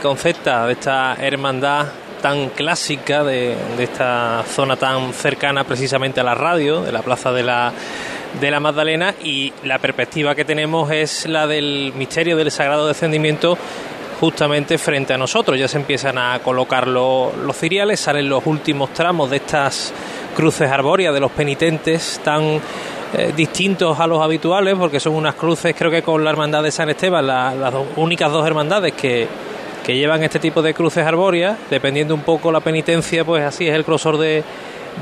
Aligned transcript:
concepta 0.00 0.66
de 0.66 0.72
esta 0.72 1.16
hermandad 1.20 1.88
tan 2.22 2.48
clásica 2.48 3.22
de, 3.22 3.54
esta 3.78 4.42
zona 4.48 4.76
tan 4.76 5.12
cercana 5.12 5.64
precisamente 5.64 6.18
a 6.18 6.24
la 6.24 6.34
radio, 6.34 6.80
de 6.80 6.92
la 6.92 7.02
plaza 7.02 7.30
de 7.30 7.42
la, 7.42 7.74
de 8.40 8.50
la 8.50 8.58
Magdalena, 8.58 9.14
y 9.22 9.52
la 9.64 9.78
perspectiva 9.78 10.34
que 10.34 10.46
tenemos 10.46 10.90
es 10.90 11.26
la 11.26 11.46
del 11.46 11.92
misterio 11.94 12.38
del 12.38 12.50
sagrado 12.50 12.88
descendimiento 12.88 13.58
justamente 14.18 14.78
frente 14.78 15.12
a 15.12 15.18
nosotros. 15.18 15.58
Ya 15.58 15.68
se 15.68 15.76
empiezan 15.76 16.16
a 16.16 16.38
colocar 16.38 16.88
los, 16.88 17.36
los 17.36 17.54
ciriales, 17.54 18.00
salen 18.00 18.30
los 18.30 18.46
últimos 18.46 18.94
tramos 18.94 19.28
de 19.28 19.36
estas 19.36 19.92
cruces 20.34 20.70
arbóreas 20.70 21.12
de 21.12 21.20
los 21.20 21.32
penitentes 21.32 22.18
tan 22.24 22.62
eh, 23.12 23.32
distintos 23.36 24.00
a 24.00 24.06
los 24.06 24.22
habituales 24.22 24.74
porque 24.78 25.00
son 25.00 25.14
unas 25.14 25.34
cruces 25.34 25.74
creo 25.78 25.90
que 25.90 26.02
con 26.02 26.24
la 26.24 26.30
hermandad 26.30 26.62
de 26.62 26.72
San 26.72 26.90
Esteban 26.90 27.26
las 27.26 27.72
únicas 27.94 28.32
dos 28.32 28.44
hermandades 28.44 28.94
que, 28.94 29.28
que 29.86 29.96
llevan 29.96 30.24
este 30.24 30.40
tipo 30.40 30.62
de 30.62 30.74
cruces 30.74 31.06
arbóreas 31.06 31.56
dependiendo 31.70 32.12
un 32.12 32.22
poco 32.22 32.50
la 32.50 32.58
penitencia 32.58 33.24
pues 33.24 33.44
así 33.44 33.68
es 33.68 33.74
el 33.74 33.84
grosor 33.84 34.18
de, 34.18 34.42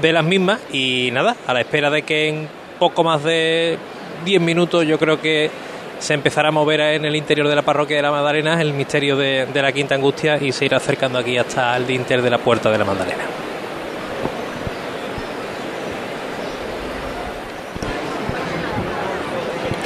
de 0.02 0.12
las 0.12 0.22
mismas 0.22 0.60
y 0.70 1.08
nada 1.10 1.36
a 1.46 1.54
la 1.54 1.62
espera 1.62 1.88
de 1.88 2.02
que 2.02 2.28
en 2.28 2.48
poco 2.78 3.02
más 3.02 3.24
de 3.24 3.78
10 4.26 4.42
minutos 4.42 4.86
yo 4.86 4.98
creo 4.98 5.18
que 5.22 5.50
se 5.98 6.12
empezará 6.12 6.48
a 6.48 6.52
mover 6.52 6.80
en 6.80 7.06
el 7.06 7.16
interior 7.16 7.48
de 7.48 7.56
la 7.56 7.62
parroquia 7.62 7.96
de 7.96 8.02
la 8.02 8.10
Magdalena 8.10 8.60
el 8.60 8.74
misterio 8.74 9.16
de, 9.16 9.48
la 9.54 9.72
Quinta 9.72 9.94
Angustia 9.94 10.36
y 10.36 10.52
se 10.52 10.66
irá 10.66 10.76
acercando 10.76 11.18
aquí 11.18 11.38
hasta 11.38 11.74
el 11.78 11.86
dinter 11.86 12.20
de 12.20 12.28
la 12.28 12.36
puerta 12.36 12.70
de 12.70 12.76
la 12.76 12.84
Magdalena. 12.84 13.24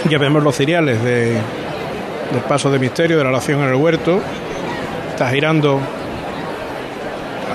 Ya 0.09 0.19
vemos 0.19 0.43
los 0.43 0.57
cereales 0.57 1.05
de, 1.05 1.35
del 2.33 2.43
paso 2.49 2.69
de 2.71 2.81
misterio, 2.81 3.17
de 3.17 3.23
la 3.23 3.31
oración 3.31 3.61
en 3.61 3.69
el 3.69 3.75
huerto. 3.77 4.21
Está 5.19 5.31
girando 5.31 5.81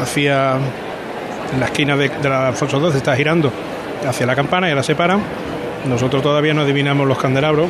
hacia 0.02 0.58
la 1.58 1.66
esquina 1.66 1.95
de, 1.95 2.11
la 2.22 2.50
Alfonso 2.50 2.78
XII, 2.78 2.97
está 2.97 3.16
girando 3.16 3.53
hacia 4.05 4.25
la 4.25 4.36
campana 4.36 4.70
y 4.70 4.75
la 4.75 4.83
separan. 4.83 5.22
Nosotros 5.88 6.22
todavía 6.22 6.53
no 6.53 6.64
adivinamos 6.64 7.08
los 7.08 7.17
candelabros. 7.17 7.67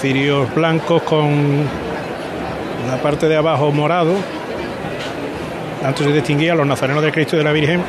Cirios 0.00 0.54
blancos 0.54 1.02
con 1.02 1.64
la 2.88 2.96
parte 2.98 3.26
de 3.26 3.34
abajo 3.34 3.72
morado. 3.72 4.14
Antes 5.84 6.06
se 6.06 6.12
distinguía 6.12 6.54
los 6.54 6.64
nazarenos 6.64 7.02
de 7.02 7.10
Cristo 7.10 7.34
y 7.34 7.38
de 7.38 7.44
la 7.44 7.50
Virgen 7.50 7.82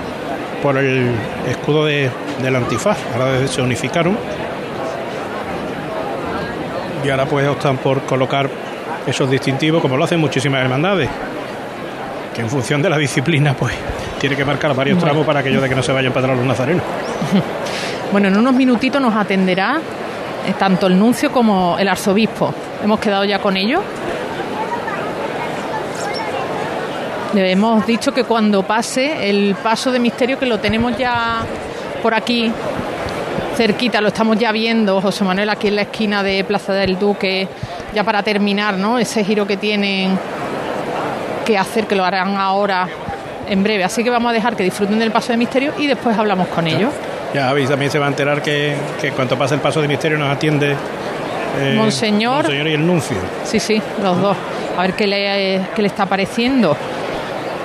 por 0.64 0.76
el 0.76 1.12
escudo 1.48 1.86
de, 1.86 2.10
del 2.42 2.56
antifaz. 2.56 2.98
Ahora 3.14 3.48
se 3.48 3.62
unificaron 3.62 4.18
y 7.06 7.10
ahora 7.12 7.28
pues 7.28 7.48
optan 7.48 7.78
por 7.78 8.02
colocar 8.08 8.65
esos 9.08 9.30
distintivos 9.30 9.82
como 9.82 9.98
lo 9.98 10.04
hacen 10.04 10.20
muchísimas 10.20 10.62
hermandades 10.62 11.10
que 12.34 12.42
en 12.42 12.50
función 12.50 12.82
de 12.82 12.90
la 12.90 12.98
disciplina 12.98 13.54
pues 13.54 13.74
tiene 14.20 14.36
que 14.36 14.44
marcar 14.44 14.76
varios 14.76 15.00
tramos 15.00 15.26
para 15.26 15.40
aquello 15.40 15.62
de 15.62 15.70
que 15.70 15.76
no 15.76 15.84
se 15.84 15.92
vayan 15.92 16.12
para 16.12 16.34
los 16.36 16.46
nazarenos. 16.46 16.84
Bueno, 18.12 18.28
en 18.28 18.38
unos 18.38 18.54
minutitos 18.54 19.02
nos 19.02 19.16
atenderá 19.16 19.78
eh, 20.48 20.54
tanto 20.58 20.88
el 20.88 20.98
nuncio 20.98 21.32
como 21.32 21.76
el 21.78 21.88
arzobispo. 21.88 22.54
Hemos 22.84 23.00
quedado 23.00 23.26
ya 23.26 23.40
con 23.40 23.58
ellos. 23.58 23.82
Le 27.34 27.52
hemos 27.52 27.86
dicho 27.86 28.14
que 28.14 28.24
cuando 28.24 28.64
pase 28.64 29.30
el 29.30 29.56
paso 29.56 29.92
de 29.92 30.00
misterio, 30.00 30.40
que 30.40 30.46
lo 30.46 30.60
tenemos 30.60 30.96
ya 30.98 31.42
por 32.02 32.14
aquí 32.14 32.52
cerquita, 33.56 34.02
lo 34.02 34.10
estamos 34.10 34.38
ya 34.38 34.52
viendo, 34.52 35.02
José 35.02 35.24
Manuel, 35.24 35.50
aquí 35.50 35.68
en 35.68 35.76
la 35.76 35.84
esquina 35.84 36.24
de 36.24 36.44
Plaza 36.44 36.74
del 36.74 37.00
Duque, 37.00 37.48
ya 37.94 38.04
para 38.04 38.22
terminar, 38.22 38.76
¿no? 38.76 39.00
Ese 39.00 39.24
giro 39.24 39.48
que 39.48 39.58
tienen 39.58 40.18
que 41.46 41.58
hacer, 41.58 41.88
que 41.88 41.96
lo 41.96 42.04
harán 42.04 42.36
ahora 42.38 42.88
en 43.48 43.64
breve. 43.64 43.84
Así 43.84 44.04
que 44.04 44.10
vamos 44.10 44.30
a 44.32 44.34
dejar 44.34 44.56
que 44.56 44.64
disfruten 44.64 45.00
del 45.00 45.12
paso 45.12 45.32
de 45.32 45.38
misterio 45.38 45.74
y 45.78 45.88
después 45.88 46.18
hablamos 46.18 46.48
con 46.50 46.68
ellos. 46.68 46.92
Ya 47.34 47.52
veis, 47.54 47.70
también 47.70 47.92
se 47.92 48.00
va 48.00 48.06
a 48.06 48.10
enterar 48.10 48.42
que, 48.42 48.76
que 49.00 49.12
cuando 49.12 49.38
pase 49.38 49.56
el 49.56 49.62
paso 49.62 49.82
de 49.82 49.88
misterio 49.88 50.18
nos 50.18 50.32
atiende 50.32 50.76
eh, 51.60 51.76
Monseñor. 51.78 52.44
Monseñor 52.44 52.68
y 52.68 52.74
el 52.74 52.86
nuncio. 52.86 53.18
Sí, 53.44 53.60
sí, 53.60 53.82
los 54.02 54.22
dos. 54.22 54.38
A 54.78 54.82
ver 54.82 54.94
qué 54.94 55.08
le, 55.08 55.62
qué 55.76 55.82
le 55.82 55.88
está 55.88 56.06
pareciendo 56.06 56.76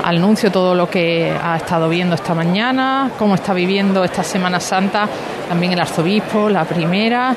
al 0.05 0.21
nuncio 0.21 0.51
todo 0.51 0.75
lo 0.75 0.89
que 0.89 1.33
ha 1.43 1.57
estado 1.57 1.89
viendo 1.89 2.15
esta 2.15 2.35
mañana, 2.35 3.11
cómo 3.19 3.35
está 3.35 3.53
viviendo 3.53 4.03
esta 4.05 4.23
Semana 4.23 4.59
Santa, 4.61 5.07
también 5.51 5.73
el 5.73 5.81
arzobispo, 5.81 6.49
la 6.49 6.65
primera, 6.65 7.35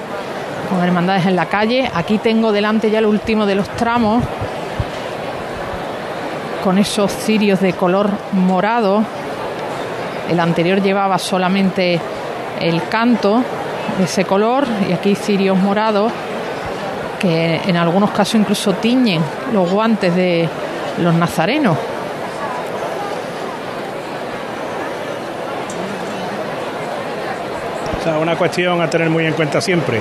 con 0.69 0.83
hermandades 0.83 1.25
en 1.25 1.35
la 1.35 1.47
calle. 1.47 1.89
Aquí 1.95 2.19
tengo 2.19 2.51
delante 2.51 2.91
ya 2.91 2.99
el 2.99 3.07
último 3.07 3.47
de 3.47 3.55
los 3.55 3.67
tramos, 3.69 4.23
con 6.63 6.77
esos 6.77 7.11
cirios 7.11 7.59
de 7.59 7.73
color 7.73 8.11
morado. 8.33 9.03
El 10.29 10.39
anterior 10.39 10.79
llevaba 10.79 11.17
solamente 11.17 11.99
el 12.61 12.87
canto 12.87 13.43
de 13.97 14.03
ese 14.03 14.25
color 14.25 14.67
y 14.87 14.93
aquí 14.93 15.15
cirios 15.15 15.57
morados 15.57 16.11
que 17.19 17.61
en 17.65 17.77
algunos 17.77 18.11
casos 18.11 18.35
incluso 18.35 18.73
tiñen 18.73 19.23
los 19.51 19.71
guantes 19.71 20.15
de 20.15 20.47
los 20.99 21.15
nazarenos. 21.15 21.75
Una 28.05 28.35
cuestión 28.35 28.81
a 28.81 28.89
tener 28.89 29.09
muy 29.09 29.25
en 29.25 29.33
cuenta 29.33 29.61
siempre. 29.61 29.99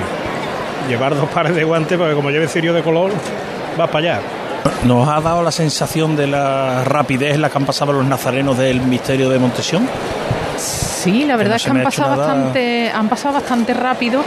Llevar 0.89 1.15
dos 1.15 1.29
pares 1.31 1.55
de 1.55 1.65
guantes, 1.65 1.97
porque 1.97 2.15
como 2.15 2.31
lleve 2.31 2.49
cirio 2.49 2.73
de 2.73 2.83
color, 2.83 3.13
vas 3.77 3.89
para 3.89 3.99
allá. 3.99 4.21
¿Nos 4.85 5.09
ha 5.09 5.21
dado 5.21 5.43
la 5.43 5.53
sensación 5.53 6.17
de 6.17 6.27
la 6.27 6.85
rapidez 6.85 7.35
en 7.35 7.43
la 7.43 7.51
que 7.51 7.59
han 7.59 7.67
pasado 7.67 7.93
los 7.93 8.05
nazarenos 8.05 8.59
del 8.59 8.81
misterio 8.81 9.29
de 9.29 9.39
Montesión? 9.39 9.89
Sí, 10.57 11.25
la 11.25 11.37
verdad 11.37 11.57
es 11.57 11.65
que 11.65 11.71
han 11.71 11.83
pasado, 11.83 12.17
bastante, 12.17 12.91
han 12.91 13.09
pasado 13.09 13.35
bastante 13.35 13.75
rápido. 13.75 14.23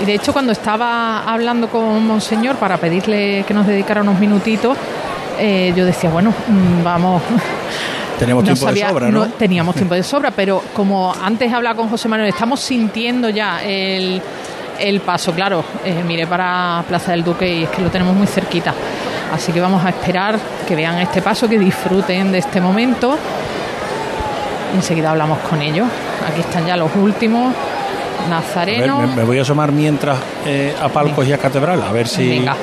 Y 0.00 0.04
de 0.04 0.14
hecho, 0.14 0.32
cuando 0.32 0.52
estaba 0.52 1.20
hablando 1.20 1.68
con 1.68 2.06
Monseñor 2.06 2.56
para 2.56 2.76
pedirle 2.78 3.44
que 3.46 3.54
nos 3.54 3.66
dedicara 3.66 4.02
unos 4.02 4.18
minutitos, 4.18 4.76
eh, 5.38 5.72
yo 5.76 5.84
decía, 5.84 6.10
bueno, 6.10 6.30
mm, 6.30 6.82
vamos, 8.12 8.18
Teníamos 8.18 8.44
tiempo 8.44 8.72
de 8.72 8.88
sobra, 8.88 9.10
¿no? 9.10 9.26
Teníamos 9.28 9.74
tiempo 9.74 9.94
de 9.94 10.02
sobra, 10.02 10.30
pero 10.30 10.62
como 10.74 11.14
antes 11.22 11.52
hablaba 11.52 11.76
con 11.76 11.88
José 11.88 12.08
Manuel, 12.08 12.28
estamos 12.28 12.60
sintiendo 12.60 13.28
ya 13.30 13.62
el, 13.64 14.20
el 14.78 15.00
paso, 15.00 15.32
claro. 15.32 15.64
Eh, 15.84 16.02
mire 16.06 16.26
para 16.26 16.84
Plaza 16.86 17.12
del 17.12 17.24
Duque 17.24 17.48
y 17.48 17.62
es 17.64 17.70
que 17.70 17.82
lo 17.82 17.90
tenemos 17.90 18.14
muy 18.14 18.26
cerquita. 18.26 18.74
Así 19.32 19.52
que 19.52 19.60
vamos 19.60 19.84
a 19.84 19.88
esperar 19.88 20.38
que 20.68 20.76
vean 20.76 20.98
este 20.98 21.22
paso, 21.22 21.48
que 21.48 21.58
disfruten 21.58 22.32
de 22.32 22.38
este 22.38 22.60
momento. 22.60 23.16
Enseguida 24.74 25.10
hablamos 25.10 25.38
con 25.40 25.60
ellos. 25.62 25.86
Aquí 26.28 26.40
están 26.40 26.66
ya 26.66 26.76
los 26.76 26.94
últimos. 26.96 27.54
Nazareno. 28.28 29.00
me, 29.16 29.24
voy 29.24 29.38
a 29.38 29.42
asomar 29.42 29.72
mientras 29.72 30.16
eh, 30.46 30.74
a 30.80 30.88
Palcos 30.88 31.26
y 31.26 31.32
a 31.32 31.38
Catedral, 31.38 31.82
a 31.82 31.90
ver 31.90 32.06
si. 32.06 32.28
Venga. 32.28 32.54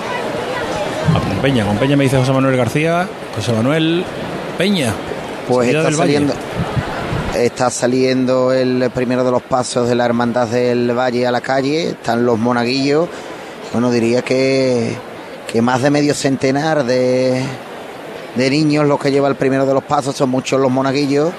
con 1.13 1.37
Peña, 1.41 1.65
con 1.65 1.77
Peña 1.77 1.97
me 1.97 2.05
dice 2.05 2.17
José 2.17 2.31
Manuel 2.31 2.55
García. 2.55 3.07
José 3.35 3.51
Manuel 3.51 4.05
Peña. 4.57 4.93
Pues 5.49 5.73
está 5.73 5.91
saliendo, 5.91 6.33
está 7.35 7.71
saliendo 7.71 8.53
el 8.53 8.91
primero 8.93 9.23
de 9.23 9.31
los 9.31 9.41
pasos 9.41 9.89
de 9.89 9.95
la 9.95 10.05
Hermandad 10.05 10.47
del 10.47 10.95
Valle 10.95 11.25
a 11.25 11.31
la 11.31 11.41
calle, 11.41 11.89
están 11.89 12.23
los 12.23 12.37
monaguillos, 12.37 13.09
bueno, 13.73 13.89
diría 13.89 14.21
que, 14.21 14.95
que 15.51 15.63
más 15.63 15.81
de 15.81 15.89
medio 15.89 16.13
centenar 16.13 16.83
de, 16.83 17.43
de 18.35 18.49
niños 18.51 18.85
los 18.85 18.99
que 18.99 19.11
lleva 19.11 19.27
el 19.27 19.33
primero 19.33 19.65
de 19.65 19.73
los 19.73 19.83
pasos, 19.83 20.15
son 20.15 20.29
muchos 20.29 20.61
los 20.61 20.69
monaguillos, 20.69 21.31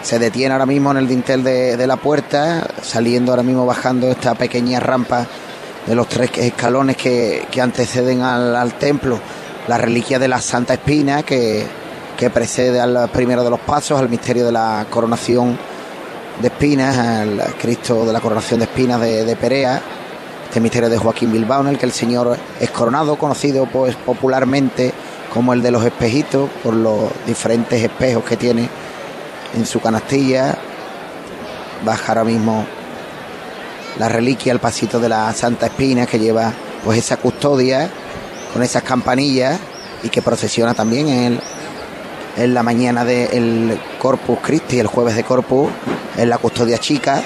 se 0.00 0.18
detiene 0.18 0.54
ahora 0.54 0.64
mismo 0.64 0.90
en 0.92 0.96
el 0.96 1.06
dintel 1.06 1.44
de, 1.44 1.86
la 1.86 1.98
puerta, 1.98 2.66
saliendo 2.80 3.32
ahora 3.32 3.42
mismo 3.42 3.66
bajando 3.66 4.10
esta 4.10 4.36
pequeña 4.36 4.80
rampa 4.80 5.26
de 5.86 5.94
los 5.94 6.08
tres 6.08 6.30
escalones 6.38 6.96
que, 6.96 7.46
que 7.50 7.60
anteceden 7.60 8.22
al, 8.22 8.56
al 8.56 8.72
templo, 8.78 9.20
la 9.66 9.76
reliquia 9.76 10.18
de 10.18 10.28
la 10.28 10.40
Santa 10.40 10.72
Espina, 10.72 11.22
que 11.24 11.66
que 12.18 12.30
precede 12.30 12.80
al 12.80 13.08
primero 13.10 13.44
de 13.44 13.50
los 13.50 13.60
pasos, 13.60 13.96
al 14.00 14.08
misterio 14.08 14.44
de 14.44 14.50
la 14.50 14.84
coronación 14.90 15.56
de 16.42 16.48
espinas, 16.48 16.98
al 16.98 17.54
Cristo 17.60 18.04
de 18.04 18.12
la 18.12 18.20
coronación 18.20 18.58
de 18.58 18.64
espinas 18.64 19.00
de, 19.00 19.36
Perea, 19.36 19.80
este 20.48 20.58
misterio 20.58 20.88
de 20.88 20.98
Joaquín 20.98 21.30
Bilbao, 21.32 21.60
en 21.60 21.68
el 21.68 21.78
que 21.78 21.86
el 21.86 21.92
Señor 21.92 22.36
es 22.58 22.70
coronado, 22.70 23.14
conocido 23.16 23.66
pues 23.66 23.94
popularmente 23.94 24.92
como 25.32 25.52
el 25.52 25.62
de 25.62 25.70
los 25.70 25.84
espejitos, 25.84 26.50
por 26.64 26.74
los 26.74 27.04
diferentes 27.24 27.80
espejos 27.80 28.24
que 28.24 28.36
tiene 28.36 28.68
en 29.54 29.64
su 29.64 29.80
canastilla. 29.80 30.58
Baja 31.84 32.08
ahora 32.08 32.24
mismo 32.24 32.66
la 33.96 34.08
reliquia, 34.08 34.52
el 34.52 34.58
pasito 34.58 34.98
de 34.98 35.08
la 35.08 35.32
Santa 35.34 35.66
Espina, 35.66 36.04
que 36.04 36.18
lleva 36.18 36.52
pues 36.84 36.98
esa 36.98 37.16
custodia 37.16 37.88
con 38.52 38.64
esas 38.64 38.82
campanillas 38.82 39.60
y 40.02 40.08
que 40.08 40.20
procesiona 40.20 40.74
también 40.74 41.08
en 41.08 41.32
el 41.34 41.40
en 42.38 42.54
la 42.54 42.62
mañana 42.62 43.04
del 43.04 43.78
Corpus 43.98 44.38
Christi, 44.40 44.78
el 44.78 44.86
jueves 44.86 45.16
de 45.16 45.24
Corpus, 45.24 45.70
en 46.16 46.30
la 46.30 46.38
custodia 46.38 46.78
chica. 46.78 47.22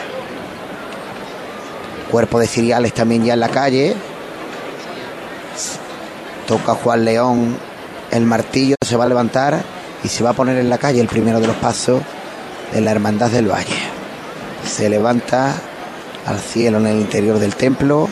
Cuerpo 2.11 2.41
de 2.41 2.47
ciriales 2.47 2.93
también 2.93 3.25
ya 3.25 3.35
en 3.35 3.41
la 3.41 3.49
calle. 3.49 3.95
Toca 6.47 6.75
Juan 6.75 7.05
León 7.05 7.57
el 8.13 8.27
martillo 8.27 8.77
se 8.87 8.97
va 8.97 9.05
a 9.05 9.09
levantar 9.09 9.63
y 10.05 10.09
se 10.09 10.23
va 10.23 10.31
a 10.31 10.33
poner 10.35 10.59
en 10.59 10.69
la 10.69 10.77
calle 10.77 11.01
el 11.01 11.09
primero 11.09 11.41
de 11.41 11.47
los 11.47 11.57
pasos 11.57 12.03
de 12.73 12.81
la 12.83 12.91
Hermandad 12.91 13.31
del 13.31 13.51
Valle. 13.51 13.79
Se 14.69 14.91
levanta 14.91 15.55
al 16.27 16.39
cielo 16.39 16.77
en 16.79 16.89
el 16.89 17.01
interior 17.01 17.39
del 17.39 17.55
templo. 17.55 18.09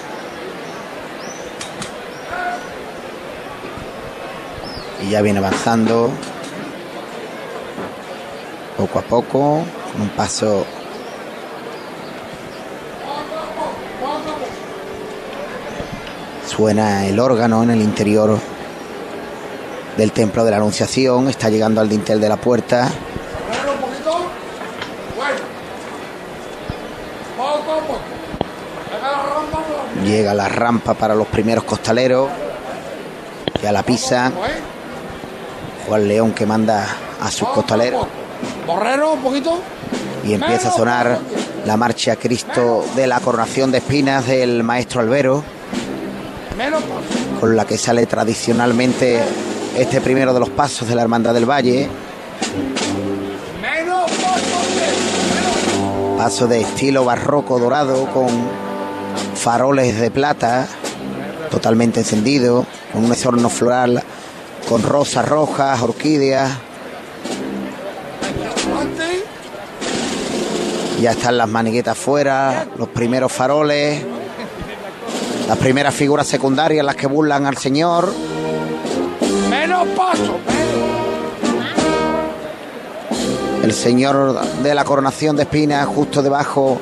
Y 5.07 5.11
ya 5.11 5.21
viene 5.21 5.39
avanzando 5.39 6.11
poco 8.81 8.99
a 8.99 9.03
poco, 9.03 9.63
con 9.93 10.01
un 10.01 10.09
paso 10.09 10.65
suena 16.47 17.07
el 17.07 17.21
órgano 17.21 17.63
en 17.63 17.71
el 17.71 17.83
interior 17.83 18.39
del 19.99 20.13
templo 20.13 20.47
de 20.47 20.51
la 20.53 20.57
Anunciación, 20.57 21.29
está 21.29 21.51
llegando 21.51 21.83
al 21.83 21.91
dintel 21.91 22.23
de 22.23 22.29
la 22.31 22.39
puerta. 22.39 22.91
Llega 30.03 30.33
la 30.33 30.49
rampa 30.49 30.95
para 30.95 31.15
los 31.15 31.27
primeros 31.27 31.65
costaleros. 31.65 32.31
Ya 33.63 33.73
la 33.73 33.83
pisa. 33.83 34.33
Juan 35.87 36.09
León 36.09 36.33
que 36.33 36.47
manda 36.47 36.87
a 37.21 37.31
sus 37.31 37.47
costaleros. 37.51 38.20
Un 39.13 39.23
poquito. 39.23 39.61
Y 40.25 40.35
empieza 40.35 40.69
a 40.69 40.73
sonar 40.73 41.19
la 41.65 41.77
marcha 41.77 42.17
Cristo 42.17 42.85
de 42.95 43.07
la 43.07 43.21
coronación 43.21 43.71
de 43.73 43.79
espinas 43.79 44.27
del 44.27 44.63
maestro 44.63 45.01
Albero. 45.01 45.43
Con 47.41 47.57
la 47.57 47.65
que 47.65 47.79
sale 47.79 48.07
tradicionalmente 48.07 49.21
este 49.77 50.01
primero 50.01 50.35
de 50.35 50.41
los 50.41 50.51
pasos 50.51 50.89
de 50.89 50.95
la 50.95 51.03
Hermandad 51.03 51.35
del 51.35 51.49
Valle. 51.49 51.89
Paso 56.19 56.47
de 56.47 56.61
estilo 56.61 57.05
barroco 57.05 57.59
dorado 57.59 58.07
con 58.13 58.29
faroles 59.35 59.99
de 59.99 60.11
plata 60.11 60.69
totalmente 61.51 62.01
encendido, 62.01 62.67
con 62.93 63.05
un 63.05 63.13
esorno 63.13 63.49
floral 63.49 64.03
con 64.69 64.83
rosas 64.83 65.29
rojas, 65.29 65.83
orquídeas. 65.83 66.53
Ya 71.01 71.13
están 71.13 71.39
las 71.39 71.49
maniguetas 71.49 71.97
fuera, 71.97 72.67
los 72.77 72.89
primeros 72.89 73.33
faroles, 73.33 74.03
las 75.49 75.57
primeras 75.57 75.95
figuras 75.95 76.27
secundarias, 76.27 76.85
las 76.85 76.95
que 76.95 77.07
burlan 77.07 77.47
al 77.47 77.57
Señor. 77.57 78.13
Menos 79.49 79.89
paso, 79.97 80.39
El 83.63 83.73
Señor 83.73 84.39
de 84.63 84.75
la 84.75 84.85
coronación 84.85 85.37
de 85.37 85.45
espinas 85.45 85.87
justo 85.87 86.23
debajo 86.23 86.79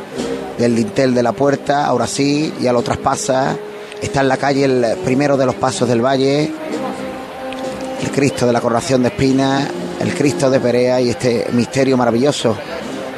del 0.59 0.75
dintel 0.75 1.15
de 1.15 1.23
la 1.23 1.31
puerta, 1.31 1.87
ahora 1.87 2.09
sí, 2.09 2.53
ya 2.61 2.73
lo 2.73 2.83
traspasa. 2.83 3.57
Está 4.03 4.23
en 4.23 4.29
la 4.29 4.37
calle 4.37 4.65
el 4.65 4.99
primero 5.05 5.37
de 5.37 5.47
los 5.47 5.55
pasos 5.55 5.89
del 5.89 6.05
valle, 6.05 6.51
el 8.03 8.11
Cristo 8.11 8.47
de 8.49 8.53
la 8.53 8.61
coronación 8.61 9.03
de 9.03 9.11
espinas, 9.11 9.69
el 10.01 10.13
Cristo 10.13 10.51
de 10.51 10.59
Perea 10.59 11.01
y 11.01 11.11
este 11.11 11.47
misterio 11.53 11.97
maravilloso 11.97 12.57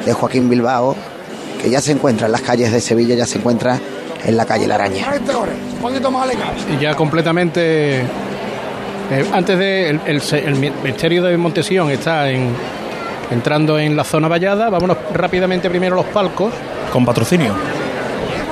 de 0.05 0.13
Joaquín 0.13 0.49
Bilbao, 0.49 0.95
que 1.61 1.69
ya 1.69 1.81
se 1.81 1.91
encuentra 1.91 2.25
en 2.25 2.31
las 2.31 2.41
calles 2.41 2.71
de 2.71 2.81
Sevilla, 2.81 3.15
ya 3.15 3.25
se 3.25 3.37
encuentra 3.37 3.79
en 4.23 4.37
la 4.37 4.45
calle 4.45 4.67
La 4.67 4.75
Araña. 4.75 5.05
Y 6.69 6.81
ya 6.81 6.95
completamente, 6.95 7.99
eh, 7.99 8.05
antes 9.31 9.57
de 9.57 9.89
el, 9.89 9.99
el, 10.05 10.73
misterio 10.83 11.23
de 11.23 11.37
Montesión 11.37 11.89
está 11.89 12.29
en, 12.29 12.55
entrando 13.31 13.79
en 13.79 13.95
la 13.95 14.03
zona 14.03 14.27
vallada, 14.27 14.69
vámonos 14.69 14.97
rápidamente 15.13 15.69
primero 15.69 15.95
a 15.95 16.03
los 16.03 16.11
palcos. 16.11 16.53
Con 16.91 17.05
patrocinio. 17.05 17.53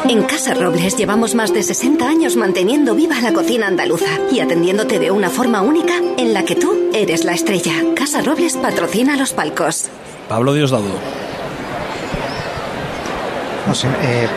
En 0.07 0.23
Casa 0.23 0.53
Robles 0.53 0.95
llevamos 0.95 1.35
más 1.35 1.53
de 1.53 1.61
60 1.61 2.07
años 2.07 2.37
manteniendo 2.37 2.95
viva 2.95 3.19
la 3.21 3.33
cocina 3.33 3.67
andaluza 3.67 4.07
y 4.31 4.39
atendiéndote 4.39 4.97
de 4.97 5.11
una 5.11 5.29
forma 5.29 5.61
única 5.61 5.93
en 6.17 6.33
la 6.33 6.45
que 6.45 6.55
tú 6.55 6.89
eres 6.93 7.25
la 7.25 7.33
estrella. 7.33 7.73
Casa 7.95 8.21
Robles 8.21 8.55
patrocina 8.55 9.17
los 9.17 9.33
palcos. 9.33 9.89
Pablo 10.29 10.53
Diosdado. 10.53 11.19
No 13.69 13.75
sé, 13.75 13.88
eh... 13.88 14.27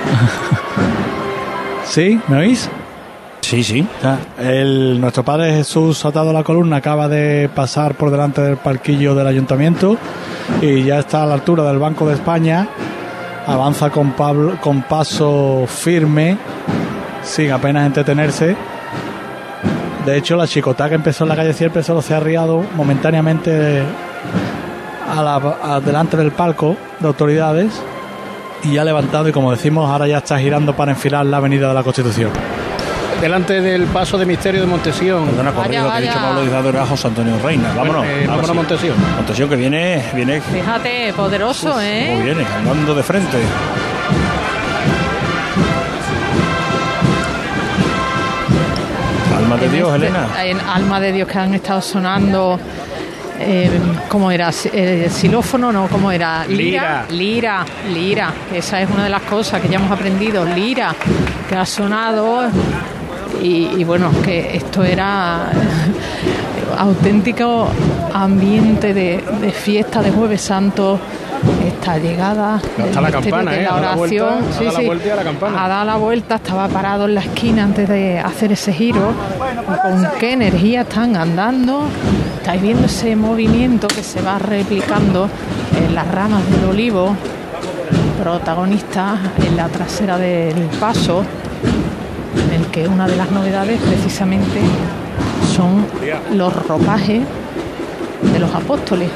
¿Sí? 1.87 2.21
¿Me 2.29 2.37
oís? 2.37 2.69
Sí, 3.41 3.65
sí. 3.65 3.87
El, 4.39 5.01
nuestro 5.01 5.25
Padre 5.25 5.55
Jesús 5.55 6.05
atado 6.05 6.29
a 6.29 6.33
la 6.35 6.45
columna 6.45 6.77
acaba 6.77 7.09
de 7.09 7.49
pasar 7.49 7.95
por 7.95 8.11
delante 8.11 8.43
del 8.43 8.59
parquillo 8.59 9.15
del 9.15 9.27
ayuntamiento 9.27 9.97
y 10.61 10.85
ya 10.85 10.99
está 10.99 11.23
a 11.23 11.27
la 11.27 11.33
altura 11.33 11.65
del 11.65 11.79
Banco 11.79 12.07
de 12.07 12.13
España. 12.13 12.69
Avanza 13.47 13.89
con, 13.89 14.13
Pablo, 14.13 14.59
con 14.61 14.83
paso 14.83 15.65
firme, 15.67 16.37
sin 17.23 17.53
apenas 17.53 17.87
entretenerse. 17.87 18.55
De 20.05 20.19
hecho, 20.19 20.37
la 20.37 20.47
chicotá 20.47 20.91
que 20.91 20.97
empezó 20.97 21.25
en 21.25 21.31
la 21.31 21.37
calle 21.37 21.55
Cierpe 21.55 21.83
solo 21.83 22.03
se 22.03 22.13
ha 22.13 22.19
arriado 22.19 22.63
momentáneamente 22.77 23.83
a 25.11 25.23
la, 25.23 25.81
delante 25.81 26.19
del 26.19 26.33
palco 26.33 26.77
de 27.01 27.07
autoridades 27.07 27.83
y 28.65 28.75
ya 28.75 28.83
ha 28.83 28.85
levantado 28.85 29.29
y 29.29 29.33
como 29.33 29.51
decimos 29.51 29.91
ahora 29.91 30.07
ya 30.07 30.19
está 30.19 30.39
girando 30.39 30.75
para 30.75 30.93
enfilar 30.93 31.27
la 31.27 31.39
avenida 31.39 31.69
de 31.69 31.75
la 31.75 31.83
Constitución 31.83 32.31
delante 33.23 33.61
del 33.61 33.85
paso 33.85 34.19
de 34.19 34.27
Misterio 34.27 34.61
de 34.63 34.67
Montesión. 34.67 35.27
Perdona, 35.27 35.53
corrido 35.53 35.87
que 35.89 35.93
ha 35.93 36.01
dicho 36.01 36.15
Pablo 36.15 36.43
Dizado 36.43 36.69
era 36.71 36.85
José 36.85 37.07
Antonio 37.07 37.39
Reina. 37.39 37.73
Vámonos. 37.73 38.05
Eh, 38.05 38.25
vámonos 38.27 38.51
a 38.51 38.53
Montesión. 38.53 38.97
Montesión 39.17 39.49
que 39.49 39.55
viene, 39.55 40.03
viene. 40.13 40.41
Fíjate, 40.41 41.13
poderoso, 41.13 41.81
¿eh? 41.81 42.09
¿Cómo 42.11 42.25
viene? 42.25 42.45
Andando 42.45 42.95
de 42.97 43.03
frente. 43.05 43.39
Alma 49.37 49.57
de 49.57 49.69
Dios, 49.69 49.95
este, 49.95 50.07
Elena. 50.09 50.75
alma 50.75 51.01
de 51.01 51.13
Dios 51.13 51.29
que 51.29 51.39
han 51.39 51.55
estado 51.55 51.81
sonando. 51.81 52.59
Eh, 53.45 53.71
¿Cómo 54.09 54.31
era? 54.31 54.51
Eh, 54.73 55.09
¿Xilófono? 55.11 55.73
No, 55.73 55.89
¿cómo 55.89 56.11
era? 56.13 56.47
Lira. 56.47 57.07
Lira, 57.11 57.65
lira. 57.93 58.33
Esa 58.53 58.81
es 58.81 58.91
una 58.91 59.05
de 59.05 59.11
las 59.11 59.23
cosas 59.23 59.61
que 59.61 59.69
ya 59.69 59.79
hemos 59.79 59.91
aprendido. 59.91 60.45
Lira, 60.45 60.95
que 61.49 61.57
ha 61.57 61.67
sonado 61.67 62.49
y, 63.43 63.83
bueno, 63.85 64.11
que 64.23 64.57
esto 64.57 64.85
era 64.85 65.51
auténtico 66.79 67.69
ambiente 68.15 68.95
de, 68.95 69.21
fiesta 69.53 70.01
de 70.03 70.11
Jueves 70.13 70.41
Santo 70.41 71.01
esta 71.67 71.99
llegada 71.99 72.55
hasta 72.55 73.01
la 73.01 73.11
campana, 73.11 73.57
¿eh? 73.57 73.63
la 73.65 73.97
oración 73.97 74.45
sí, 74.57 74.65
la 74.65 75.25
campana. 75.25 75.65
ha 75.65 75.69
dado 75.69 75.85
la 75.87 75.97
vuelta 75.97 76.37
estaba 76.37 76.69
parado 76.69 77.07
en 77.07 77.17
la 77.17 77.21
esquina 77.23 77.65
antes 77.65 77.89
de 77.89 78.21
hacer 78.21 78.53
ese 78.53 78.73
giro 78.73 79.13
con 79.83 80.09
qué 80.21 80.35
energía 80.35 80.83
están 80.83 81.17
andando 81.17 81.89
estáis 82.43 82.61
viendo 82.61 82.87
ese 82.87 83.15
movimiento 83.15 83.87
que 83.87 84.03
se 84.03 84.21
va 84.21 84.37
replicando 84.37 85.29
en 85.79 85.95
las 85.95 86.09
ramas 86.09 86.43
del 86.51 86.71
olivo 86.71 87.15
protagonista 88.21 89.17
en 89.47 89.57
la 89.57 89.69
trasera 89.69 90.19
del 90.19 90.65
paso 90.81 91.23
en 92.45 92.61
el 92.61 92.67
que 92.67 92.89
una 92.89 93.07
de 93.07 93.15
las 93.15 93.31
novedades 93.31 93.81
precisamente 93.81 94.61
son 95.55 95.87
los 96.33 96.53
ropajes 96.67 97.23
de 98.33 98.39
los 98.41 98.53
apóstoles 98.53 99.09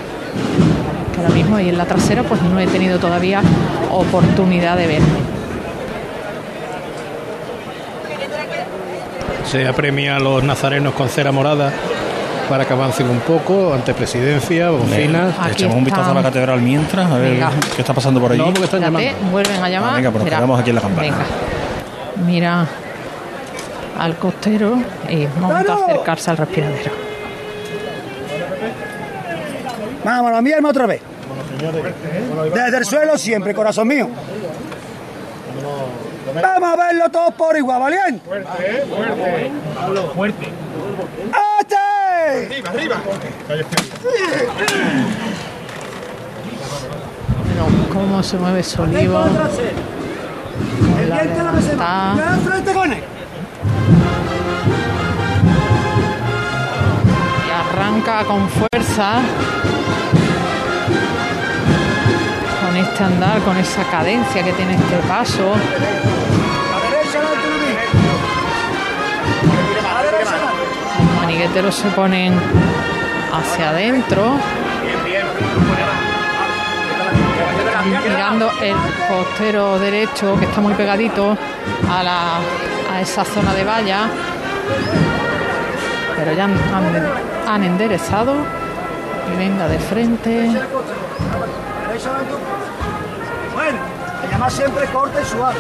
que 1.13 1.21
ahora 1.21 1.35
mismo 1.35 1.57
ahí 1.57 1.69
en 1.69 1.79
la 1.79 1.85
trasera 1.87 2.23
pues 2.23 2.41
no 2.43 2.61
he 2.61 2.69
tenido 2.69 3.01
todavía 3.01 3.43
oportunidad 3.91 4.77
de 4.77 4.87
ver. 4.87 5.03
Se 9.51 9.67
apremia 9.67 10.15
a 10.15 10.21
los 10.21 10.45
nazarenos 10.45 10.95
con 10.95 11.09
cera 11.09 11.33
morada 11.33 11.73
para 12.49 12.65
que 12.65 12.73
avancen 12.73 13.09
un 13.09 13.21
poco 13.21 13.75
ante 13.75 13.95
presidencia, 13.95 14.71
bocinas. 14.71 15.35
Echamos 15.51 15.77
un 15.77 15.85
vistazo 15.85 16.11
a 16.11 16.15
la 16.15 16.23
catedral 16.23 16.61
mientras, 16.61 17.11
a 17.11 17.19
ver 17.19 17.43
qué 17.75 17.83
está 17.83 17.93
pasando 17.93 18.21
por 18.21 18.33
allí. 18.33 18.41
No, 18.41 18.65
están 18.65 18.81
llamando. 18.81 19.11
Vuelven 19.31 19.63
a 19.63 19.69
llamar. 19.69 19.91
Ah, 19.91 19.97
venga, 19.97 20.11
pero 20.11 20.25
quedamos 20.25 20.61
aquí 20.61 20.71
en 20.71 20.77
la 20.77 20.83
campana. 20.83 21.17
Mira, 22.25 22.67
al 23.99 24.17
costero 24.17 24.79
y 25.09 25.27
vamos 25.41 25.69
a 25.69 25.75
acercarse 25.75 26.31
al 26.31 26.37
respiradero. 26.37 26.93
Vamos, 30.05 30.33
a 30.33 30.41
mirarme 30.41 30.69
otra 30.69 30.87
vez. 30.87 31.03
Desde 32.55 32.79
el 32.79 32.85
suelo 32.85 33.19
siempre, 33.19 33.55
corazón 33.55 33.89
mío. 33.89 34.09
Vamos 36.43 36.69
a 36.69 36.77
verlo 36.77 37.11
todo 37.11 37.31
por 37.33 37.57
igual, 37.57 37.81
¿valiente? 37.81 38.21
Fuerte, 38.25 38.85
fuerte. 38.89 40.01
fuerte. 40.15 40.53
Arriba, 42.27 42.71
arriba. 42.71 42.97
Bueno, 47.45 47.87
cómo 47.93 48.23
se 48.23 48.37
mueve 48.37 48.63
su 48.65 48.83
olivo. 48.83 49.25
El 50.99 51.13
diente 51.13 51.43
la 51.43 52.75
con 52.75 52.93
él. 52.93 53.03
arranca 57.69 58.25
con 58.25 58.49
fuerza. 58.49 59.21
Con 62.61 62.77
este 62.77 63.05
andar, 63.05 63.41
con 63.43 63.57
esa 63.57 63.85
cadencia 63.85 64.43
que 64.43 64.53
tiene 64.53 64.75
este 64.75 64.97
paso. 65.09 65.53
Manigueteros 71.47 71.77
se 71.77 71.89
ponen 71.91 72.35
hacia 73.33 73.71
adentro. 73.71 74.35
Mirando 78.09 78.51
el 78.61 78.75
costero 79.09 79.79
derecho 79.79 80.37
que 80.41 80.47
está 80.47 80.61
muy 80.61 80.75
pegadito 80.75 81.39
a, 81.89 82.03
la, 82.03 82.39
a 82.93 83.01
esa 83.01 83.25
zona 83.25 83.55
de 83.55 83.63
valla. 83.63 84.09
Pero 86.17 86.33
ya 86.33 86.45
han, 86.47 86.59
han- 87.47 87.63
enderezado. 87.63 88.35
Y 89.33 89.39
venga 89.39 89.69
de 89.69 89.79
frente. 89.79 90.49
Bueno, 93.55 93.79
llama 94.33 94.51
siempre 94.51 94.85
corta 94.87 95.21
y 95.23 95.25
suave. 95.25 95.57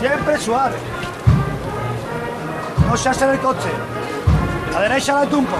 Siempre 0.00 0.36
suave. 0.38 0.76
No 2.90 2.96
se 2.96 3.08
hace 3.08 3.24
el 3.24 3.38
coche. 3.38 3.68
La 4.72 4.80
derecha 4.80 5.14
la 5.14 5.26
tumpa. 5.26 5.58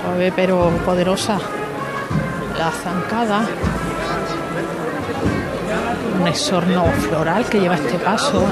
Suave 0.00 0.32
pero 0.34 0.68
poderosa. 0.84 1.38
La 2.58 2.72
zancada. 2.72 3.42
Un 6.20 6.26
exorno 6.26 6.86
floral 7.08 7.44
que 7.44 7.60
lleva 7.60 7.76
este 7.76 8.00
paso, 8.00 8.44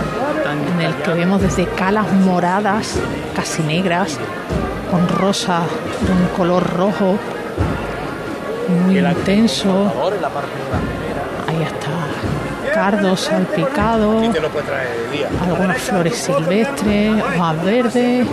en 0.48 0.80
el 0.80 0.94
que 0.94 1.10
vemos 1.10 1.42
desde 1.42 1.66
calas 1.66 2.12
moradas, 2.12 2.94
casi 3.34 3.64
negras, 3.64 4.16
con 4.88 5.08
rosa 5.08 5.62
de 6.02 6.12
un 6.12 6.28
color 6.36 6.62
rojo, 6.72 7.18
muy 8.68 8.96
intenso. 9.00 9.92
Ahí 11.48 11.62
está, 11.62 12.05
cardo 12.76 13.16
salpicado, 13.16 14.20
algunas 15.42 15.78
flores 15.80 16.14
silvestres, 16.14 17.22
hojas 17.22 17.64
verdes, 17.64 18.26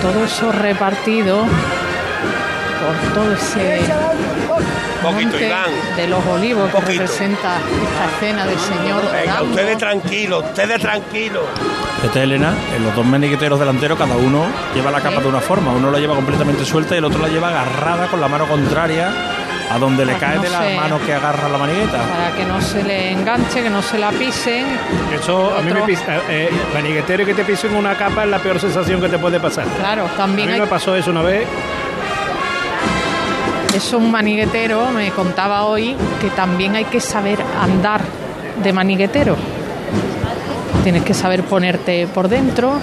todo 0.00 0.24
eso 0.24 0.52
repartido 0.52 1.38
por 1.42 3.14
todo 3.14 3.32
ese 3.32 3.80
Poquito, 5.02 5.32
monte 5.32 5.52
de 5.96 6.06
los 6.06 6.24
olivos 6.24 6.70
que 6.70 6.80
representa 6.80 7.56
esta 7.56 8.14
escena 8.14 8.46
del 8.46 8.58
Señor 8.60 9.02
Venga, 9.12 9.42
ustedes 9.42 9.78
tranquilos, 9.78 10.44
ustedes 10.44 10.80
tranquilos. 10.80 11.42
Fíjate, 12.00 12.22
Elena, 12.22 12.54
en 12.76 12.84
los 12.84 12.94
dos 12.94 13.04
maniqueteros 13.04 13.58
delanteros 13.58 13.98
cada 13.98 14.16
uno 14.16 14.46
lleva 14.72 14.92
la 14.92 15.00
capa 15.00 15.20
de 15.20 15.26
una 15.26 15.40
forma. 15.40 15.72
Uno 15.72 15.90
la 15.90 15.98
lleva 15.98 16.14
completamente 16.14 16.64
suelta 16.64 16.94
y 16.94 16.98
el 16.98 17.04
otro 17.06 17.20
la 17.20 17.26
lleva 17.26 17.48
agarrada 17.48 18.06
con 18.06 18.20
la 18.20 18.28
mano 18.28 18.46
contraria 18.46 19.12
a 19.72 19.78
donde 19.78 20.04
le 20.04 20.16
cae 20.18 20.36
no 20.36 20.42
de 20.42 20.50
la 20.50 20.58
se- 20.62 20.76
mano 20.76 20.98
que 21.04 21.14
agarra 21.14 21.48
la 21.48 21.58
manigueta. 21.58 21.98
Para 22.02 22.32
que 22.36 22.44
no 22.44 22.60
se 22.60 22.82
le 22.82 23.12
enganche, 23.12 23.62
que 23.62 23.70
no 23.70 23.80
se 23.82 23.98
la 23.98 24.10
pisen. 24.10 24.66
Eso 25.14 25.56
a 25.56 25.62
mí 25.62 25.72
me 25.72 25.80
pisa. 25.82 26.18
Eh, 26.28 26.50
maniguetero 26.74 27.22
y 27.22 27.26
que 27.26 27.34
te 27.34 27.44
pisen 27.44 27.74
una 27.74 27.94
capa 27.96 28.24
es 28.24 28.30
la 28.30 28.38
peor 28.38 28.58
sensación 28.60 29.00
que 29.00 29.08
te 29.08 29.18
puede 29.18 29.40
pasar. 29.40 29.64
Claro, 29.78 30.04
A 30.06 30.16
también 30.16 30.48
mí 30.48 30.54
hay 30.54 30.60
me 30.60 30.66
pasó 30.66 30.94
eso 30.96 31.10
una 31.10 31.22
vez. 31.22 31.46
Eso 33.74 33.96
un 33.98 34.10
maniguetero 34.10 34.90
me 34.90 35.10
contaba 35.12 35.64
hoy 35.64 35.96
que 36.20 36.28
también 36.30 36.76
hay 36.76 36.84
que 36.84 37.00
saber 37.00 37.38
andar 37.60 38.02
de 38.62 38.72
maniguetero. 38.72 39.34
Tienes 40.84 41.02
que 41.04 41.14
saber 41.14 41.42
ponerte 41.44 42.06
por 42.06 42.28
dentro, 42.28 42.74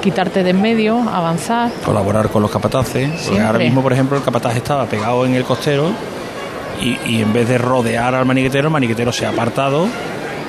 quitarte 0.00 0.42
de 0.42 0.50
en 0.50 0.60
medio, 0.60 0.98
avanzar. 1.12 1.70
Colaborar 1.84 2.28
con 2.28 2.42
los 2.42 2.50
capataces. 2.50 3.28
Ahora 3.44 3.58
mismo, 3.60 3.82
por 3.82 3.92
ejemplo, 3.92 4.16
el 4.16 4.24
capataz 4.24 4.56
estaba 4.56 4.84
pegado 4.86 5.24
en 5.26 5.34
el 5.34 5.44
costero 5.44 5.90
y, 6.80 6.98
y 7.06 7.22
en 7.22 7.32
vez 7.32 7.48
de 7.48 7.58
rodear 7.58 8.14
al 8.14 8.24
maniguetero, 8.26 8.68
el 8.68 8.72
maniguetero 8.72 9.12
se 9.12 9.26
ha 9.26 9.30
apartado 9.30 9.86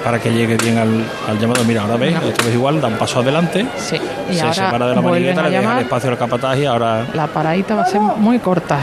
para 0.04 0.20
que 0.20 0.32
llegue 0.34 0.58
bien 0.58 0.78
al, 0.78 1.04
al 1.30 1.40
llamado. 1.40 1.64
Mira, 1.64 1.82
ahora 1.84 1.96
ves, 1.98 2.16
esto 2.16 2.48
es 2.50 2.54
igual, 2.56 2.82
da 2.82 2.88
un 2.88 2.98
paso 2.98 3.20
adelante, 3.20 3.66
Sí. 3.78 3.98
Y 4.30 4.34
se 4.34 4.42
ahora 4.42 4.54
separa 4.54 4.88
de 4.88 4.96
la 4.96 5.02
vuelven 5.02 5.36
manigueta, 5.36 5.42
a 5.42 5.50
le 5.50 5.58
deja 5.60 5.74
el 5.74 5.84
espacio 5.86 6.10
al 6.10 6.18
capataz 6.18 6.58
y 6.58 6.66
ahora 6.66 7.06
La 7.14 7.28
paradita 7.28 7.76
va 7.76 7.84
a 7.84 7.86
ser 7.86 8.02
muy 8.02 8.40
corta. 8.40 8.80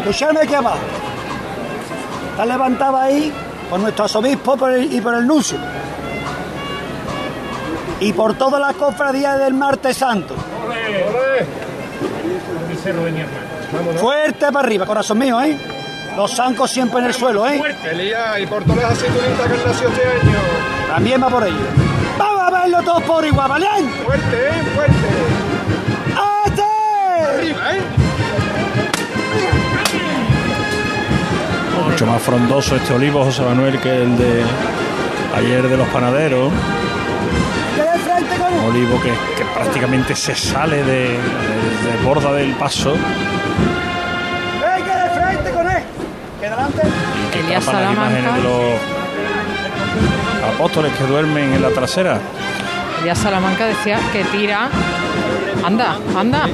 Escuchadme 0.00 0.40
aquí 0.40 0.54
abajo. 0.54 0.78
Está 2.32 2.44
levantada 2.46 3.02
ahí 3.02 3.32
por 3.70 3.80
nuestro 3.80 4.04
arzobispo 4.04 4.56
y 4.90 5.00
por 5.00 5.14
el 5.14 5.26
nuncio. 5.26 5.58
Y 8.00 8.12
por 8.12 8.34
toda 8.34 8.58
la 8.58 8.72
cofradía 8.72 9.36
del 9.38 9.54
martes 9.54 9.96
santo. 9.96 10.34
Fuerte 13.98 14.46
para 14.52 14.60
arriba, 14.66 14.86
corazón 14.86 15.18
mío, 15.18 15.40
¿eh? 15.40 15.56
Los 16.16 16.34
zancos 16.36 16.70
siempre 16.70 17.00
en 17.00 17.06
el 17.06 17.14
suelo, 17.14 17.46
¿eh? 17.48 17.60
Elías 17.90 18.38
y 18.40 18.46
por 18.46 18.62
todas 18.64 18.82
las 18.82 18.92
aceitunitas 18.92 19.46
que 19.46 19.54
han 19.54 19.66
nacido 19.66 19.88
este 19.90 20.02
año. 20.06 20.38
También 20.88 21.22
va 21.22 21.28
por 21.28 21.46
ello. 21.46 21.56
Vamos 22.18 22.42
a 22.42 22.50
verlo 22.50 22.82
todos 22.82 23.02
por 23.04 23.24
igual, 23.24 23.48
¿valiente? 23.48 23.92
Fuerte, 24.04 24.36
¿eh? 24.48 24.62
Fuerte. 24.74 24.94
¡Este! 26.46 26.62
Arriba, 27.34 27.72
¿eh? 27.76 27.80
mucho 31.88 32.06
más 32.06 32.22
frondoso 32.22 32.76
este 32.76 32.94
olivo, 32.94 33.24
José 33.24 33.42
Manuel, 33.42 33.78
que 33.80 34.02
el 34.02 34.16
de 34.16 34.42
ayer 35.36 35.68
de 35.68 35.76
los 35.76 35.88
panaderos. 35.88 36.52
Un 38.60 38.70
olivo 38.70 39.00
que, 39.02 39.10
que 39.36 39.44
prácticamente 39.54 40.14
se 40.14 40.34
sale 40.34 40.84
de, 40.84 40.84
de- 40.84 41.18
de 41.18 42.04
borda 42.04 42.32
del 42.32 42.52
paso 42.54 42.94
Elías 47.34 47.64
Salamanca. 47.64 48.38
los 48.38 48.74
apóstoles 50.54 50.92
que 50.92 51.04
duermen 51.04 51.52
en 51.52 51.62
la 51.62 51.70
trasera. 51.70 52.18
Ya 53.04 53.14
Salamanca 53.14 53.66
decía 53.66 53.98
que 54.12 54.24
tira. 54.24 54.68
Anda, 55.64 55.96
anda. 56.16 56.48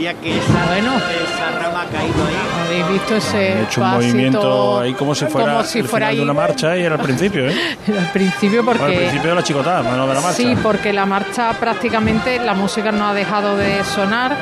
Diría 0.00 0.14
que 0.18 0.38
esa, 0.38 0.64
Bueno. 0.66 0.96
esa 0.96 1.58
rama 1.58 1.82
ha 1.82 1.86
caído 1.88 2.26
ahí. 2.26 2.36
Habéis 2.64 2.88
visto 2.88 3.16
ese 3.16 3.52
Han 3.52 3.64
hecho 3.64 3.80
un 3.82 3.86
pasito 3.90 4.06
movimiento 4.14 4.80
ahí 4.80 4.94
como 4.94 5.14
si 5.14 5.26
fuera 5.26 5.52
como 5.52 5.64
si 5.64 5.78
el 5.80 5.88
fuera 5.88 6.06
final 6.06 6.16
de 6.16 6.22
una 6.22 6.32
marcha 6.32 6.78
y 6.78 6.82
era 6.84 6.94
al 6.94 7.02
principio, 7.02 7.46
¿eh? 7.50 7.76
al 7.98 8.10
principio 8.10 8.64
porque 8.64 8.80
Bueno, 8.80 8.94
al 8.94 9.00
principio 9.02 9.28
de 9.28 9.36
la 9.36 9.42
chicotada, 9.42 9.82
no 9.82 10.06
de 10.06 10.14
la 10.14 10.20
marcha. 10.22 10.32
Sí, 10.38 10.56
porque 10.62 10.94
la 10.94 11.04
marcha 11.04 11.52
prácticamente, 11.52 12.38
la 12.38 12.54
música 12.54 12.90
no 12.92 13.08
ha 13.08 13.12
dejado 13.12 13.58
de 13.58 13.84
sonar. 13.84 14.34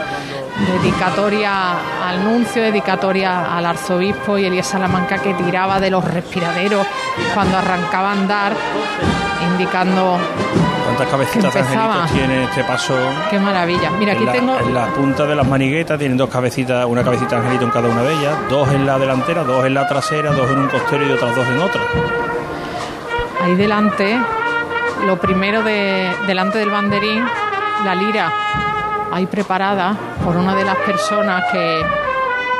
Dedicatoria 0.80 1.72
al 2.08 2.22
nuncio, 2.22 2.62
dedicatoria 2.62 3.56
al 3.56 3.66
arzobispo 3.66 4.38
y 4.38 4.44
Elías 4.44 4.68
Salamanca 4.68 5.18
que 5.18 5.34
tiraba 5.34 5.80
de 5.80 5.90
los 5.90 6.04
respiraderos 6.04 6.86
cuando 7.34 7.58
arrancaba 7.58 8.10
a 8.10 8.12
andar, 8.12 8.52
indicando 9.50 10.18
¿Cuántas 10.98 11.16
cabecitas 11.16 11.54
de 11.54 11.60
angelitos 11.60 12.10
tiene 12.10 12.42
este 12.42 12.64
paso? 12.64 12.92
qué 13.30 13.38
maravilla. 13.38 13.88
Mira, 13.92 14.14
aquí 14.14 14.22
en, 14.22 14.26
la, 14.26 14.32
tengo 14.32 14.58
en 14.58 14.74
la 14.74 14.86
punta 14.86 15.26
de 15.26 15.36
las 15.36 15.46
maniguetas 15.46 15.96
tienen 15.96 16.18
dos 16.18 16.28
cabecitas, 16.28 16.84
una 16.86 17.04
cabecita 17.04 17.36
de 17.36 17.42
angelito 17.42 17.66
en 17.66 17.70
cada 17.70 17.88
una 17.88 18.02
de 18.02 18.14
ellas, 18.14 18.34
dos 18.50 18.68
en 18.72 18.84
la 18.84 18.98
delantera, 18.98 19.44
dos 19.44 19.64
en 19.64 19.74
la 19.74 19.86
trasera, 19.86 20.32
dos 20.32 20.50
en 20.50 20.58
un 20.58 20.66
costero 20.66 21.06
y 21.06 21.12
otras 21.12 21.36
dos 21.36 21.46
en 21.46 21.58
otra. 21.60 21.82
ahí 23.44 23.54
delante, 23.54 24.18
lo 25.06 25.20
primero 25.20 25.62
de 25.62 26.12
delante 26.26 26.58
del 26.58 26.70
banderín, 26.70 27.24
la 27.84 27.94
lira 27.94 28.32
ahí 29.12 29.26
preparada 29.26 29.94
por 30.24 30.36
una 30.36 30.56
de 30.56 30.64
las 30.64 30.76
personas 30.78 31.44
que 31.52 31.80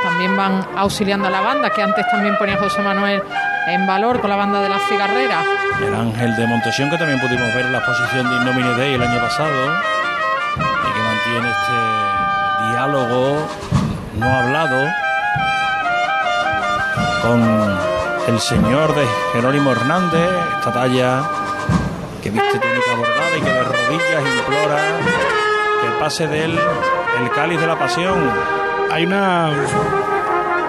también 0.05 0.37
van 0.37 0.65
auxiliando 0.77 1.27
a 1.27 1.31
la 1.31 1.41
banda, 1.41 1.71
que 1.71 1.83
antes 1.83 2.09
también 2.09 2.39
ponía 2.39 2.57
José 2.57 2.83
Manuel 2.83 3.21
en 3.67 3.85
valor 3.85 4.21
con 4.21 4.31
la 4.31 4.37
banda 4.37 4.63
de 4.63 4.69
las 4.69 4.83
cigarreras. 4.89 5.45
El 5.83 5.95
ángel 5.95 6.37
de 6.37 6.47
Montesión, 6.47 6.91
que 6.91 6.99
también 6.99 7.21
pudimos 7.21 7.55
ver 7.55 7.67
en 7.67 7.73
la 7.73 7.79
exposición 7.79 8.29
de 8.29 8.37
Innomine 8.37 8.75
Dei 8.75 8.95
el 8.95 9.03
año 9.03 9.21
pasado, 9.21 9.75
y 10.57 10.93
que 10.93 11.03
mantiene 11.03 11.51
este 11.51 12.71
diálogo 12.71 13.49
no 14.19 14.27
hablado 14.27 14.91
con 17.23 17.79
el 18.27 18.41
señor 18.41 18.95
de 18.95 19.07
Jerónimo 19.33 19.73
Hernández, 19.73 20.29
esta 20.59 20.73
talla 20.73 21.23
que 22.23 22.31
viste 22.31 22.59
túnica 22.59 22.95
bordada 22.97 23.37
y 23.37 23.41
que 23.41 23.51
de 23.51 23.63
rodillas 23.63 24.23
implora 24.37 24.79
que 25.83 26.01
pase 26.01 26.27
de 26.27 26.45
él 26.45 26.59
el 27.21 27.31
cáliz 27.31 27.61
de 27.61 27.67
la 27.67 27.79
pasión. 27.79 28.31
Hay 28.91 29.07
una. 29.07 29.51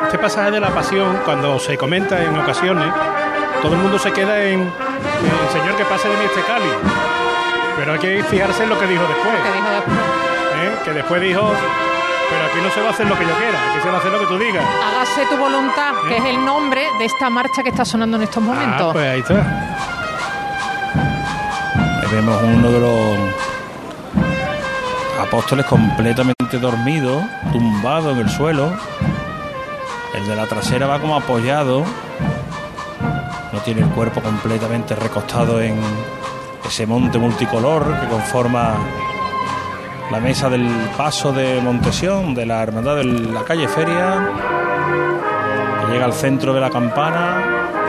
Este 0.06 0.18
pasaje 0.18 0.52
de 0.52 0.60
la 0.60 0.70
pasión, 0.70 1.20
cuando 1.24 1.60
se 1.60 1.78
comenta 1.78 2.24
en 2.24 2.38
ocasiones, 2.38 2.92
todo 3.62 3.74
el 3.74 3.80
mundo 3.80 4.00
se 4.00 4.12
queda 4.12 4.42
en. 4.44 4.72
El 5.00 5.50
Señor 5.52 5.76
que 5.76 5.86
pase 5.86 6.08
de 6.08 6.18
mí 6.18 6.26
este 6.26 6.42
cáliz. 6.42 6.74
Pero 7.78 7.94
hay 7.94 8.00
que 8.00 8.24
fijarse 8.24 8.64
en 8.64 8.70
lo 8.70 8.80
que 8.80 8.88
dijo 8.88 9.04
después. 9.04 9.36
Que 9.42 9.52
dijo 9.54 9.70
después, 9.70 9.98
¿eh? 9.98 10.72
Que 10.86 10.92
después 10.94 11.22
dijo. 11.22 11.54
Pero 12.30 12.46
aquí 12.46 12.60
no 12.62 12.70
se 12.70 12.82
va 12.82 12.88
a 12.88 12.92
hacer 12.92 13.08
lo 13.08 13.18
que 13.18 13.26
yo 13.26 13.36
quiera, 13.38 13.72
aquí 13.72 13.82
se 13.82 13.90
va 13.90 13.96
a 13.96 13.98
hacer 13.98 14.12
lo 14.12 14.20
que 14.20 14.26
tú 14.28 14.38
digas. 14.38 14.64
hágase 14.86 15.26
tu 15.26 15.38
voluntad, 15.38 15.94
que 16.08 16.18
es 16.18 16.26
el 16.26 16.46
nombre 16.46 16.86
de 17.00 17.06
esta 17.06 17.30
marcha 17.30 17.64
que 17.64 17.70
está 17.70 17.84
sonando 17.84 18.18
en 18.18 18.24
estos 18.24 18.44
momentos. 18.44 18.90
Ah, 18.90 18.94
pues 18.94 19.10
ahí 19.10 19.20
está. 19.22 19.34
Ahí 22.02 22.08
vemos 22.12 22.40
uno 22.44 22.72
de 22.72 22.80
los 22.80 23.18
Apóstoles 25.20 25.66
completamente 25.66 26.58
dormido, 26.60 27.22
tumbado 27.52 28.12
en 28.12 28.20
el 28.20 28.30
suelo. 28.30 28.74
El 30.16 30.26
de 30.26 30.36
la 30.36 30.48
trasera 30.48 30.88
va 30.88 31.00
como 31.00 31.16
apoyado. 31.16 31.84
No 33.52 33.60
tiene 33.62 33.82
el 33.82 33.90
cuerpo 33.90 34.22
completamente 34.22 34.96
recostado 34.96 35.62
en 35.62 35.76
ese 36.66 36.86
monte 36.86 37.18
multicolor 37.18 38.00
que 38.00 38.08
conforma 38.08 38.76
la 40.12 40.20
mesa 40.20 40.50
del 40.50 40.68
paso 40.98 41.32
de 41.32 41.60
Montesión, 41.62 42.34
de 42.36 42.46
la 42.46 42.62
hermandad 42.62 42.96
de 42.96 43.04
la 43.06 43.44
calle 43.44 43.68
Feria, 43.68 44.28
que 45.82 45.92
llega 45.92 46.06
al 46.06 46.14
centro 46.14 46.54
de 46.54 46.60
la 46.60 46.70
campana, 46.70 47.38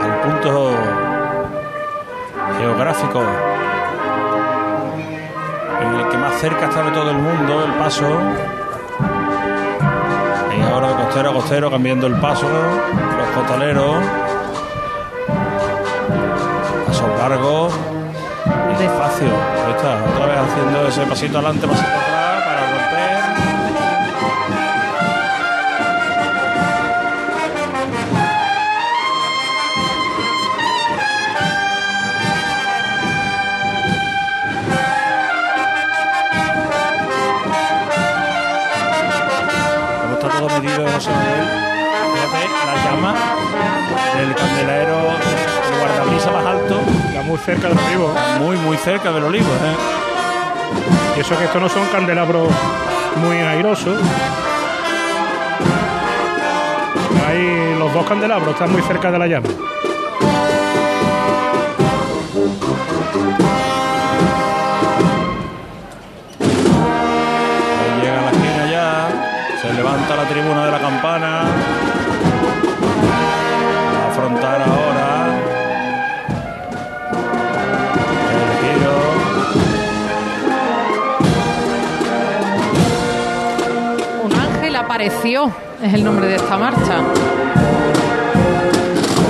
al 0.02 0.20
punto 0.20 0.70
geográfico 2.58 3.22
en 5.80 5.94
el 5.94 6.08
que 6.08 6.18
más 6.18 6.40
cerca 6.40 6.66
está 6.66 6.82
de 6.84 6.90
todo 6.90 7.10
el 7.10 7.18
mundo 7.18 7.64
el 7.64 7.72
paso. 7.74 8.06
Y 10.56 10.62
ahora 10.62 10.88
de 10.88 10.94
costero 11.04 11.30
a 11.30 11.32
costero 11.32 11.70
cambiando 11.70 12.06
el 12.06 12.14
paso, 12.14 12.46
los 12.48 13.28
costaleros. 13.34 13.96
Largo 17.20 17.68
y 18.72 18.82
despacio. 18.82 19.28
Ahí 19.28 19.72
está, 19.76 20.02
otra 20.10 20.24
vez 20.26 20.38
haciendo 20.38 20.88
ese 20.88 21.02
pasito 21.02 21.36
adelante, 21.36 21.66
pasito 21.68 21.86
atrás 21.86 22.42
para 22.46 22.60
romper. 22.72 23.20
Como 40.00 40.14
está 40.14 40.28
todo 40.38 40.48
medido 40.58 40.88
José 40.88 41.10
Manuel, 41.10 41.48
fíjate 42.14 42.48
la 42.64 42.74
llama 42.84 43.12
del 44.16 44.34
candelero 44.34 44.98
de 45.02 45.39
guardabrisa 45.80 46.30
más 46.30 46.46
alto. 46.46 46.80
Está 47.08 47.22
muy 47.22 47.38
cerca 47.38 47.68
del 47.68 47.78
olivo. 47.78 48.14
Muy, 48.40 48.56
muy 48.58 48.76
cerca 48.76 49.12
del 49.12 49.24
olivo, 49.24 49.48
¿eh? 49.48 51.16
Y 51.16 51.20
eso 51.20 51.36
que 51.36 51.44
estos 51.44 51.60
no 51.60 51.68
son 51.68 51.86
candelabros 51.88 52.48
muy 53.16 53.36
airosos. 53.36 53.98
Ahí 57.26 57.76
los 57.78 57.92
dos 57.92 58.06
candelabros 58.06 58.50
están 58.50 58.72
muy 58.72 58.82
cerca 58.82 59.10
de 59.10 59.18
la 59.18 59.26
llama. 59.26 59.48
Ahí 67.78 68.00
llega 68.02 68.22
la 68.22 68.30
esquina 68.30 68.70
ya, 68.70 69.08
se 69.60 69.72
levanta 69.72 70.16
la 70.16 70.24
tribuna 70.28 70.66
de 70.66 70.72
la 70.72 70.78
campana. 70.78 71.44
Apareció, 85.00 85.50
es 85.82 85.94
el 85.94 86.04
nombre 86.04 86.26
de 86.26 86.36
esta 86.36 86.58
marcha. 86.58 86.98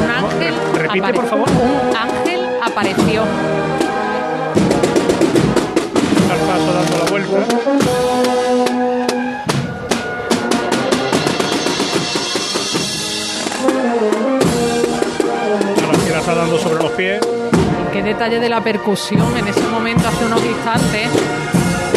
Un 0.03 0.11
ángel 0.11 0.55
Repite, 0.75 1.13
por 1.15 1.27
favor. 1.29 1.49
Un 1.49 1.97
ángel 1.97 2.41
apareció. 2.61 3.23
Al 6.29 6.39
paso 6.41 6.73
dando 6.73 6.99
la 6.99 7.11
vuelta. 7.11 7.39
La 16.11 16.19
está 16.19 16.35
dando 16.35 16.59
sobre 16.59 16.83
los 16.83 16.91
pies. 16.93 17.21
Qué 17.93 18.03
detalle 18.03 18.41
de 18.41 18.49
la 18.49 18.61
percusión 18.61 19.37
en 19.37 19.47
ese 19.47 19.63
momento, 19.69 20.09
hace 20.09 20.27
unos 20.27 20.45
instantes, 20.45 21.09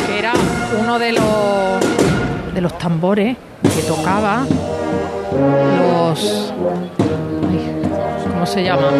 que 0.05 0.19
era 0.19 0.33
uno 0.79 0.99
de 0.99 1.13
los 1.13 2.53
de 2.53 2.61
los 2.61 2.77
tambores 2.77 3.35
tocaba 3.87 4.45
los 5.77 6.53
ay, 7.49 8.31
¿cómo 8.31 8.45
se 8.45 8.63
llama? 8.63 8.91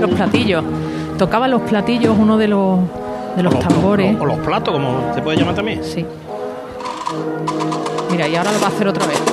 Los 0.00 0.10
platillos. 0.10 0.64
Tocaba 1.18 1.48
los 1.48 1.62
platillos 1.62 2.16
uno 2.18 2.36
de 2.38 2.48
los 2.48 2.80
de 3.36 3.42
los 3.42 3.54
O 3.54 3.58
tambores. 3.58 4.20
O 4.20 4.26
los 4.26 4.38
platos, 4.38 4.74
como 4.74 5.14
se 5.14 5.22
puede 5.22 5.38
llamar 5.38 5.54
también. 5.54 5.82
Sí. 5.82 6.04
Mira, 8.10 8.28
y 8.28 8.36
ahora 8.36 8.52
lo 8.52 8.60
va 8.60 8.66
a 8.66 8.70
hacer 8.70 8.88
otra 8.88 9.06
vez. 9.06 9.31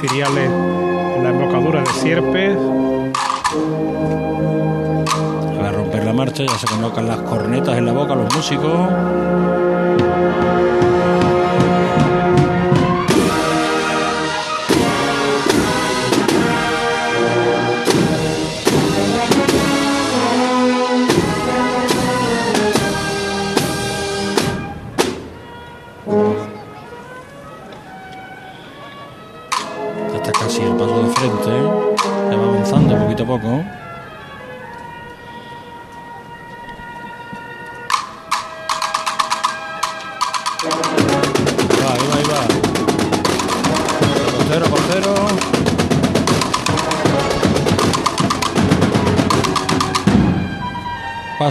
Ciriales 0.00 0.50
en 0.50 1.22
la 1.22 1.28
embocadura 1.28 1.82
de 1.82 1.90
sierpes. 1.90 2.56
Para 5.56 5.72
romper 5.72 6.04
la 6.04 6.14
marcha 6.14 6.44
ya 6.44 6.58
se 6.58 6.66
colocan 6.66 7.06
las 7.06 7.18
cornetas 7.18 7.76
en 7.76 7.84
la 7.84 7.92
boca 7.92 8.14
los 8.14 8.34
músicos. 8.34 8.88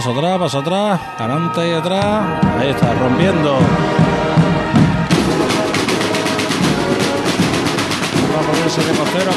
Paso 0.00 0.12
atrás, 0.12 0.38
paso 0.38 0.58
atrás, 0.60 0.98
adelante 1.18 1.68
y 1.68 1.72
atrás. 1.72 2.24
Ahí 2.58 2.70
está, 2.70 2.94
rompiendo. 2.94 3.52
Va 8.32 8.40
a 8.40 8.46
ponerse 8.46 8.80
de 8.80 8.98
costero 8.98 9.30
a 9.30 9.34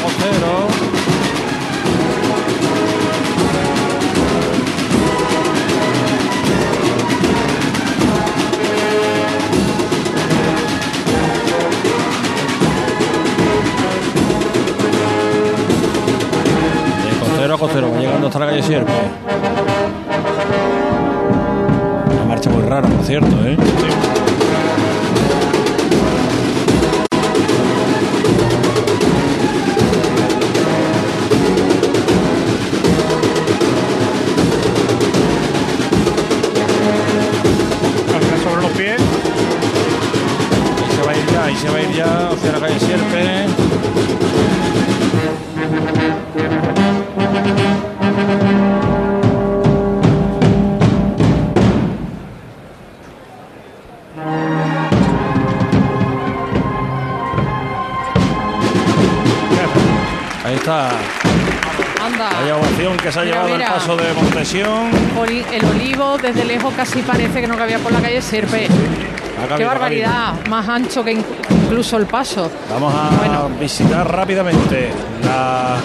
costero, 17.58 17.92
va 17.92 17.98
llegando 18.00 18.26
hasta 18.26 18.38
la 18.38 18.46
calle 18.46 18.62
Sierpe. 18.62 19.33
rara, 22.64 22.88
no 22.88 23.00
es 23.00 23.06
cierto, 23.06 23.46
eh 23.46 23.56
sobre 38.42 38.62
los 38.62 38.72
pies. 38.72 39.00
Y 40.86 40.96
se 40.96 41.02
va 41.02 41.12
a 41.12 41.16
ir 41.16 41.26
ya, 41.32 41.50
y 41.50 41.56
se 41.56 41.68
va 41.70 41.76
a 41.76 41.80
ir 41.80 41.92
ya 41.94 42.28
hacia 42.28 42.52
la 42.52 42.60
calle 42.60 42.78
siempre 42.78 43.46
que 63.04 63.12
se 63.12 63.20
ha 63.20 63.22
Mira, 63.22 63.34
llevado 63.36 63.52
mira. 63.54 63.66
el 63.66 63.72
paso 63.74 63.96
de 63.96 64.12
Montesión. 64.14 64.90
Oli- 65.20 65.44
El 65.52 65.64
olivo 65.66 66.16
desde 66.16 66.44
lejos 66.44 66.72
casi 66.74 67.02
parece 67.02 67.40
que 67.40 67.46
no 67.46 67.56
cabía 67.56 67.78
por 67.78 67.92
la 67.92 68.00
calle 68.00 68.20
Serpe. 68.22 68.66
Ha 68.66 69.40
cabido, 69.46 69.56
Qué 69.58 69.64
barbaridad, 69.64 70.32
más 70.48 70.66
ancho 70.68 71.04
que 71.04 71.12
in- 71.12 71.24
incluso 71.64 71.98
el 71.98 72.06
paso. 72.06 72.50
Vamos 72.70 72.94
a 72.94 73.48
visitar 73.60 74.10
rápidamente 74.10 74.90
la 75.22 75.76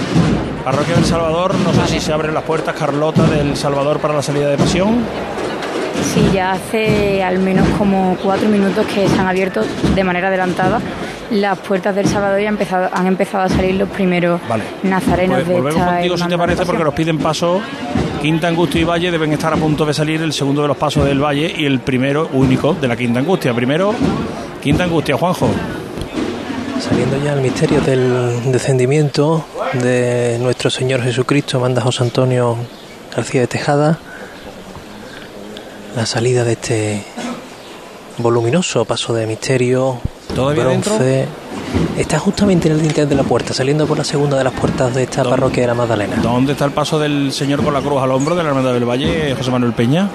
parroquia 0.64 0.96
del 0.96 1.06
Salvador. 1.06 1.56
No 1.56 1.74
sé 1.74 1.88
si 1.94 2.00
se 2.00 2.14
abren 2.14 2.34
las 2.34 2.44
puertas, 2.44 2.74
Carlota, 2.76 3.24
del 3.24 3.58
Salvador 3.58 4.00
para 4.00 4.14
la 4.14 4.22
salida 4.22 4.48
de 4.50 4.58
pasión. 4.58 5.00
Sí, 6.14 6.30
ya 6.34 6.54
hace 6.54 7.22
al 7.24 7.40
menos 7.40 7.68
como 7.78 8.16
cuatro 8.24 8.48
minutos 8.48 8.86
que 8.88 9.08
se 9.10 9.20
han 9.20 9.28
abierto 9.28 9.62
de 9.94 10.04
manera 10.06 10.30
adelantada 10.30 10.80
las 11.32 11.60
puertas 11.60 11.96
del 11.96 12.08
Salvador 12.08 12.42
y 12.42 12.46
han 12.46 12.54
empezado, 12.54 12.90
han 12.92 13.08
empezado 13.08 13.44
a 13.44 13.50
salir 13.50 13.76
los 13.76 13.90
primeros 13.90 14.42
Vale. 14.48 14.64
nazarenos 14.84 15.38
Pues 15.38 15.48
de 15.48 15.54
volvemos 15.54 15.80
esta 15.80 15.94
contigo 15.94 16.18
si 16.18 16.28
te 16.28 16.38
parece, 16.38 16.66
porque 16.66 16.84
nos 16.84 16.94
piden 16.94 17.18
paso. 17.20 17.62
Quinta 18.22 18.48
Angustia 18.48 18.82
y 18.82 18.84
Valle 18.84 19.12
deben 19.12 19.32
estar 19.32 19.54
a 19.54 19.56
punto 19.56 19.86
de 19.86 19.94
salir 19.94 20.22
el 20.22 20.34
segundo 20.34 20.62
de 20.62 20.68
los 20.68 20.78
pasos 20.78 21.06
del 21.06 21.24
Valle 21.24 21.54
y 21.56 21.66
el 21.66 21.80
primero 21.80 22.30
único 22.34 22.74
de 22.74 22.88
la 22.88 22.98
Quinta 22.98 23.20
Angustia. 23.20 23.54
Primero, 23.54 23.94
Quinta 24.62 24.84
Angustia, 24.84 25.18
Juanjo. 25.18 25.50
Saliendo 26.82 27.18
ya 27.24 27.34
el 27.34 27.42
misterio 27.42 27.82
del 27.82 28.52
descendimiento 28.52 29.46
de 29.74 30.38
nuestro 30.42 30.70
Señor 30.70 31.02
Jesucristo, 31.02 31.60
manda 31.60 31.82
José 31.82 32.04
Antonio 32.04 32.58
García 33.16 33.42
de 33.42 33.48
Tejada, 33.48 34.00
la 35.96 36.06
salida 36.06 36.44
de 36.44 36.54
este 36.54 37.04
voluminoso 38.18 38.86
paso 38.86 39.14
de 39.14 39.28
misterio, 39.28 40.00
¿Todavía 40.34 40.64
bronce. 40.64 41.28
Está 41.98 42.18
justamente 42.18 42.68
en 42.68 42.76
el 42.76 42.82
dintel 42.82 43.08
de 43.08 43.16
la 43.16 43.24
puerta, 43.24 43.54
saliendo 43.54 43.86
por 43.86 43.98
la 43.98 44.04
segunda 44.04 44.38
de 44.38 44.44
las 44.44 44.54
puertas 44.54 44.94
de 44.96 45.04
esta 45.04 45.24
parroquia 45.24 45.64
de 45.64 45.68
la 45.68 45.76
Magdalena. 45.76 46.18
¿Dónde 46.22 46.54
está 46.54 46.66
el 46.66 46.72
paso 46.72 46.98
del 46.98 47.32
Señor 47.32 47.64
con 47.64 47.74
la 47.74 47.82
cruz 47.82 48.02
al 48.02 48.12
hombro 48.12 48.36
de 48.36 48.44
la 48.44 48.50
Hermandad 48.50 48.74
del 48.74 48.90
Valle, 48.90 49.36
José 49.36 49.52
Manuel 49.52 49.74
Peña? 49.74 50.10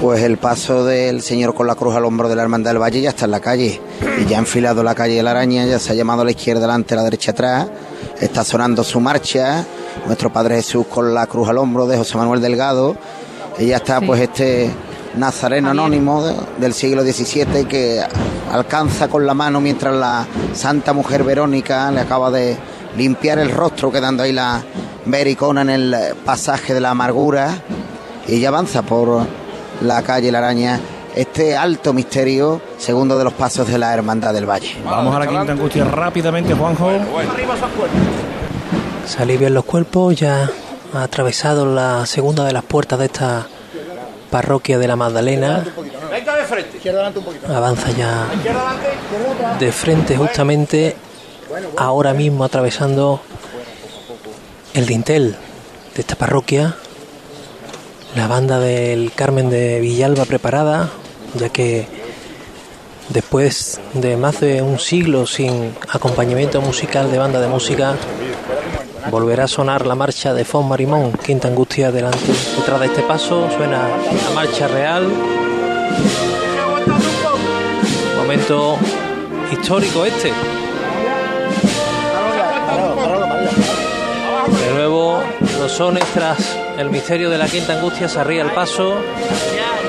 Pues 0.00 0.22
el 0.22 0.38
paso 0.38 0.84
del 0.84 1.20
señor 1.20 1.54
con 1.54 1.66
la 1.66 1.74
cruz 1.74 1.94
al 1.94 2.04
hombro 2.06 2.28
de 2.28 2.36
la 2.36 2.42
Hermandad 2.42 2.70
del 2.70 2.80
Valle 2.80 3.02
ya 3.02 3.10
está 3.10 3.26
en 3.26 3.32
la 3.32 3.40
calle. 3.40 3.80
Y 4.20 4.24
ya 4.24 4.36
ha 4.36 4.40
enfilado 4.40 4.82
la 4.82 4.94
calle 4.94 5.16
de 5.16 5.22
la 5.22 5.32
Araña, 5.32 5.66
ya 5.66 5.78
se 5.78 5.92
ha 5.92 5.94
llamado 5.94 6.22
a 6.22 6.24
la 6.24 6.30
izquierda 6.30 6.62
delante, 6.62 6.94
a 6.94 6.98
la 6.98 7.02
derecha 7.04 7.32
atrás. 7.32 7.68
Está 8.18 8.42
sonando 8.42 8.82
su 8.82 9.00
marcha. 9.00 9.64
Nuestro 10.06 10.32
Padre 10.32 10.56
Jesús 10.56 10.86
con 10.86 11.12
la 11.12 11.26
cruz 11.26 11.48
al 11.48 11.58
hombro 11.58 11.86
de 11.86 11.98
José 11.98 12.16
Manuel 12.16 12.40
Delgado. 12.40 12.96
Y 13.58 13.66
ya 13.66 13.76
está 13.76 14.00
pues 14.00 14.22
este 14.22 14.70
nazareno 15.16 15.70
anónimo 15.70 16.22
de- 16.24 16.34
del 16.58 16.72
siglo 16.72 17.02
XVII 17.02 17.64
que 17.66 18.00
alcanza 18.52 19.08
con 19.08 19.26
la 19.26 19.34
mano 19.34 19.60
mientras 19.60 19.94
la 19.94 20.26
Santa 20.54 20.92
Mujer 20.92 21.24
Verónica 21.24 21.90
le 21.90 22.00
acaba 22.00 22.30
de 22.30 22.56
limpiar 22.96 23.38
el 23.38 23.50
rostro 23.50 23.90
quedando 23.92 24.22
ahí 24.22 24.32
la 24.32 24.62
vericona 25.06 25.62
en 25.62 25.70
el 25.70 25.96
pasaje 26.24 26.74
de 26.74 26.80
la 26.80 26.90
amargura 26.90 27.50
y 28.28 28.40
ya 28.40 28.48
avanza 28.48 28.82
por 28.82 29.24
la 29.82 30.02
calle 30.02 30.30
La 30.30 30.38
Araña. 30.38 30.78
Este 31.14 31.56
alto 31.56 31.92
misterio, 31.92 32.60
segundo 32.78 33.18
de 33.18 33.24
los 33.24 33.32
pasos 33.32 33.66
de 33.66 33.78
la 33.78 33.92
Hermandad 33.92 34.32
del 34.32 34.48
Valle. 34.48 34.76
Vamos 34.84 35.14
a 35.16 35.18
la 35.18 35.26
Quinta 35.26 35.52
Angustia 35.52 35.84
rápidamente, 35.84 36.54
Juanjo. 36.54 36.88
Se 39.06 39.22
alivian 39.22 39.52
los 39.54 39.64
cuerpos, 39.64 40.14
ya 40.14 40.48
ha 40.94 41.02
atravesado 41.02 41.66
la 41.66 42.06
segunda 42.06 42.44
de 42.44 42.52
las 42.52 42.62
puertas 42.62 42.98
de 43.00 43.06
esta 43.06 43.46
parroquia 44.30 44.78
de 44.78 44.88
la 44.88 44.96
Magdalena. 44.96 45.64
Avanza 47.48 47.90
ya 47.92 48.26
de 49.58 49.72
frente 49.72 50.16
justamente 50.16 50.96
ahora 51.76 52.14
mismo 52.14 52.44
atravesando 52.44 53.20
el 54.74 54.86
dintel 54.86 55.36
de 55.94 56.00
esta 56.00 56.16
parroquia. 56.16 56.76
La 58.16 58.26
banda 58.26 58.58
del 58.58 59.12
Carmen 59.12 59.50
de 59.50 59.78
Villalba 59.80 60.24
preparada, 60.24 60.90
ya 61.34 61.48
que 61.48 61.86
después 63.08 63.80
de 63.94 64.16
más 64.16 64.40
de 64.40 64.62
un 64.62 64.78
siglo 64.78 65.26
sin 65.26 65.74
acompañamiento 65.88 66.60
musical 66.60 67.10
de 67.10 67.18
banda 67.18 67.40
de 67.40 67.48
música, 67.48 67.96
volverá 69.08 69.44
a 69.44 69.48
sonar 69.48 69.86
la 69.86 69.94
marcha 69.94 70.34
de 70.34 70.44
Fon 70.44 70.68
Marimón, 70.68 71.12
Quinta 71.12 71.48
Angustia 71.48 71.90
delante, 71.90 72.18
detrás 72.56 72.80
de 72.80 72.86
este 72.86 73.02
paso, 73.02 73.48
suena 73.56 73.88
la 73.88 74.30
marcha 74.34 74.68
real. 74.68 75.08
Momento 78.16 78.76
histórico 79.50 80.04
este. 80.04 80.32
De 84.50 84.74
nuevo, 84.74 85.22
los 85.58 85.72
sones 85.72 86.04
tras 86.12 86.56
el 86.78 86.90
misterio 86.90 87.30
de 87.30 87.38
la 87.38 87.46
Quinta 87.46 87.74
Angustia 87.74 88.08
se 88.08 88.20
arría 88.20 88.42
el 88.42 88.50
paso, 88.50 88.94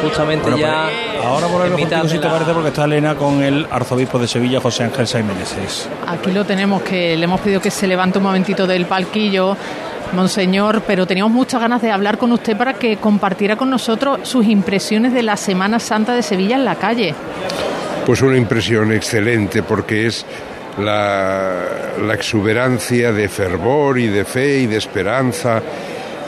justamente 0.02 0.50
Bueno, 0.50 0.58
ya 0.58 0.86
pues, 0.86 1.11
ahora 1.24 1.48
volvemos 1.48 1.80
mitad 1.80 2.00
contigo 2.00 2.10
si 2.10 2.18
te 2.20 2.26
la- 2.26 2.32
parece 2.34 2.52
porque 2.54 2.70
está 2.70 2.86
Elena 2.86 3.16
con 3.16 3.42
el 3.44 3.68
arzobispo 3.70 4.20
de 4.20 4.28
Sevilla, 4.28 4.60
José 4.60 4.84
Ángel 4.84 5.08
Saimeneses. 5.08 5.90
Aquí 6.08 6.32
lo 6.32 6.46
tenemos, 6.46 6.82
que 6.84 7.16
le 7.18 7.24
hemos 7.24 7.40
pedido 7.42 7.62
que 7.62 7.72
se 7.72 7.88
levante 7.88 8.18
un 8.18 8.24
momentito 8.26 8.66
del 8.68 8.86
palquillo, 8.86 9.56
Monseñor, 10.14 10.82
pero 10.86 11.08
teníamos 11.08 11.32
muchas 11.32 11.62
ganas 11.62 11.82
de 11.82 11.90
hablar 11.92 12.18
con 12.18 12.32
usted 12.34 12.58
para 12.58 12.74
que 12.74 12.98
compartiera 12.98 13.56
con 13.56 13.70
nosotros 13.70 14.20
sus 14.24 14.46
impresiones 14.46 15.14
de 15.14 15.24
la 15.24 15.38
Semana 15.38 15.80
Santa 15.80 16.14
de 16.14 16.22
Sevilla 16.22 16.56
en 16.56 16.66
la 16.66 16.76
calle. 16.76 17.16
Pues 18.06 18.22
una 18.22 18.36
impresión 18.38 18.92
excelente 18.92 19.64
porque 19.64 20.08
es 20.08 20.26
la, 20.80 21.54
la 22.06 22.14
exuberancia 22.14 23.12
de 23.14 23.30
fervor 23.30 24.00
y 24.00 24.08
de 24.08 24.26
fe 24.26 24.60
y 24.60 24.68
de 24.68 24.78
esperanza 24.78 25.62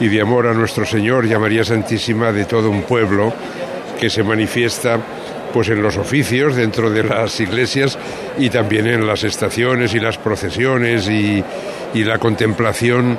y 0.00 0.08
de 0.08 0.20
amor 0.20 0.46
a 0.46 0.54
nuestro 0.54 0.86
Señor 0.86 1.26
y 1.26 1.34
a 1.34 1.38
María 1.38 1.64
Santísima 1.64 2.32
de 2.32 2.44
todo 2.46 2.70
un 2.70 2.82
pueblo 2.82 3.32
que 3.98 4.10
se 4.10 4.22
manifiesta 4.22 4.98
pues 5.52 5.68
en 5.68 5.82
los 5.82 5.96
oficios 5.96 6.56
dentro 6.56 6.90
de 6.90 7.04
las 7.04 7.38
iglesias 7.38 7.96
y 8.38 8.50
también 8.50 8.88
en 8.88 9.06
las 9.06 9.22
estaciones 9.22 9.94
y 9.94 10.00
las 10.00 10.18
procesiones 10.18 11.08
y, 11.08 11.42
y 11.94 12.04
la 12.04 12.18
contemplación 12.18 13.16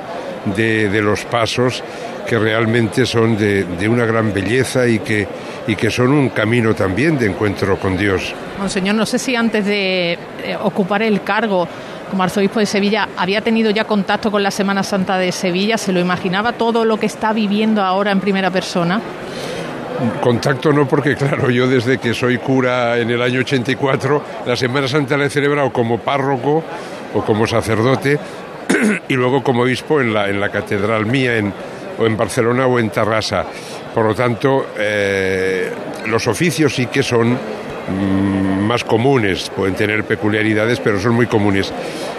de, 0.54 0.90
de 0.90 1.02
los 1.02 1.24
pasos 1.24 1.82
que 2.26 2.38
realmente 2.38 3.06
son 3.06 3.38
de, 3.38 3.64
de 3.64 3.88
una 3.88 4.04
gran 4.04 4.34
belleza 4.34 4.86
y 4.86 4.98
que, 4.98 5.26
y 5.66 5.76
que 5.76 5.90
son 5.90 6.12
un 6.12 6.28
camino 6.28 6.74
también 6.74 7.18
de 7.18 7.26
encuentro 7.26 7.78
con 7.78 7.96
Dios. 7.96 8.34
Monseñor, 8.58 8.96
no 8.96 9.06
sé 9.06 9.18
si 9.18 9.34
antes 9.34 9.64
de 9.64 10.12
eh, 10.12 10.56
ocupar 10.62 11.02
el 11.02 11.22
cargo 11.22 11.66
como 12.10 12.22
arzobispo 12.22 12.60
de 12.60 12.66
Sevilla 12.66 13.08
había 13.16 13.40
tenido 13.40 13.70
ya 13.70 13.84
contacto 13.84 14.30
con 14.30 14.42
la 14.42 14.50
Semana 14.50 14.82
Santa 14.82 15.18
de 15.18 15.32
Sevilla, 15.32 15.78
se 15.78 15.92
lo 15.92 16.00
imaginaba 16.00 16.52
todo 16.52 16.84
lo 16.84 16.98
que 16.98 17.06
está 17.06 17.32
viviendo 17.32 17.82
ahora 17.82 18.10
en 18.10 18.20
primera 18.20 18.50
persona. 18.50 19.00
Contacto 20.20 20.72
no, 20.72 20.86
porque 20.86 21.14
claro, 21.16 21.50
yo 21.50 21.66
desde 21.66 21.98
que 21.98 22.12
soy 22.14 22.38
cura 22.38 22.98
en 22.98 23.10
el 23.10 23.22
año 23.22 23.40
84, 23.40 24.22
la 24.46 24.56
Semana 24.56 24.88
Santa 24.88 25.16
la 25.16 25.26
he 25.26 25.30
celebrado 25.30 25.72
como 25.72 25.98
párroco 25.98 26.62
o 27.14 27.24
como 27.24 27.46
sacerdote 27.46 28.18
y 29.08 29.14
luego 29.14 29.42
como 29.42 29.62
obispo 29.62 30.00
en 30.00 30.12
la, 30.12 30.28
en 30.28 30.40
la 30.40 30.50
catedral 30.50 31.06
mía, 31.06 31.36
en, 31.36 31.52
o 31.98 32.06
en 32.06 32.16
Barcelona 32.16 32.66
o 32.66 32.78
en 32.78 32.90
Tarrasa. 32.90 33.44
Por 33.94 34.04
lo 34.04 34.14
tanto, 34.14 34.66
eh, 34.78 35.70
los 36.06 36.26
oficios 36.26 36.74
sí 36.74 36.86
que 36.86 37.02
son 37.02 37.38
más 37.88 38.84
comunes, 38.84 39.50
pueden 39.54 39.74
tener 39.74 40.04
peculiaridades, 40.04 40.80
pero 40.80 41.00
son 41.00 41.14
muy 41.14 41.26
comunes. 41.26 41.72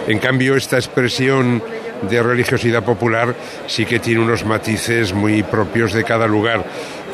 En 0.06 0.18
cambio, 0.18 0.56
esta 0.56 0.76
expresión 0.76 1.62
de 2.08 2.22
religiosidad 2.22 2.82
popular 2.82 3.34
sí 3.66 3.84
que 3.84 3.98
tiene 3.98 4.20
unos 4.20 4.44
matices 4.44 5.12
muy 5.12 5.42
propios 5.42 5.92
de 5.92 6.04
cada 6.04 6.26
lugar. 6.26 6.64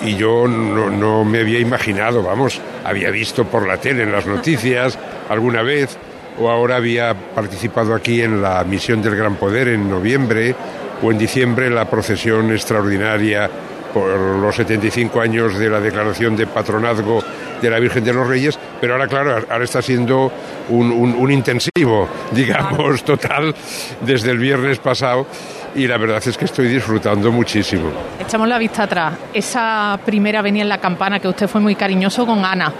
Y 0.02 0.16
yo 0.16 0.46
no, 0.46 0.90
no 0.90 1.24
me 1.24 1.40
había 1.40 1.58
imaginado, 1.58 2.22
vamos, 2.22 2.60
había 2.84 3.10
visto 3.10 3.44
por 3.44 3.66
la 3.66 3.78
tele, 3.78 4.02
en 4.02 4.12
las 4.12 4.26
noticias, 4.26 4.98
alguna 5.28 5.62
vez, 5.62 5.96
o 6.38 6.50
ahora 6.50 6.76
había 6.76 7.14
participado 7.14 7.94
aquí 7.94 8.22
en 8.22 8.42
la 8.42 8.62
misión 8.64 9.00
del 9.02 9.16
Gran 9.16 9.36
Poder 9.36 9.68
en 9.68 9.88
noviembre, 9.88 10.54
o 11.02 11.10
en 11.10 11.18
diciembre 11.18 11.70
la 11.70 11.88
procesión 11.88 12.52
extraordinaria 12.52 13.50
por 13.92 14.08
los 14.08 14.56
75 14.56 15.20
años 15.20 15.56
de 15.56 15.70
la 15.70 15.80
declaración 15.80 16.34
de 16.36 16.46
patronazgo 16.48 17.22
de 17.64 17.70
la 17.70 17.80
Virgen 17.80 18.04
de 18.04 18.12
los 18.12 18.26
Reyes, 18.28 18.58
pero 18.80 18.94
ahora, 18.94 19.08
claro, 19.08 19.36
ahora 19.50 19.64
está 19.64 19.80
siendo 19.82 20.30
un, 20.68 20.92
un- 20.92 21.14
un 21.14 21.30
intensivo, 21.32 22.08
digamos, 22.32 23.02
total, 23.04 23.54
desde 24.02 24.30
el 24.30 24.38
viernes 24.38 24.78
pasado, 24.78 25.26
y 25.74 25.86
la 25.88 25.96
verdad 25.98 26.22
es 26.24 26.36
que 26.38 26.44
estoy 26.44 26.68
disfrutando 26.68 27.32
muchísimo. 27.32 27.90
Echamos 28.20 28.46
la 28.48 28.58
vista 28.58 28.84
atrás. 28.84 29.14
Esa 29.32 29.98
primera 30.04 30.40
venía 30.42 30.62
en 30.62 30.68
la 30.68 30.78
campana, 30.78 31.18
que 31.18 31.26
usted 31.28 31.48
fue 31.48 31.60
muy 31.60 31.74
cariñoso 31.74 32.24
con 32.26 32.44
Ana. 32.44 32.72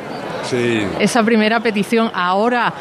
Sí. 0.49 0.87
Esa 0.99 1.23
primera 1.25 1.59
petición, 1.61 2.11
ahora 2.15 2.73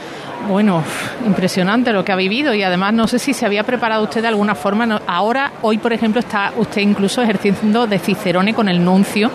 bueno, 0.49 0.83
impresionante 1.25 1.93
lo 1.93 2.03
que 2.03 2.11
ha 2.11 2.17
vivido 2.17 2.53
y 2.53 2.61
además 2.63 2.93
no 2.93 3.07
sé 3.07 3.17
si 3.17 3.33
se 3.33 3.45
había 3.45 3.63
preparado 3.63 4.03
usted 4.03 4.21
de 4.21 4.27
alguna 4.27 4.55
forma. 4.55 4.99
ahora, 5.07 5.53
hoy 5.61 5.77
por 5.77 5.93
ejemplo, 5.93 6.19
está 6.19 6.51
usted 6.57 6.81
incluso 6.81 7.21
ejerciendo 7.21 7.87
de 7.87 7.97
Cicerone 7.97 8.53
con 8.53 8.67
el 8.67 8.83
nuncio. 8.83 9.31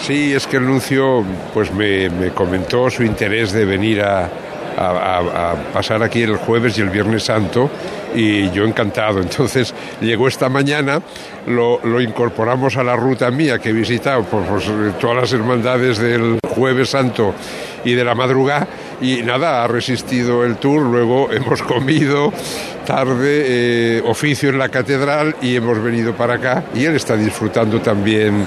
Sí, 0.00 0.32
es 0.32 0.46
que 0.46 0.56
el 0.56 0.66
nuncio 0.66 1.24
pues 1.52 1.72
me, 1.72 2.08
me 2.10 2.30
comentó 2.30 2.88
su 2.90 3.02
interés 3.02 3.52
de 3.52 3.64
venir 3.64 4.02
a, 4.02 4.30
pasar 5.72 6.04
aquí 6.04 6.22
el 6.22 6.36
jueves 6.36 6.78
y 6.78 6.82
el 6.82 6.90
viernes 6.90 7.24
santo 7.24 7.68
y 8.14 8.48
yo 8.52 8.64
encantado. 8.64 9.20
Entonces 9.20 9.74
llegó 10.00 10.28
esta 10.28 10.48
mañana, 10.48 11.02
lo, 11.48 11.80
lo 11.84 12.00
incorporamos 12.00 12.76
a 12.76 12.84
la 12.84 12.94
ruta 12.94 13.28
mía 13.32 13.58
que 13.58 13.70
he 13.70 13.72
visitado 13.72 14.22
por 14.22 14.44
pues, 14.44 14.70
todas 15.00 15.16
las 15.16 15.32
hermandades 15.32 15.98
del 15.98 16.38
jueves 16.48 16.90
santo 16.90 17.34
y 17.84 17.94
de 17.94 18.04
la 18.04 18.14
madrugada 18.14 18.68
y 19.00 19.22
nada, 19.22 19.64
ha 19.64 19.66
resistido 19.66 20.44
el 20.44 20.56
tour, 20.56 20.82
luego 20.82 21.30
hemos 21.32 21.62
comido 21.62 22.32
tarde, 22.86 23.98
eh, 23.98 24.02
oficio 24.04 24.48
en 24.50 24.58
la 24.58 24.68
catedral 24.68 25.36
y 25.42 25.56
hemos 25.56 25.82
venido 25.82 26.14
para 26.14 26.34
acá 26.34 26.64
y 26.74 26.84
él 26.84 26.96
está 26.96 27.16
disfrutando 27.16 27.80
también 27.80 28.46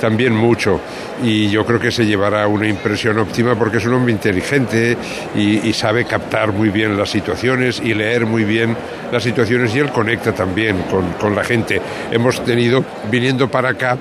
también 0.00 0.34
mucho 0.34 0.80
y 1.22 1.48
yo 1.50 1.64
creo 1.64 1.78
que 1.78 1.90
se 1.90 2.06
llevará 2.06 2.46
una 2.48 2.66
impresión 2.66 3.18
óptima 3.18 3.54
porque 3.54 3.76
es 3.76 3.86
un 3.86 3.94
hombre 3.94 4.12
inteligente 4.12 4.96
y, 5.36 5.70
sabe 5.80 6.04
captar 6.04 6.52
muy 6.52 6.68
bien 6.68 6.96
las 6.96 7.10
situaciones 7.10 7.80
y 7.82 7.94
leer 7.94 8.26
muy 8.26 8.44
bien 8.44 8.76
las 9.12 9.22
situaciones 9.22 9.74
y 9.74 9.78
él 9.78 9.90
conecta 9.90 10.32
también 10.32 10.82
con, 10.90 11.12
con 11.12 11.34
la 11.34 11.44
gente. 11.44 11.80
Hemos 12.10 12.44
tenido, 12.44 12.84
viniendo 13.10 13.48
para 13.48 13.70
acá, 13.70 13.96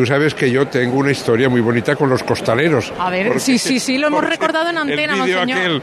tú 0.00 0.06
sabes 0.06 0.32
que 0.34 0.50
yo 0.50 0.66
tengo 0.66 0.96
una 0.96 1.10
historia 1.10 1.50
muy 1.50 1.60
bonita 1.60 1.94
con 1.94 2.08
los 2.08 2.22
costaleros. 2.22 2.90
A 2.98 3.10
ver, 3.10 3.38
sí, 3.38 3.58
sí, 3.58 3.78
sí, 3.78 3.98
lo 3.98 4.06
hemos 4.06 4.24
recordado 4.24 4.70
en 4.70 4.78
antena, 4.78 5.12
el 5.12 5.38
aquel, 5.38 5.82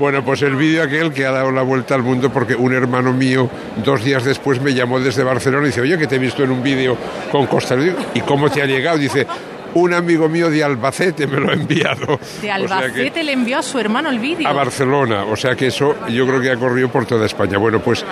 bueno, 0.00 0.24
pues 0.24 0.42
el 0.42 0.56
vídeo 0.56 0.82
aquel 0.82 1.12
que 1.12 1.24
ha 1.26 1.30
dado 1.30 1.52
la 1.52 1.62
vuelta 1.62 1.94
al 1.94 2.02
mundo 2.02 2.32
porque 2.32 2.56
un 2.56 2.74
hermano 2.74 3.12
mío 3.12 3.48
dos 3.84 4.02
días 4.02 4.24
después 4.24 4.60
me 4.60 4.74
llamó 4.74 4.98
desde 4.98 5.22
Barcelona 5.22 5.62
y 5.62 5.66
dice, 5.68 5.80
oye, 5.80 5.96
que 5.96 6.08
te 6.08 6.16
he 6.16 6.18
visto 6.18 6.42
en 6.42 6.50
un 6.50 6.60
vídeo 6.60 6.96
con 7.30 7.46
Costa 7.46 7.76
Rica. 7.76 7.98
¿Y 8.14 8.20
cómo 8.22 8.50
te 8.50 8.62
ha 8.62 8.66
llegado? 8.66 8.98
Dice, 8.98 9.28
un 9.74 9.94
amigo 9.94 10.28
mío 10.28 10.50
de 10.50 10.64
Albacete 10.64 11.28
me 11.28 11.38
lo 11.38 11.50
ha 11.50 11.54
enviado. 11.54 12.06
De 12.06 12.12
O 12.16 12.18
sea 12.18 12.40
que- 12.40 12.50
Albacete 12.50 13.22
le 13.22 13.30
envió 13.32 13.58
a 13.58 13.62
su 13.62 13.78
hermano 13.78 14.10
el 14.10 14.18
vídeo. 14.18 14.48
a 14.48 14.52
Barcelona, 14.52 15.22
o 15.24 15.36
sea 15.36 15.54
que 15.54 15.68
eso 15.68 15.94
yo 16.08 16.26
creo 16.26 16.40
que 16.40 16.50
ha 16.50 16.56
corrido 16.56 16.88
por 16.88 17.06
toda 17.06 17.26
España. 17.26 17.58
Bueno, 17.58 17.78
pues 17.78 18.04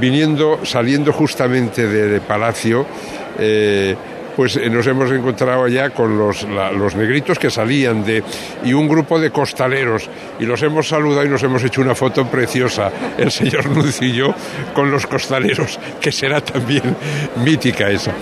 viniendo, 0.00 0.60
saliendo 0.64 1.12
justamente 1.12 1.86
de 1.86 2.20
Palacio, 2.22 2.86
eh, 3.38 3.94
pues 4.36 4.56
eh, 4.56 4.68
nos 4.70 4.86
hemos 4.86 5.10
encontrado 5.10 5.64
allá 5.64 5.90
con 5.90 6.18
los, 6.18 6.42
la- 6.44 6.72
los 6.72 6.94
negritos 6.94 7.38
que 7.38 7.50
salían 7.50 8.04
de 8.04 8.22
y 8.64 8.72
un 8.72 8.88
grupo 8.88 9.18
de 9.20 9.30
costaleros 9.30 10.08
y 10.40 10.44
los 10.44 10.62
hemos 10.62 10.88
saludado 10.88 11.24
y 11.24 11.28
nos 11.28 11.42
hemos 11.42 11.62
hecho 11.64 11.80
una 11.80 11.94
foto 11.94 12.26
preciosa, 12.26 12.90
el 13.18 13.30
señor 13.30 13.66
Nuncio 13.70 14.06
y 14.08 14.12
yo, 14.12 14.34
con 14.74 14.90
los 14.90 15.06
costaleros, 15.06 15.78
que 16.00 16.10
será 16.12 16.40
también 16.40 16.96
mítica 17.44 17.90
esa. 17.90 18.12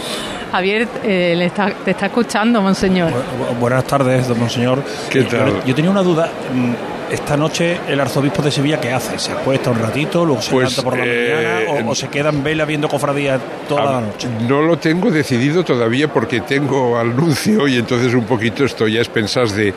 Javier, 0.52 0.86
eh, 1.02 1.34
le 1.36 1.46
está- 1.46 1.72
te 1.84 1.92
está 1.92 2.06
escuchando, 2.06 2.60
monseñor. 2.60 3.10
Bu- 3.10 3.58
Buenas 3.58 3.84
tardes, 3.84 4.28
don 4.28 4.38
monseñor. 4.38 4.82
¿Qué 5.10 5.22
tal? 5.22 5.48
Yo, 5.48 5.64
yo 5.66 5.74
tenía 5.74 5.90
una 5.90 6.02
duda. 6.02 6.30
Mm, 6.54 6.72
Esta 7.12 7.36
noche 7.36 7.78
el 7.88 8.00
arzobispo 8.00 8.40
de 8.40 8.50
Sevilla, 8.50 8.80
¿qué 8.80 8.90
hace? 8.90 9.18
¿Se 9.18 9.32
acuesta 9.32 9.68
un 9.70 9.78
ratito, 9.78 10.24
luego 10.24 10.40
se 10.40 10.50
Pues, 10.50 10.70
levanta 10.78 10.82
por 10.82 10.96
la 10.98 11.04
eh, 11.06 11.64
mañana 11.66 11.88
o, 11.88 11.90
o 11.90 11.94
se 11.94 12.08
queda 12.08 12.30
en 12.30 12.42
vela 12.42 12.64
viendo 12.64 12.88
cofradías 12.88 13.38
toda 13.68 13.84
la 13.84 14.00
noche? 14.00 14.28
No 14.48 14.62
lo 14.62 14.78
tengo 14.78 15.10
decidido 15.10 15.62
todavía 15.62 16.08
porque 16.08 16.40
tengo 16.40 16.96
al 16.98 17.14
nuncio 17.14 17.68
y 17.68 17.76
entonces 17.76 18.14
un 18.14 18.24
poquito 18.24 18.64
estoy 18.64 18.96
a 18.96 19.00
expensas 19.02 19.54
de, 19.54 19.74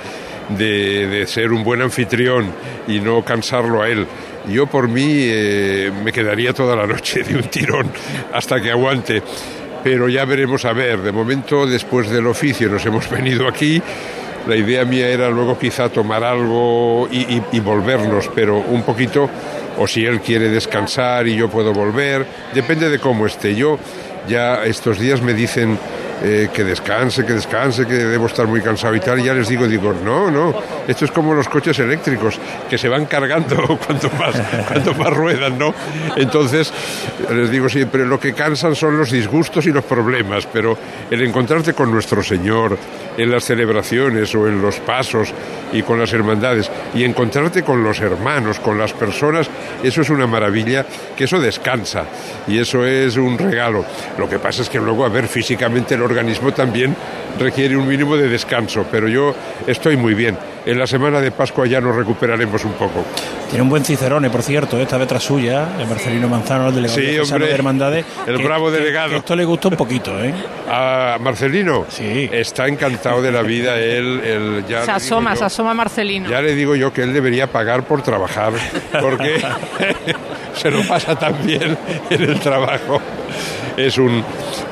de, 0.57 1.07
de 1.07 1.27
ser 1.27 1.51
un 1.51 1.65
buen 1.65 1.81
anfitrión 1.81 2.45
y 2.87 3.01
no 3.01 3.21
cansarlo 3.25 3.81
a 3.81 3.89
él. 3.89 4.07
Yo 4.47 4.67
por 4.67 4.87
mí 4.87 5.03
eh, 5.05 5.91
me 6.05 6.13
quedaría 6.13 6.53
toda 6.53 6.73
la 6.77 6.87
noche 6.87 7.21
de 7.23 7.35
un 7.35 7.43
tirón 7.43 7.87
hasta 8.33 8.61
que 8.61 8.71
aguante. 8.71 9.21
Pero 9.85 10.09
ya 10.09 10.25
veremos 10.25 10.65
a 10.65 10.73
ver. 10.73 11.03
De 11.03 11.11
momento, 11.11 11.67
después 11.67 12.09
del 12.09 12.25
oficio, 12.25 12.67
nos 12.69 12.83
hemos 12.87 13.07
venido 13.07 13.47
aquí. 13.47 13.79
La 14.47 14.55
idea 14.55 14.83
mía 14.83 15.09
era 15.09 15.29
luego 15.29 15.59
quizá 15.59 15.89
tomar 15.89 16.23
algo 16.23 17.07
y, 17.11 17.59
volvernos, 17.59 18.31
pero 18.33 18.57
un 18.57 18.81
poquito, 18.81 19.29
o 19.77 19.85
si 19.85 20.03
él 20.03 20.21
quiere 20.21 20.49
descansar 20.49 21.27
y 21.27 21.35
yo 21.35 21.49
puedo 21.49 21.71
volver, 21.71 22.25
depende 22.51 22.89
de 22.89 22.97
cómo 22.97 23.27
esté. 23.27 23.53
Yo 23.53 23.77
ya 24.27 24.65
estos 24.65 24.97
días 24.97 25.21
me 25.21 25.35
dicen 25.35 25.77
eh, 26.23 26.49
que 26.53 26.63
descanse, 26.63 27.25
que 27.25 27.33
descanse, 27.33 27.85
que 27.85 27.93
debo 27.93 28.27
estar 28.27 28.47
muy 28.47 28.61
cansado 28.61 28.95
y 28.95 28.99
tal, 28.99 29.21
ya 29.21 29.33
les 29.33 29.49
digo, 29.49 29.67
digo, 29.67 29.93
no, 29.93 30.31
no, 30.31 30.53
esto 30.87 31.05
es 31.05 31.11
como 31.11 31.33
los 31.33 31.49
coches 31.49 31.77
eléctricos, 31.79 32.39
que 32.69 32.77
se 32.77 32.87
van 32.87 33.05
cargando 33.05 33.55
cuanto 33.85 34.09
más, 34.11 34.35
cuanto 34.67 34.93
más 34.93 35.13
ruedan, 35.13 35.57
¿no? 35.57 35.73
Entonces, 36.15 36.71
les 37.29 37.49
digo 37.51 37.67
siempre, 37.67 38.05
lo 38.05 38.19
que 38.19 38.33
cansan 38.33 38.75
son 38.75 38.97
los 38.97 39.11
disgustos 39.11 39.65
y 39.65 39.71
los 39.71 39.83
problemas, 39.83 40.47
pero 40.51 40.77
el 41.11 41.21
encontrarte 41.21 41.73
con 41.73 41.91
nuestro 41.91 42.23
Señor 42.23 42.77
en 43.17 43.31
las 43.31 43.43
celebraciones 43.43 44.33
o 44.35 44.47
en 44.47 44.61
los 44.61 44.79
pasos 44.79 45.33
y 45.73 45.83
con 45.83 45.99
las 45.99 46.13
hermandades, 46.13 46.69
y 46.93 47.03
encontrarte 47.03 47.63
con 47.63 47.83
los 47.83 47.99
hermanos, 47.99 48.59
con 48.59 48.77
las 48.77 48.93
personas, 48.93 49.49
eso 49.83 50.01
es 50.01 50.09
una 50.09 50.27
maravilla, 50.27 50.85
que 51.15 51.25
eso 51.25 51.39
descansa, 51.39 52.05
y 52.47 52.59
eso 52.59 52.85
es 52.85 53.17
un 53.17 53.37
regalo. 53.37 53.85
Lo 54.17 54.29
que 54.29 54.39
pasa 54.39 54.61
es 54.61 54.69
que 54.69 54.79
luego, 54.79 55.05
a 55.05 55.09
ver, 55.09 55.27
físicamente 55.27 55.95
el 55.95 56.04
organismo 56.05 56.51
también 56.53 56.95
requiere 57.37 57.75
un 57.75 57.85
mínimo 57.87 58.15
de 58.15 58.29
descanso, 58.29 58.85
pero 58.89 59.07
yo 59.09 59.35
estoy 59.67 59.97
muy 59.97 60.13
bien. 60.13 60.37
En 60.65 60.79
la 60.79 60.87
semana 60.87 61.19
de 61.21 61.29
Pascua 61.31 61.67
ya 61.67 61.79
nos 61.79 61.95
recuperaremos 61.95 62.63
un 62.65 62.71
poco. 62.73 63.03
Tiene 63.49 63.61
un 63.61 63.69
buen 63.69 63.85
cicerone, 63.85 64.29
por 64.31 64.41
cierto, 64.41 64.79
esta 64.79 64.97
vez 64.97 65.07
tras 65.07 65.21
suya, 65.21 65.67
el 65.79 65.85
Marcelino 65.85 66.27
Manzano, 66.27 66.69
el 66.69 66.75
delegado 66.75 66.99
Sí, 66.99 67.05
diocesano 67.05 67.35
hombre, 67.35 67.47
de 67.49 67.53
Hermandades. 67.53 68.05
el 68.25 68.37
que- 68.37 68.43
bravo 68.43 68.71
delegado. 68.71 69.09
que 69.09 69.17
esto 69.17 69.35
le 69.35 69.45
gustó 69.45 69.69
un 69.69 69.75
poquito, 69.75 70.17
¿eh? 70.23 70.33
A 70.71 71.17
Marcelino 71.21 71.85
Sí. 71.89 72.27
está 72.31 72.67
encantado 72.67 73.21
de 73.21 73.31
la 73.31 73.43
vida, 73.43 73.77
él, 73.77 74.21
él 74.23 74.63
ya 74.67 74.83
Se 74.85 74.91
asoma, 74.91 75.33
yo- 75.33 75.39
se 75.39 75.45
asoma 75.45 75.73
Marcelino. 75.75 76.29
Ya 76.29 76.41
le 76.41 76.55
digo 76.55 76.75
yo 76.75 76.91
que 76.91 77.03
él 77.03 77.13
debería 77.13 77.45
pagar 77.47 77.83
por 77.83 78.01
trabajar, 78.01 78.53
porque 79.01 79.39
se 80.55 80.71
lo 80.71 80.81
pasa 80.87 81.15
tan 81.15 81.45
bien 81.45 81.77
en 82.09 82.21
el 82.23 82.39
trabajo. 82.39 82.99
Es 83.77 83.97
un, 83.97 84.23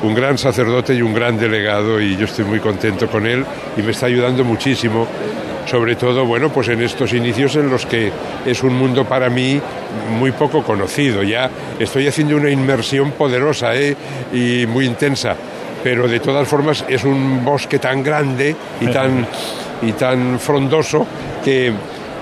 un 0.02 0.14
gran 0.14 0.38
sacerdote 0.38 0.94
y 0.94 1.02
un 1.02 1.12
gran 1.12 1.38
delegado 1.38 2.00
y 2.00 2.16
yo 2.16 2.24
estoy 2.24 2.44
muy 2.44 2.60
contento 2.60 3.06
con 3.08 3.26
él 3.26 3.44
y 3.76 3.82
me 3.82 3.90
está 3.90 4.06
ayudando 4.06 4.44
muchísimo. 4.44 5.06
Sobre 5.66 5.96
todo, 5.96 6.26
bueno, 6.26 6.50
pues 6.50 6.68
en 6.68 6.82
estos 6.82 7.12
inicios 7.14 7.56
en 7.56 7.70
los 7.70 7.86
que 7.86 8.12
es 8.44 8.62
un 8.62 8.74
mundo 8.74 9.04
para 9.06 9.30
mí 9.30 9.60
muy 10.18 10.32
poco 10.32 10.62
conocido. 10.62 11.22
Ya 11.22 11.50
estoy 11.78 12.06
haciendo 12.06 12.36
una 12.36 12.50
inmersión 12.50 13.12
poderosa 13.12 13.74
¿eh? 13.74 13.96
y 14.32 14.66
muy 14.66 14.86
intensa, 14.86 15.34
pero 15.82 16.06
de 16.06 16.20
todas 16.20 16.46
formas 16.46 16.84
es 16.88 17.04
un 17.04 17.44
bosque 17.44 17.78
tan 17.78 18.02
grande 18.02 18.54
y 18.80 18.86
tan, 18.88 19.26
y 19.82 19.92
tan 19.92 20.38
frondoso 20.38 21.06
que, 21.42 21.72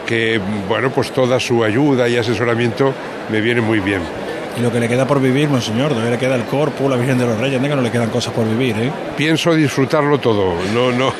que, 0.06 0.40
bueno, 0.68 0.90
pues 0.90 1.10
toda 1.10 1.40
su 1.40 1.64
ayuda 1.64 2.08
y 2.08 2.16
asesoramiento 2.16 2.92
me 3.30 3.40
viene 3.40 3.60
muy 3.60 3.80
bien. 3.80 4.21
Y 4.56 4.60
lo 4.60 4.70
que 4.70 4.80
le 4.80 4.88
queda 4.88 5.06
por 5.06 5.20
vivir, 5.20 5.48
monseñor, 5.48 5.90
todavía 5.90 6.10
le 6.10 6.18
queda 6.18 6.34
el 6.34 6.44
corpus, 6.44 6.90
la 6.90 6.96
Virgen 6.96 7.18
de 7.18 7.26
los 7.26 7.38
Reyes, 7.38 7.56
anda 7.56 7.68
que 7.68 7.76
no 7.76 7.82
le 7.82 7.90
quedan 7.90 8.10
cosas 8.10 8.34
por 8.34 8.46
vivir, 8.46 8.76
¿eh? 8.78 8.92
Pienso 9.16 9.54
disfrutarlo 9.54 10.18
todo, 10.18 10.54
no, 10.74 10.92
no. 10.92 11.12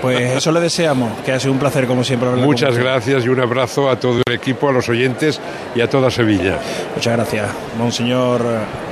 Pues 0.00 0.32
eso 0.32 0.50
le 0.52 0.60
deseamos, 0.60 1.12
que 1.24 1.32
ha 1.32 1.38
sido 1.38 1.52
un 1.52 1.58
placer 1.58 1.86
como 1.86 2.02
siempre 2.04 2.28
hablar 2.28 2.40
con 2.40 2.48
Muchas 2.50 2.76
gracias 2.76 3.24
y 3.24 3.28
un 3.28 3.40
abrazo 3.40 3.90
a 3.90 3.98
todo 3.98 4.22
el 4.26 4.32
equipo, 4.34 4.68
a 4.68 4.72
los 4.72 4.88
oyentes 4.88 5.40
y 5.74 5.80
a 5.80 5.90
toda 5.90 6.10
Sevilla. 6.10 6.58
Muchas 6.94 7.16
gracias, 7.16 7.50
monseñor 7.76 8.42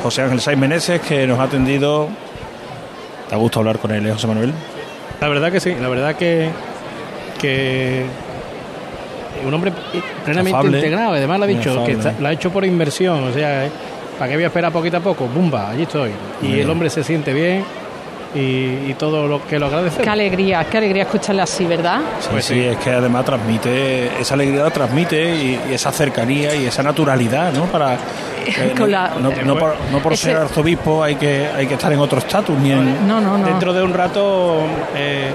José 0.02 0.22
Ángel 0.22 0.40
Saiz 0.40 0.59
Meneses, 0.59 1.00
que 1.00 1.26
nos 1.26 1.38
ha 1.38 1.44
atendido. 1.44 2.09
¿Te 3.28 3.35
ha 3.35 3.38
gusto 3.38 3.61
hablar 3.61 3.78
con 3.78 3.92
él, 3.92 4.06
eh, 4.06 4.12
José 4.12 4.26
Manuel? 4.26 4.52
La 5.20 5.28
verdad 5.28 5.52
que 5.52 5.61
sí, 5.61 5.74
la 5.80 5.88
verdad 5.88 6.16
que, 6.16 6.50
que 7.40 8.04
un 9.46 9.55
hombre 9.55 9.72
plenamente 10.24 10.57
Afable. 10.59 10.79
integrado, 10.79 11.12
además 11.14 11.38
lo 11.38 11.44
ha 11.44 11.48
dicho, 11.48 11.70
afable. 11.70 11.87
que 11.87 11.92
está- 11.98 12.14
lo 12.20 12.29
ha 12.29 12.33
hecho 12.33 12.50
por 12.50 12.64
inversión, 12.64 13.24
o 13.29 13.33
sea, 13.33 13.66
eh, 13.66 13.70
¿para 14.18 14.29
qué 14.31 14.37
voy 14.37 14.44
a 14.44 14.48
esperar 14.48 14.72
poquito 14.72 14.96
a 14.96 15.00
poco? 15.00 15.26
¡Bumba! 15.26 15.70
Allí 15.70 15.83
estoy. 15.83 16.11
Y 16.42 16.61
el 16.61 16.68
hombre 16.70 16.90
se 16.90 17.03
siente 17.05 17.33
bien 17.33 17.64
y, 18.35 18.38
y 18.38 18.94
todo 18.96 19.26
lo 19.26 19.44
que 19.46 19.59
lo 19.59 19.66
agradece. 19.66 20.03
Qué 20.03 20.09
alegría, 20.09 20.64
qué 20.70 20.79
alegría 20.79 21.03
escucharle 21.03 21.42
así, 21.42 21.64
¿verdad? 21.64 21.98
Sí, 22.20 22.29
Pues 22.31 22.44
sí, 22.44 22.55
sí. 22.55 22.61
es 22.64 22.76
que 22.76 22.90
además 22.90 23.24
transmite, 23.24 24.20
esa 24.20 24.35
alegría 24.35 24.62
la 24.64 24.70
transmite 24.70 25.35
y, 25.35 25.61
y 25.70 25.74
esa 25.74 25.90
cercanía 25.90 26.55
y 26.55 26.66
esa 26.66 26.83
naturalidad, 26.83 27.53
¿no? 27.53 27.64
Para, 27.64 27.94
eh, 27.94 28.72
Con 28.79 28.79
no, 28.79 28.87
la- 28.87 29.11
no- 29.20 29.31
no 29.44 29.59
por, 29.59 29.74
no 29.90 29.98
por 29.98 30.12
Ese- 30.12 30.29
ser 30.29 30.37
arzobispo 30.37 31.03
hay 31.03 31.16
que, 31.16 31.48
hay 31.57 31.66
que 31.66 31.74
estar 31.74 31.92
en 31.92 31.98
otro 31.98 32.18
estatus 32.20 32.57
ni 32.59 32.70
en... 32.70 33.07
No, 33.09 33.20
no, 33.20 33.37
no. 33.37 33.44
Dentro 33.46 33.72
de 33.72 33.83
un 33.83 33.92
rato, 33.92 34.59
eh, 34.94 35.33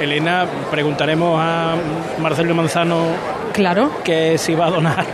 Elena, 0.00 0.46
preguntaremos 0.70 1.38
a 1.40 1.74
Marcelo 2.20 2.54
Manzano 2.54 3.06
Claro. 3.52 3.90
que 4.02 4.36
si 4.38 4.54
va 4.54 4.66
a 4.66 4.70
donar 4.70 5.04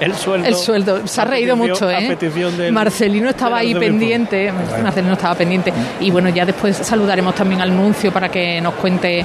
el 0.00 0.14
sueldo. 0.14 0.46
El 0.48 0.54
sueldo, 0.56 1.06
se 1.06 1.20
ha 1.20 1.24
reído 1.24 1.56
petición- 1.56 1.88
mucho, 1.90 1.90
¿eh? 1.90 2.52
del- 2.56 2.72
Marcelino 2.72 3.30
estaba 3.30 3.58
ahí 3.58 3.74
pendiente, 3.74 4.52
Marcelino 4.82 5.14
estaba 5.14 5.34
pendiente. 5.34 5.72
Y 6.00 6.10
bueno, 6.10 6.28
ya 6.28 6.44
después 6.44 6.76
saludaremos 6.76 7.34
también 7.34 7.60
al 7.60 7.74
nuncio 7.74 8.12
para 8.12 8.28
que 8.28 8.60
nos 8.60 8.74
cuente 8.74 9.24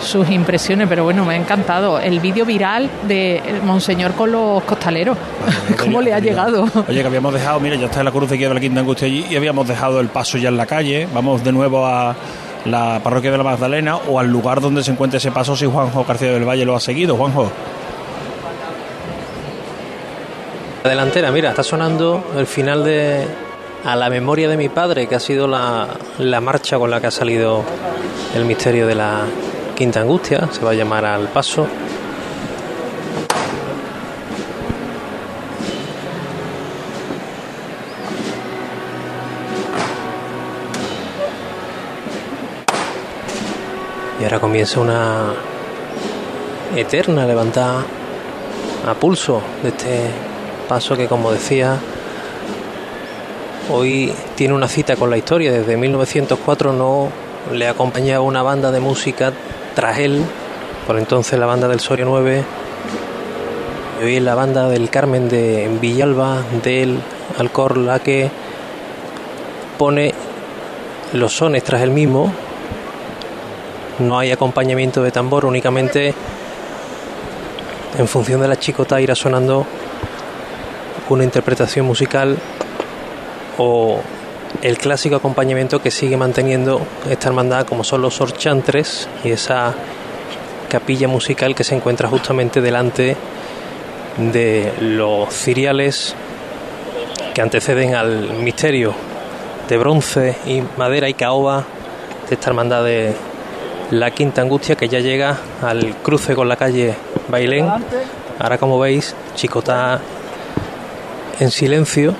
sus 0.00 0.28
impresiones, 0.30 0.86
pero 0.88 1.04
bueno, 1.04 1.24
me 1.24 1.34
ha 1.34 1.36
encantado 1.36 1.98
el 1.98 2.20
vídeo 2.20 2.44
viral 2.44 2.90
de 3.08 3.40
Monseñor 3.64 4.12
con 4.12 4.30
los 4.30 4.62
costaleros. 4.64 5.16
¿Cómo 5.80 6.02
le 6.02 6.12
ha 6.12 6.18
llegado? 6.18 6.66
Oye, 6.86 7.00
que 7.00 7.06
habíamos 7.06 7.32
dejado, 7.32 7.58
mira, 7.58 7.76
ya 7.76 7.86
está 7.86 8.00
en 8.00 8.04
la 8.06 8.12
cruz 8.12 8.28
de 8.28 8.36
de 8.36 8.54
la 8.54 8.60
Quinta 8.60 8.80
Angustia 8.80 9.06
allí 9.06 9.24
y 9.30 9.36
habíamos 9.36 9.66
dejado 9.66 10.00
el 10.00 10.08
paso 10.08 10.36
ya 10.38 10.48
en 10.50 10.56
la 10.58 10.66
calle. 10.66 11.08
Vamos 11.14 11.42
de 11.42 11.52
nuevo 11.52 11.86
a 11.86 12.14
la 12.64 13.00
parroquia 13.02 13.30
de 13.30 13.38
la 13.38 13.44
Magdalena 13.44 13.96
o 13.96 14.18
al 14.18 14.28
lugar 14.28 14.60
donde 14.60 14.82
se 14.82 14.90
encuentra 14.90 15.18
ese 15.18 15.30
paso 15.30 15.56
si 15.56 15.66
Juanjo 15.66 16.04
García 16.04 16.32
del 16.32 16.48
Valle 16.48 16.64
lo 16.64 16.74
ha 16.74 16.80
seguido. 16.80 17.16
Juanjo. 17.16 17.50
La 20.82 20.90
delantera, 20.90 21.30
mira, 21.30 21.50
está 21.50 21.62
sonando 21.62 22.32
el 22.36 22.46
final 22.46 22.84
de 22.84 23.26
A 23.84 23.96
la 23.96 24.10
memoria 24.10 24.48
de 24.48 24.56
mi 24.56 24.68
padre, 24.68 25.06
que 25.06 25.14
ha 25.14 25.20
sido 25.20 25.46
la, 25.46 25.88
la 26.18 26.40
marcha 26.40 26.78
con 26.78 26.90
la 26.90 27.00
que 27.00 27.06
ha 27.06 27.10
salido 27.10 27.62
el 28.34 28.44
misterio 28.44 28.86
de 28.86 28.94
la 28.94 29.22
Quinta 29.74 30.00
Angustia, 30.00 30.48
se 30.50 30.64
va 30.64 30.70
a 30.70 30.74
llamar 30.74 31.04
al 31.04 31.28
paso. 31.28 31.66
Ahora 44.24 44.40
comienza 44.40 44.80
una 44.80 45.34
eterna 46.74 47.26
levantada 47.26 47.84
a 48.88 48.94
pulso 48.94 49.42
de 49.62 49.68
este 49.68 50.00
paso 50.66 50.96
que 50.96 51.08
como 51.08 51.30
decía 51.30 51.76
hoy 53.70 54.14
tiene 54.34 54.54
una 54.54 54.66
cita 54.66 54.96
con 54.96 55.10
la 55.10 55.18
historia. 55.18 55.52
Desde 55.52 55.76
1904 55.76 56.72
no 56.72 57.10
le 57.52 57.68
acompañaba 57.68 58.24
una 58.24 58.42
banda 58.42 58.72
de 58.72 58.80
música 58.80 59.30
tras 59.74 59.98
él, 59.98 60.22
por 60.86 60.96
entonces 60.98 61.38
la 61.38 61.44
banda 61.44 61.68
del 61.68 61.80
Soria 61.80 62.06
9, 62.06 62.44
y 64.00 64.04
hoy 64.04 64.20
la 64.20 64.34
banda 64.34 64.70
del 64.70 64.88
Carmen 64.88 65.28
de 65.28 65.70
Villalba, 65.82 66.38
del 66.62 66.98
Alcor, 67.38 67.76
la 67.76 67.98
que 67.98 68.30
pone 69.76 70.14
los 71.12 71.36
sones 71.36 71.62
tras 71.62 71.82
el 71.82 71.90
mismo. 71.90 72.32
No 73.98 74.18
hay 74.18 74.32
acompañamiento 74.32 75.02
de 75.02 75.12
tambor, 75.12 75.44
únicamente 75.44 76.14
en 77.96 78.08
función 78.08 78.40
de 78.40 78.48
la 78.48 78.58
chicota 78.58 79.00
irá 79.00 79.14
sonando 79.14 79.64
una 81.08 81.22
interpretación 81.22 81.86
musical 81.86 82.36
o 83.58 84.00
el 84.62 84.78
clásico 84.78 85.16
acompañamiento 85.16 85.80
que 85.80 85.90
sigue 85.90 86.16
manteniendo 86.16 86.80
esta 87.08 87.28
hermandad 87.28 87.66
como 87.66 87.84
son 87.84 88.02
los 88.02 88.20
orchantres 88.20 89.08
y 89.22 89.30
esa 89.30 89.74
capilla 90.68 91.06
musical 91.06 91.54
que 91.54 91.62
se 91.62 91.76
encuentra 91.76 92.08
justamente 92.08 92.60
delante 92.60 93.16
de 94.16 94.72
los 94.80 95.32
ciriales 95.32 96.16
que 97.32 97.42
anteceden 97.42 97.94
al 97.94 98.30
misterio 98.34 98.92
de 99.68 99.76
bronce 99.76 100.36
y 100.46 100.62
madera 100.76 101.08
y 101.08 101.14
caoba 101.14 101.64
de 102.28 102.34
esta 102.34 102.50
hermandad 102.50 102.84
de 102.84 103.14
la 103.90 104.10
Quinta 104.10 104.42
Angustia 104.42 104.76
que 104.76 104.88
ya 104.88 105.00
llega 105.00 105.36
al 105.62 105.96
cruce 106.02 106.34
con 106.34 106.48
la 106.48 106.56
calle 106.56 106.94
Bailén. 107.28 107.68
Ahora 108.38 108.58
como 108.58 108.78
veis, 108.78 109.14
Chicota 109.34 110.00
en 111.40 111.50
silencio. 111.50 112.14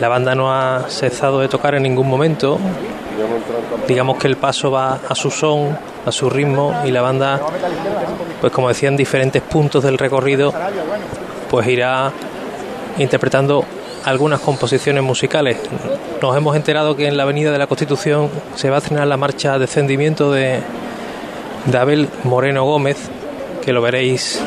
La 0.00 0.08
banda 0.08 0.34
no 0.34 0.52
ha 0.52 0.86
cesado 0.88 1.40
de 1.40 1.48
tocar 1.48 1.74
en 1.74 1.82
ningún 1.82 2.08
momento. 2.08 2.58
Digamos 3.86 4.16
que 4.16 4.28
el 4.28 4.36
paso 4.36 4.70
va 4.70 5.00
a 5.08 5.14
su 5.14 5.30
son, 5.30 5.76
a 6.06 6.12
su 6.12 6.30
ritmo 6.30 6.74
y 6.84 6.90
la 6.90 7.02
banda, 7.02 7.40
pues 8.40 8.52
como 8.52 8.68
decía, 8.68 8.88
en 8.88 8.96
diferentes 8.96 9.42
puntos 9.42 9.82
del 9.82 9.98
recorrido, 9.98 10.54
pues 11.50 11.66
irá 11.66 12.10
interpretando 12.98 13.64
algunas 14.04 14.40
composiciones 14.40 15.02
musicales. 15.02 15.58
Nos 16.22 16.36
hemos 16.36 16.56
enterado 16.56 16.96
que 16.96 17.06
en 17.06 17.16
la 17.16 17.24
Avenida 17.24 17.50
de 17.50 17.58
la 17.58 17.66
Constitución 17.66 18.30
se 18.54 18.70
va 18.70 18.76
a 18.76 18.78
estrenar 18.78 19.06
la 19.06 19.16
marcha 19.16 19.58
Descendimiento 19.58 20.32
de, 20.32 20.60
de 21.66 21.78
Abel 21.78 22.08
Moreno 22.24 22.64
Gómez, 22.64 22.96
que 23.62 23.72
lo 23.72 23.82
veréis 23.82 24.40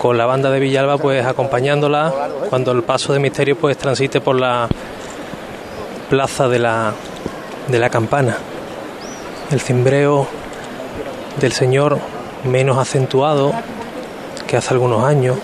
con 0.00 0.18
la 0.18 0.26
banda 0.26 0.50
de 0.50 0.60
Villalba 0.60 0.98
pues 0.98 1.24
acompañándola 1.24 2.12
cuando 2.50 2.72
el 2.72 2.82
paso 2.82 3.12
de 3.12 3.18
misterio 3.18 3.56
pues 3.56 3.78
transite 3.78 4.20
por 4.20 4.38
la 4.38 4.68
plaza 6.10 6.48
de 6.48 6.58
la 6.58 6.92
de 7.68 7.78
la 7.78 7.90
campana 7.90 8.36
el 9.50 9.60
cimbreo 9.60 10.28
del 11.40 11.52
señor 11.52 11.98
menos 12.44 12.78
acentuado 12.78 13.52
que 14.46 14.56
hace 14.56 14.74
algunos 14.74 15.02
años 15.02 15.38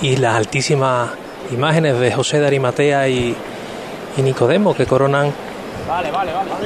y 0.00 0.16
las 0.16 0.36
altísimas 0.36 1.10
imágenes 1.50 1.98
de 1.98 2.12
José 2.12 2.40
de 2.40 2.46
Arimatea 2.46 3.08
y, 3.08 3.36
y 4.16 4.22
Nicodemo 4.22 4.74
que 4.74 4.86
coronan 4.86 5.32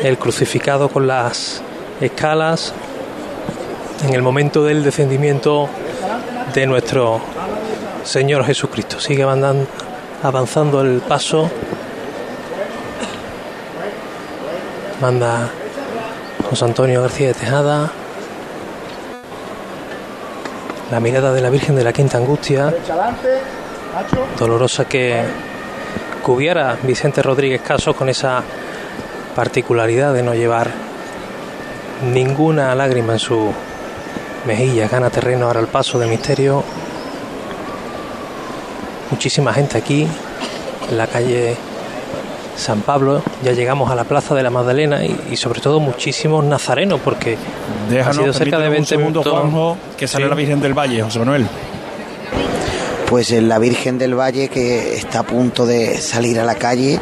el 0.03 0.19
crucificado 0.19 0.89
con 0.89 1.07
las 1.07 1.63
escalas 2.01 2.73
en 4.07 4.15
el 4.15 4.23
momento 4.23 4.65
del 4.65 4.83
descendimiento 4.83 5.69
de 6.55 6.67
nuestro 6.67 7.21
Señor 8.03 8.45
Jesucristo. 8.45 8.99
Sigue 8.99 9.25
avanzando 10.23 10.81
el 10.81 11.01
paso. 11.01 11.51
Manda 15.01 15.51
José 16.49 16.65
Antonio 16.65 17.03
García 17.03 17.29
de 17.29 17.35
Tejada. 17.35 17.93
La 20.91 20.99
mirada 20.99 21.33
de 21.33 21.41
la 21.41 21.51
Virgen 21.51 21.77
de 21.77 21.85
la 21.85 21.93
Quinta 21.93 22.19
Angustia. 22.19 22.75
Dolorosa 24.39 24.87
que 24.87 25.23
cubiera 26.23 26.77
Vicente 26.83 27.23
Rodríguez 27.23 27.63
Caso 27.63 27.95
con 27.95 28.09
esa 28.09 28.43
particularidad 29.37 30.13
de 30.13 30.23
no 30.23 30.35
llevar 30.35 30.71
ninguna 32.13 32.75
lágrima 32.75 33.13
en 33.13 33.19
su 33.19 33.53
Mejilla 34.47 34.89
gana 34.89 35.11
terreno 35.11 35.47
ahora 35.47 35.61
el 35.61 35.69
paso 35.69 35.99
de 35.99 36.07
Misterio. 36.07 36.65
Muchísima 39.11 39.53
gente 39.53 39.79
aquí 39.79 40.09
en 40.91 40.99
la 40.99 41.07
calle 41.07 41.57
San 42.57 42.83
Pablo. 42.83 43.23
Ya 43.43 43.53
llegamos 43.53 43.91
a 43.91 43.95
la 43.95 44.05
plaza 44.05 44.35
de 44.35 44.43
la 44.43 44.51
Magdalena 44.51 45.01
y, 45.05 45.37
sobre 45.37 45.61
todo 45.61 45.81
muchísimos 45.81 46.45
nazarenos 46.45 47.01
porque 47.01 47.37
ha 48.05 48.13
sido 48.13 48.33
cerca 48.33 48.59
de 48.59 48.69
20 48.69 48.97
minutos. 48.99 49.27
Juanjo, 49.33 49.77
que 49.97 50.07
sale 50.07 50.29
la 50.29 50.35
Virgen 50.35 50.61
del 50.61 50.75
Valle, 50.75 51.03
José 51.03 51.19
Manuel. 51.19 51.47
Pues 53.09 53.31
la 53.31 53.59
Virgen 53.59 53.99
del 53.99 54.15
Valle 54.15 54.49
que 54.49 54.95
está 54.95 55.21
a 55.21 55.23
punto 55.25 55.67
de 55.67 55.99
salir 55.99 56.39
a 56.39 56.45
la 56.45 56.55
calle. 56.55 57.01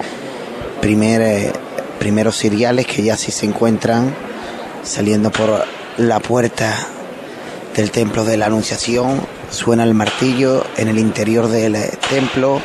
Primer, 0.80 1.20
eh, 1.20 1.52
primeros 1.98 2.36
siriales 2.36 2.86
que 2.86 3.02
ya 3.02 3.16
sí 3.16 3.32
se 3.32 3.46
encuentran 3.46 4.14
saliendo 4.84 5.30
por 5.30 5.64
la 5.98 6.20
puerta 6.20 6.86
del 7.76 7.90
templo 7.90 8.24
de 8.24 8.36
la 8.36 8.46
Anunciación. 8.46 9.20
Suena 9.50 9.84
el 9.84 9.94
martillo 9.94 10.64
en 10.76 10.88
el 10.88 10.98
interior 10.98 11.48
del 11.48 11.76
templo. 12.08 12.60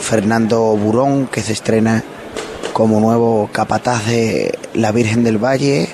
Fernando 0.00 0.60
Burón, 0.76 1.28
que 1.28 1.42
se 1.42 1.52
estrena 1.52 2.02
como 2.72 3.00
nuevo 3.00 3.48
capataz 3.52 4.06
de 4.06 4.58
la 4.74 4.92
Virgen 4.92 5.24
del 5.24 5.38
Valle. 5.38 5.88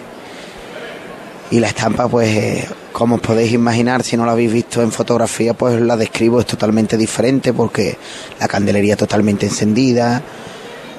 Y 1.50 1.60
la 1.60 1.68
estampa, 1.68 2.08
pues, 2.08 2.66
como 2.92 3.16
os 3.16 3.20
podéis 3.20 3.52
imaginar, 3.52 4.02
si 4.02 4.16
no 4.16 4.26
la 4.26 4.32
habéis 4.32 4.52
visto 4.52 4.82
en 4.82 4.92
fotografía, 4.92 5.54
pues 5.54 5.80
la 5.80 5.96
describo, 5.96 6.40
es 6.40 6.46
totalmente 6.46 6.96
diferente 6.96 7.52
porque 7.52 7.96
la 8.38 8.48
candelería 8.48 8.96
totalmente 8.96 9.46
encendida, 9.46 10.22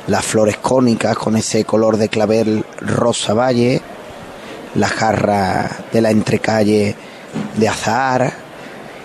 las 0.08 0.26
flores 0.26 0.58
cónicas 0.58 1.18
con 1.18 1.36
ese 1.36 1.66
color 1.66 1.98
de 1.98 2.10
clavel 2.10 2.66
rosa 2.82 3.34
valle, 3.34 3.82
la 4.76 4.88
jarra 4.88 5.70
de 5.92 6.02
la 6.02 6.10
entrecalle 6.10 6.96
de 7.58 7.68
azar 7.68 8.34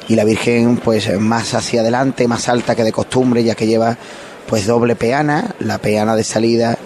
y 0.09 0.15
la 0.15 0.25
Virgen 0.25 0.79
pues 0.79 1.19
más 1.21 1.53
hacia 1.55 1.83
adelante, 1.83 2.27
más 2.27 2.49
alta 2.49 2.75
que 2.75 2.85
de 2.85 2.93
costumbre, 2.93 3.45
ya 3.45 3.55
que 3.55 3.67
lleva 3.67 3.97
pues 4.47 4.67
doble 4.67 4.97
peana, 4.97 5.55
la 5.61 5.79
peana 5.79 6.17
de 6.17 6.25
salida 6.25 6.79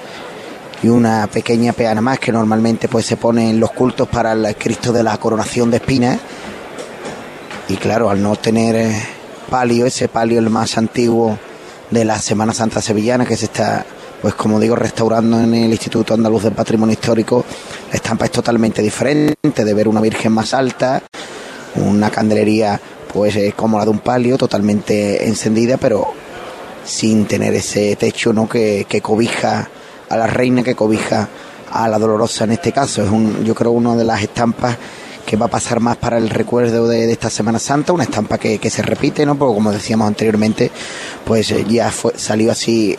y 0.83 0.89
una 0.89 1.27
pequeña 1.27 1.73
peana 1.73 2.01
más 2.01 2.19
que 2.19 2.33
normalmente 2.33 2.89
pues 2.89 3.07
se 3.07 3.17
pone 3.17 3.51
en 3.51 3.61
los 3.61 3.73
cultos 3.73 4.09
para 4.09 4.33
el 4.33 4.57
Cristo 4.57 4.93
de 4.93 5.03
la 5.03 5.17
coronación 5.19 5.71
de 5.71 5.79
espinas. 5.79 6.19
Y 7.69 7.77
claro, 7.77 8.11
al 8.11 8.23
no 8.23 8.37
tener 8.37 8.77
eh, 8.77 9.03
palio, 9.51 9.87
ese 9.87 10.09
palio 10.09 10.39
el 10.39 10.51
más 10.51 10.79
antiguo 10.79 11.39
de 11.91 12.05
la 12.05 12.19
Semana 12.19 12.55
Santa 12.55 12.81
Sevillana 12.81 13.27
que 13.27 13.37
se 13.37 13.47
está 13.47 13.85
pues 14.21 14.35
como 14.35 14.59
digo, 14.59 14.75
restaurando 14.75 15.39
en 15.41 15.55
el 15.55 15.71
Instituto 15.71 16.15
Andaluz 16.15 16.43
del 16.43 16.53
Patrimonio 16.53 16.93
Histórico, 16.93 17.45
la 17.91 17.97
estampa 17.97 18.25
es 18.25 18.33
totalmente 18.33 18.83
diferente, 18.83 19.65
de 19.65 19.75
ver 19.75 19.87
una 19.87 20.01
Virgen 20.01 20.33
más 20.33 20.55
alta, 20.55 21.03
una 21.77 22.11
candelería 22.11 22.81
pues 23.13 23.37
eh, 23.37 23.55
como 23.57 23.79
la 23.79 23.85
de 23.85 23.91
un 23.91 24.01
palio, 24.01 24.37
totalmente 24.37 25.27
encendida, 25.27 25.77
pero 25.77 26.09
sin 26.89 27.27
tener 27.27 27.55
ese 27.55 27.97
techo 27.97 28.33
¿no? 28.33 28.49
que, 28.49 28.87
que 28.89 29.01
cobija 29.01 29.69
a 30.09 30.17
la 30.17 30.27
reina 30.27 30.63
que 30.63 30.75
cobija 30.75 31.29
a 31.71 31.89
la 31.89 31.99
dolorosa 31.99 32.45
en 32.45 32.53
este 32.53 32.73
caso. 32.73 33.03
Es 33.03 33.11
un, 33.11 33.45
yo 33.45 33.55
creo 33.55 33.73
una 33.73 33.95
de 33.95 34.05
las 34.05 34.23
estampas 34.23 34.77
que 35.27 35.37
va 35.37 35.47
a 35.47 35.51
pasar 35.51 35.81
más 35.81 35.99
para 35.99 36.17
el 36.17 36.31
recuerdo 36.31 36.89
de, 36.89 37.13
esta 37.13 37.29
Semana 37.29 37.59
Santa, 37.59 37.93
una 37.93 38.05
estampa 38.05 38.39
que, 38.39 38.71
se 38.71 38.81
repite, 38.81 39.27
¿no? 39.27 39.37
Porque 39.37 39.55
como 39.55 39.71
decíamos 39.71 40.09
anteriormente, 40.09 40.71
pues 41.27 41.51
eh, 41.51 41.67
ya 41.69 41.91
fue, 41.91 42.15
salió 42.17 42.51
así 42.51 42.97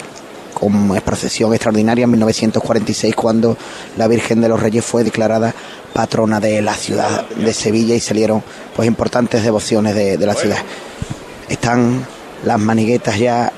como 0.53 0.93
procesión 1.01 1.53
extraordinaria 1.53 2.03
en 2.03 2.11
1946 2.11 3.15
cuando 3.15 3.57
la 3.97 4.07
Virgen 4.07 4.41
de 4.41 4.49
los 4.49 4.59
Reyes 4.59 4.85
fue 4.85 5.03
declarada 5.03 5.55
patrona 5.93 6.39
de 6.39 6.61
la 6.61 6.75
ciudad 6.75 7.27
de 7.29 7.53
Sevilla 7.53 7.95
y 7.95 7.99
salieron 7.99 8.43
pues 8.75 8.87
importantes 8.87 9.43
devociones 9.43 9.95
de, 9.95 10.17
de 10.17 10.25
la 10.27 10.35
ciudad. 10.35 10.59
Están 11.47 12.05
las 12.43 12.59
maniguetas 12.59 13.17
ya 13.17 13.51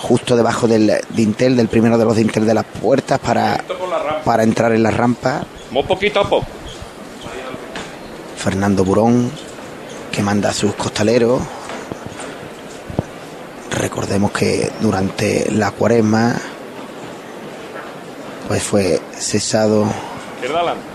justo 0.00 0.36
debajo 0.36 0.66
del 0.66 0.92
dintel, 1.10 1.56
del 1.56 1.68
primero 1.68 1.98
de 1.98 2.04
los 2.04 2.16
dintel 2.16 2.46
de 2.46 2.54
las 2.54 2.64
puertas 2.64 3.18
para, 3.18 3.62
para 4.24 4.42
entrar 4.42 4.72
en 4.72 4.82
la 4.82 4.90
rampa. 4.90 5.44
Muy 5.70 5.82
poquito 5.84 6.20
a 6.20 6.28
poco. 6.28 6.46
Fernando 8.36 8.84
Burón, 8.84 9.30
que 10.10 10.22
manda 10.22 10.50
a 10.50 10.52
sus 10.54 10.74
costaleros. 10.74 11.42
Recordemos 13.70 14.32
que 14.32 14.70
durante 14.80 15.50
la 15.52 15.70
cuaresma 15.70 16.36
pues 18.48 18.62
fue 18.62 19.00
cesado 19.16 19.86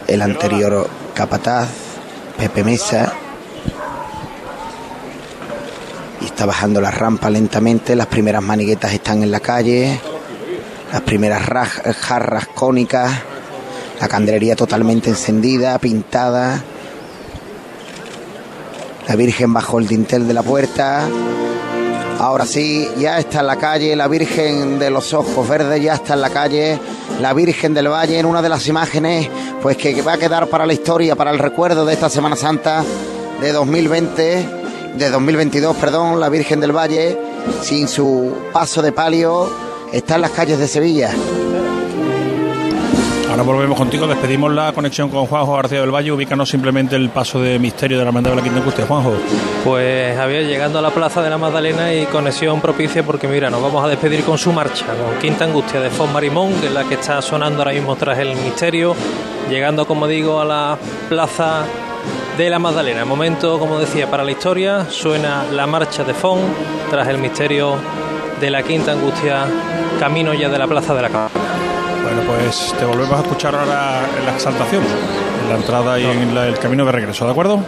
el 0.07 0.21
anterior 0.21 0.89
capataz, 1.13 1.69
Pepe 2.37 2.63
Mesa, 2.63 3.13
y 6.21 6.25
está 6.25 6.45
bajando 6.45 6.81
la 6.81 6.91
rampa 6.91 7.29
lentamente, 7.29 7.95
las 7.95 8.07
primeras 8.07 8.43
maniguetas 8.43 8.93
están 8.93 9.23
en 9.23 9.31
la 9.31 9.39
calle, 9.39 9.99
las 10.91 11.01
primeras 11.01 11.41
jarras 11.41 12.47
cónicas, 12.47 13.11
la 13.99 14.07
candelería 14.07 14.55
totalmente 14.55 15.09
encendida, 15.09 15.77
pintada, 15.79 16.63
la 19.07 19.15
Virgen 19.15 19.53
bajo 19.53 19.79
el 19.79 19.87
dintel 19.87 20.27
de 20.27 20.33
la 20.33 20.43
puerta. 20.43 21.07
Ahora 22.19 22.45
sí, 22.45 22.87
ya 22.97 23.19
está 23.19 23.41
en 23.41 23.47
la 23.47 23.57
calle, 23.57 23.95
la 23.95 24.07
Virgen 24.07 24.79
de 24.79 24.89
los 24.89 25.13
Ojos 25.13 25.47
Verdes 25.47 25.81
ya 25.83 25.95
está 25.95 26.13
en 26.13 26.21
la 26.21 26.29
calle, 26.29 26.79
la 27.19 27.33
Virgen 27.33 27.73
del 27.73 27.89
Valle 27.89 28.17
en 28.17 28.25
una 28.25 28.41
de 28.41 28.49
las 28.49 28.67
imágenes, 28.67 29.29
pues 29.61 29.77
que 29.77 30.01
va 30.01 30.13
a 30.13 30.17
quedar 30.17 30.47
para 30.47 30.65
la 30.65 30.73
historia, 30.73 31.15
para 31.15 31.31
el 31.31 31.39
recuerdo 31.39 31.85
de 31.85 31.93
esta 31.93 32.09
Semana 32.09 32.35
Santa 32.35 32.83
de 33.41 33.51
2020, 33.51 34.64
de 34.97 35.09
2022, 35.09 35.75
perdón, 35.77 36.19
la 36.19 36.29
Virgen 36.29 36.59
del 36.59 36.71
Valle, 36.71 37.17
sin 37.61 37.87
su 37.87 38.33
paso 38.53 38.81
de 38.81 38.91
palio, 38.91 39.49
está 39.91 40.15
en 40.15 40.21
las 40.21 40.31
calles 40.31 40.57
de 40.57 40.67
Sevilla. 40.67 41.11
Ahora 43.29 43.43
volvemos 43.43 43.77
contigo, 43.77 44.07
despedimos 44.07 44.53
la 44.53 44.71
conexión 44.71 45.09
con 45.09 45.25
Juanjo 45.25 45.55
García 45.55 45.81
del 45.81 45.93
Valle, 45.93 46.13
ubícanos 46.13 46.49
simplemente 46.49 46.95
el 46.95 47.09
paso 47.09 47.41
de 47.41 47.59
misterio 47.59 47.97
de 47.97 48.05
la 48.05 48.09
Hermandad 48.09 48.29
de 48.31 48.37
la 48.37 48.41
Quinta 48.41 48.59
Angustia. 48.59 48.85
Juanjo. 48.85 49.13
Pues 49.65 50.15
Javier, 50.15 50.47
llegando 50.47 50.79
a 50.79 50.81
la 50.81 50.91
Plaza 50.91 51.21
de 51.21 51.29
la 51.29 51.37
Magdalena 51.37 51.93
y 51.93 52.05
conexión 52.05 52.61
propicia 52.61 53.03
porque 53.03 53.27
mira, 53.27 53.49
nos 53.49 53.61
vamos 53.61 53.83
a 53.83 53.89
despedir 53.89 54.23
con 54.23 54.37
su 54.37 54.53
marcha, 54.53 54.85
con 54.85 55.19
Quinta 55.19 55.43
Angustia 55.43 55.81
de 55.81 55.89
Fon 55.89 56.13
Marimón, 56.13 56.53
que 56.61 56.67
es 56.67 56.73
la 56.73 56.85
que 56.85 56.93
está 56.93 57.21
sonando 57.21 57.59
ahora 57.59 57.73
mismo 57.73 57.97
tras 57.97 58.17
el 58.19 58.33
misterio, 58.37 58.95
llegando 59.49 59.85
como 59.85 60.07
digo 60.07 60.39
a 60.39 60.45
la 60.45 60.77
Plaza 61.09 61.65
de 62.37 62.49
la 62.49 62.59
Magdalena. 62.59 63.05
Momento, 63.05 63.57
como 63.59 63.79
decía, 63.79 64.09
para 64.09 64.23
la 64.23 64.31
historia, 64.31 64.85
suena 64.89 65.45
la 65.51 65.65
marcha 65.67 66.03
de 66.03 66.13
Fon 66.13 66.39
tras 66.89 67.07
el 67.07 67.17
misterio 67.17 67.75
de 68.41 68.49
la 68.49 68.61
Quinta 68.61 68.91
Angustia, 68.91 69.45
camino 69.99 70.33
ya 70.33 70.49
de 70.49 70.57
la 70.57 70.67
Plaza 70.67 70.93
de 70.93 71.01
la 71.01 71.09
Cabana. 71.09 71.31
Bueno, 72.03 72.21
pues 72.27 72.73
te 72.77 72.85
volvemos 72.85 73.13
a 73.13 73.21
escuchar 73.21 73.55
ahora 73.55 74.01
en 74.19 74.25
la 74.25 74.33
exaltación, 74.33 74.83
en 75.43 75.49
la 75.49 75.55
entrada 75.55 75.99
y 75.99 76.05
en 76.05 76.37
el 76.37 76.59
camino 76.59 76.85
de 76.85 76.91
regreso, 76.91 77.25
¿de 77.25 77.31
acuerdo? 77.31 77.59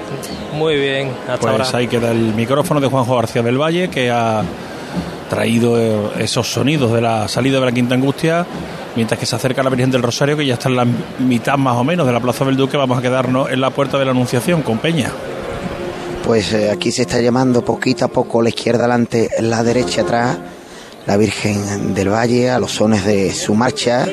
Muy 0.53 0.76
bien, 0.76 1.11
hasta 1.30 1.51
pues 1.51 1.74
ahí 1.74 1.88
queda 1.88 2.11
el 2.11 2.34
micrófono 2.34 2.82
de 2.82 2.88
Juanjo 2.88 3.15
García 3.15 3.41
del 3.41 3.61
Valle, 3.61 3.89
que 3.89 4.11
ha 4.11 4.43
traído 5.30 6.13
esos 6.18 6.51
sonidos 6.51 6.91
de 6.91 7.01
la 7.01 7.28
salida 7.28 7.59
de 7.59 7.65
la 7.65 7.72
Quinta 7.72 7.95
Angustia, 7.95 8.45
mientras 8.97 9.19
que 9.19 9.27
se 9.27 9.35
acerca 9.35 9.61
la 9.61 9.69
Virgen 9.69 9.91
del 9.91 10.01
Rosario, 10.01 10.35
que 10.35 10.45
ya 10.45 10.55
está 10.55 10.69
en 10.69 10.75
la 10.75 10.85
mitad 11.19 11.55
más 11.57 11.77
o 11.77 11.83
menos 11.83 12.05
de 12.07 12.11
la 12.11 12.19
Plaza 12.19 12.43
del 12.43 12.57
Duque, 12.57 12.75
vamos 12.75 12.97
a 12.97 13.01
quedarnos 13.01 13.49
en 13.51 13.61
la 13.61 13.69
puerta 13.69 13.99
de 13.99 14.05
la 14.05 14.11
Anunciación 14.11 14.63
con 14.63 14.79
Peña. 14.79 15.11
Pues 16.25 16.51
eh, 16.51 16.71
aquí 16.71 16.91
se 16.91 17.03
está 17.03 17.21
llamando 17.21 17.63
poquito 17.63 18.05
a 18.05 18.07
poco 18.07 18.41
la 18.41 18.49
izquierda 18.49 18.85
adelante, 18.85 19.29
la 19.39 19.63
derecha 19.63 20.01
atrás 20.01 20.37
la 21.05 21.15
Virgen 21.15 21.93
del 21.93 22.09
Valle 22.09 22.49
a 22.49 22.59
los 22.59 22.71
sones 22.71 23.05
de 23.05 23.31
su 23.31 23.53
marcha 23.53 24.05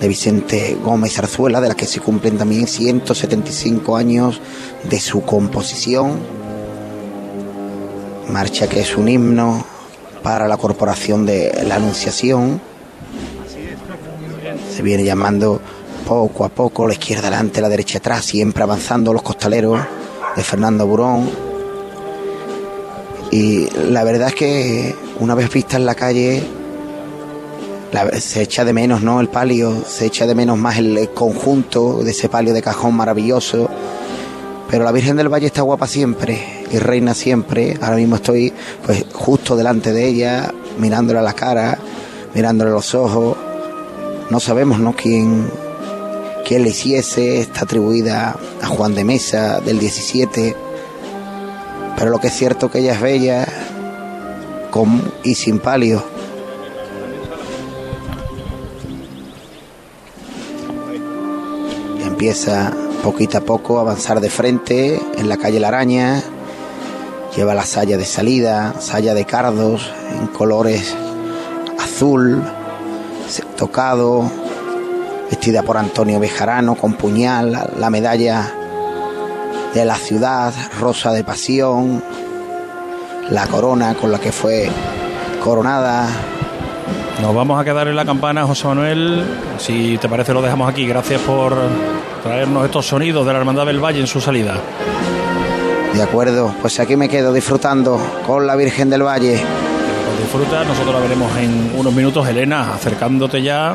de 0.00 0.08
Vicente 0.08 0.78
Gómez 0.82 1.18
Arzuela, 1.18 1.60
de 1.60 1.68
la 1.68 1.74
que 1.74 1.86
se 1.86 2.00
cumplen 2.00 2.38
también 2.38 2.66
175 2.66 3.96
años 3.96 4.40
de 4.88 5.00
su 5.00 5.22
composición. 5.22 6.18
Marcha 8.28 8.68
que 8.68 8.80
es 8.80 8.96
un 8.96 9.08
himno 9.08 9.66
para 10.22 10.48
la 10.48 10.56
Corporación 10.56 11.26
de 11.26 11.64
la 11.66 11.74
Anunciación. 11.74 12.60
Se 14.80 14.84
viene 14.84 15.04
llamando 15.04 15.60
poco 16.08 16.42
a 16.42 16.48
poco, 16.48 16.86
la 16.86 16.94
izquierda 16.94 17.28
adelante, 17.28 17.60
la 17.60 17.68
derecha 17.68 17.98
atrás, 17.98 18.24
siempre 18.24 18.62
avanzando 18.62 19.12
los 19.12 19.20
costaleros 19.20 19.78
de 20.34 20.42
Fernando 20.42 20.86
Burón 20.86 21.28
y 23.30 23.68
la 23.90 24.04
verdad 24.04 24.28
es 24.28 24.34
que 24.34 24.94
una 25.18 25.34
vez 25.34 25.52
vista 25.52 25.76
en 25.76 25.84
la 25.84 25.94
calle, 25.94 26.42
se 28.20 28.40
echa 28.40 28.64
de 28.64 28.72
menos, 28.72 29.02
¿no? 29.02 29.20
El 29.20 29.28
palio, 29.28 29.84
se 29.86 30.06
echa 30.06 30.26
de 30.26 30.34
menos 30.34 30.56
más 30.56 30.78
el 30.78 31.10
conjunto 31.10 32.02
de 32.02 32.12
ese 32.12 32.30
palio 32.30 32.54
de 32.54 32.62
cajón 32.62 32.94
maravilloso. 32.94 33.68
Pero 34.70 34.82
la 34.82 34.92
Virgen 34.92 35.18
del 35.18 35.28
Valle 35.28 35.48
está 35.48 35.60
guapa 35.60 35.86
siempre 35.86 36.64
y 36.72 36.78
reina 36.78 37.12
siempre. 37.12 37.76
Ahora 37.82 37.96
mismo 37.96 38.16
estoy 38.16 38.50
pues 38.86 39.04
justo 39.12 39.56
delante 39.56 39.92
de 39.92 40.08
ella, 40.08 40.54
mirándole 40.78 41.18
a 41.18 41.22
la 41.22 41.34
cara, 41.34 41.76
mirándole 42.32 42.70
a 42.70 42.72
los 42.72 42.94
ojos. 42.94 43.49
No 44.30 44.40
sabemos, 44.40 44.78
¿no? 44.78 44.94
Quién, 44.94 45.50
quién 46.46 46.62
le 46.62 46.70
hiciese. 46.70 47.40
Está 47.40 47.62
atribuida 47.62 48.36
a 48.62 48.66
Juan 48.66 48.94
de 48.94 49.04
Mesa 49.04 49.60
del 49.60 49.78
17 49.78 50.56
pero 52.00 52.12
lo 52.12 52.18
que 52.18 52.28
es 52.28 52.34
cierto 52.34 52.70
que 52.70 52.78
ella 52.78 52.94
es 52.94 53.00
bella 53.02 53.46
con 54.70 55.12
y 55.22 55.34
sin 55.34 55.58
palio. 55.58 56.02
empieza 62.02 62.72
poquito 63.02 63.38
a 63.38 63.40
poco 63.42 63.78
a 63.78 63.80
avanzar 63.82 64.20
de 64.20 64.28
frente 64.30 65.00
en 65.18 65.28
la 65.28 65.36
calle 65.36 65.60
La 65.60 65.68
Araña. 65.68 66.22
Lleva 67.36 67.54
la 67.54 67.64
saya 67.64 67.98
de 67.98 68.04
salida, 68.06 68.74
saya 68.78 69.12
de 69.12 69.26
cardos 69.26 69.90
en 70.18 70.26
colores 70.28 70.94
azul, 71.78 72.42
tocado, 73.56 74.30
vestida 75.28 75.62
por 75.62 75.76
Antonio 75.76 76.18
Bejarano 76.18 76.74
con 76.74 76.94
puñal, 76.94 77.70
la 77.78 77.90
medalla 77.90 78.52
de 79.74 79.84
la 79.84 79.96
ciudad, 79.96 80.52
rosa 80.78 81.12
de 81.12 81.22
pasión, 81.22 82.02
la 83.30 83.46
corona 83.46 83.94
con 83.94 84.10
la 84.10 84.18
que 84.18 84.32
fue 84.32 84.68
coronada. 85.42 86.08
Nos 87.22 87.34
vamos 87.34 87.60
a 87.60 87.64
quedar 87.64 87.86
en 87.88 87.96
la 87.96 88.04
campana, 88.04 88.46
José 88.46 88.66
Manuel. 88.66 89.24
Si 89.58 89.98
te 89.98 90.08
parece, 90.08 90.32
lo 90.32 90.42
dejamos 90.42 90.68
aquí. 90.68 90.86
Gracias 90.86 91.20
por 91.20 91.54
traernos 92.22 92.64
estos 92.64 92.86
sonidos 92.86 93.26
de 93.26 93.32
la 93.32 93.38
Hermandad 93.38 93.66
del 93.66 93.82
Valle 93.82 94.00
en 94.00 94.06
su 94.06 94.20
salida. 94.20 94.56
De 95.94 96.02
acuerdo, 96.02 96.54
pues 96.60 96.80
aquí 96.80 96.96
me 96.96 97.08
quedo 97.08 97.32
disfrutando 97.32 98.00
con 98.26 98.46
la 98.46 98.56
Virgen 98.56 98.90
del 98.90 99.02
Valle. 99.02 99.42
Disfruta, 100.32 100.64
nosotros 100.64 100.94
la 100.94 101.00
veremos 101.00 101.36
en 101.38 101.72
unos 101.74 101.92
minutos, 101.92 102.28
Elena, 102.28 102.72
acercándote 102.74 103.42
ya 103.42 103.70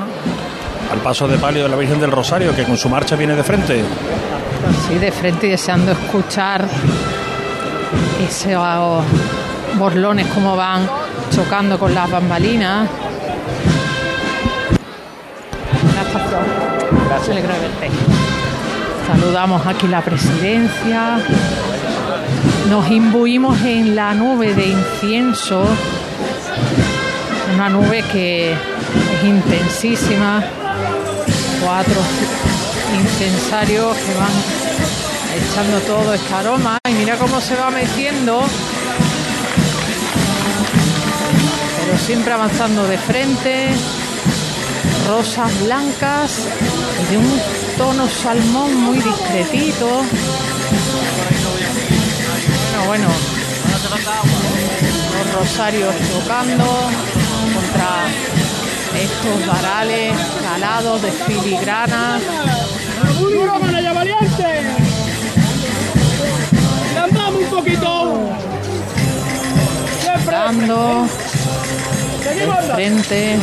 al 0.89 0.99
paso 1.03 1.27
de 1.27 1.37
palio 1.37 1.63
de 1.63 1.69
la 1.69 1.75
Virgen 1.75 1.99
del 1.99 2.11
Rosario, 2.11 2.55
que 2.55 2.63
con 2.63 2.77
su 2.77 2.87
marcha 2.87 3.17
viene 3.17 3.35
de 3.35 3.43
frente. 3.43 3.83
Así 4.69 4.97
de 4.97 5.11
frente 5.11 5.47
y 5.47 5.49
deseando 5.49 5.91
escuchar 5.91 6.65
esos 8.25 9.03
borlones 9.77 10.27
como 10.27 10.55
van 10.55 10.87
chocando 11.29 11.77
con 11.77 11.93
las 11.93 12.09
bambalinas. 12.09 12.87
Saludamos 19.07 19.67
aquí 19.67 19.89
la 19.89 19.99
presidencia. 19.99 21.17
Nos 22.69 22.89
imbuimos 22.89 23.61
en 23.61 23.93
la 23.93 24.13
nube 24.13 24.53
de 24.53 24.67
incienso, 24.67 25.65
una 27.55 27.69
nube 27.69 28.03
que 28.11 28.51
es 28.51 29.23
intensísima. 29.23 30.43
Cuatro 31.63 32.01
incensarios 32.99 33.97
que 33.97 34.13
van 34.13 34.31
echando 35.35 35.79
todo 35.79 36.13
este 36.13 36.33
aroma 36.33 36.77
y 36.87 36.93
mira 36.93 37.15
cómo 37.15 37.39
se 37.41 37.55
va 37.55 37.71
metiendo 37.71 38.41
pero 41.81 41.97
siempre 41.97 42.33
avanzando 42.33 42.85
de 42.87 42.97
frente 42.97 43.69
rosas 45.07 45.51
blancas 45.63 46.47
y 47.01 47.11
de 47.11 47.17
un 47.17 47.41
tono 47.77 48.07
salmón 48.07 48.75
muy 48.75 48.97
discretito. 48.97 49.87
Bueno, 52.87 52.87
bueno, 52.87 53.07
los 55.17 55.33
rosarios 55.35 55.95
tocando 56.11 56.65
estos 58.99 59.47
varales 59.47 60.13
calados 60.41 61.01
de 61.01 61.11
filigrana. 61.11 62.19
¡Duro 63.19 63.59
con 63.59 63.75
ella, 63.75 63.93
valiente! 63.93 64.63
¡Le 66.93 66.99
andamos 66.99 67.41
un 67.41 67.49
poquito! 67.49 68.29
Seguimos 72.23 72.67
de 72.67 72.73
frente. 72.73 73.35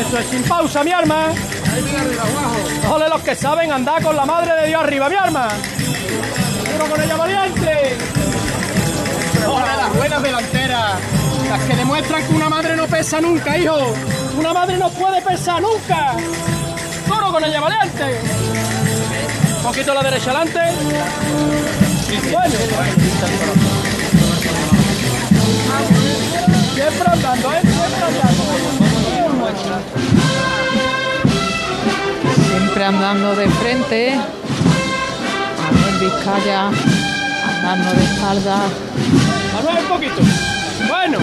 Eso 0.00 0.18
es 0.18 0.26
sin 0.30 0.42
pausa, 0.44 0.84
mi 0.84 0.92
arma. 0.92 1.26
Ole 2.90 3.08
los 3.08 3.22
que 3.22 3.34
saben 3.34 3.72
andar 3.72 4.02
con 4.02 4.16
la 4.16 4.24
madre 4.24 4.52
de 4.62 4.68
Dios 4.68 4.82
arriba, 4.82 5.08
mi 5.08 5.16
arma. 5.16 5.48
¡Duro 6.72 6.90
con 6.90 7.02
ella, 7.02 7.16
valiente! 7.16 7.61
Delanteras. 10.22 11.00
Las 11.48 11.60
que 11.62 11.74
demuestran 11.74 12.24
que 12.24 12.32
una 12.32 12.48
madre 12.48 12.76
no 12.76 12.86
pesa 12.86 13.20
nunca, 13.20 13.58
hijo. 13.58 13.92
Una 14.38 14.52
madre 14.52 14.78
no 14.78 14.88
puede 14.90 15.20
pesar 15.20 15.60
nunca. 15.60 16.14
¡Duro 17.06 17.32
con 17.32 17.44
ella, 17.44 17.60
valiente! 17.60 18.20
Un 19.56 19.62
poquito 19.62 19.90
a 19.92 19.94
la 19.96 20.02
derecha 20.02 20.30
adelante. 20.30 20.60
Bueno. 22.30 22.54
Siempre 26.74 27.08
andando, 27.12 27.52
¿eh? 27.52 27.60
Siempre 27.62 28.04
andando. 28.06 28.44
Siempre 32.48 32.84
andando 32.84 33.34
de 33.36 33.48
frente. 33.48 34.20
Manuel 35.58 35.98
Vizcaya 35.98 36.70
andando 37.48 37.92
de 37.92 38.04
espalda. 38.04 38.56
Manuel, 39.54 39.78
un 39.78 39.88
poquito. 39.88 40.22
Bueno. 40.88 41.18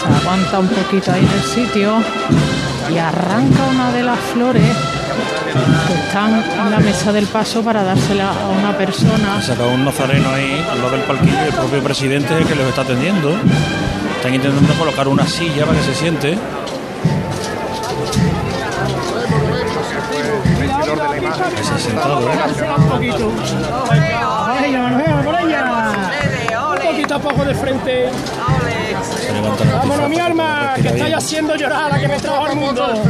Se 0.00 0.06
aguanta 0.06 0.58
un 0.58 0.68
poquito 0.68 1.12
ahí 1.12 1.24
en 1.24 1.30
el 1.30 1.42
sitio 1.42 2.02
y 2.92 2.98
arranca 2.98 3.64
una 3.70 3.92
de 3.92 4.02
las 4.02 4.18
flores 4.18 4.76
que 5.86 5.94
están 5.94 6.32
en 6.32 6.70
la 6.70 6.80
mesa 6.80 7.12
del 7.12 7.26
paso 7.26 7.62
para 7.62 7.84
dársela 7.84 8.30
a 8.30 8.48
una 8.48 8.76
persona. 8.76 9.36
Ha 9.36 9.42
sacado 9.42 9.70
un 9.70 9.84
nazareno 9.84 10.30
ahí 10.30 10.64
al 10.70 10.78
lado 10.78 10.90
del 10.90 11.02
palquillo 11.02 11.44
y 11.44 11.48
el 11.48 11.54
propio 11.54 11.82
presidente 11.82 12.34
es 12.34 12.40
el 12.40 12.46
que 12.46 12.54
los 12.56 12.66
está 12.66 12.82
atendiendo. 12.82 13.36
Están 14.16 14.34
intentando 14.34 14.74
colocar 14.74 15.06
una 15.06 15.26
silla 15.26 15.64
para 15.64 15.78
que 15.78 15.84
se 15.84 15.94
siente. 15.94 16.38
Que 20.94 21.64
se 21.64 21.72
ha 21.74 21.78
sentado, 21.78 22.20
¿eh? 22.20 22.34
Un 22.76 22.88
poquito. 22.88 23.26
Un 26.66 26.78
poquito 26.82 27.14
a 27.14 27.18
poco 27.18 27.44
de 27.44 27.54
frente. 27.54 28.10
La 29.64 29.78
Vámonos, 29.78 30.08
mi 30.08 30.18
arma, 30.20 30.74
que 30.80 30.88
estáis 30.88 31.14
haciendo 31.16 31.56
llorar 31.56 31.84
a 31.84 31.88
la 31.88 31.98
que 31.98 32.08
me 32.08 32.18
trajo 32.20 32.46
al 32.46 32.56
mundo. 32.56 33.02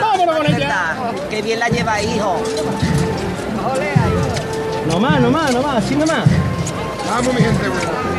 Vámonos 0.00 0.36
con 0.36 0.54
ella. 0.54 0.96
Qué 1.30 1.40
bien 1.42 1.60
la 1.60 1.68
lleva, 1.68 2.02
hijo. 2.02 2.42
No 4.90 5.00
más, 5.00 5.20
no 5.20 5.30
más, 5.30 5.52
no 5.52 5.62
más, 5.62 5.84
así 5.84 5.96
no 5.96 6.06
más. 6.06 6.24
Vamos, 7.10 7.34
mi 7.34 7.40
gente. 7.40 7.64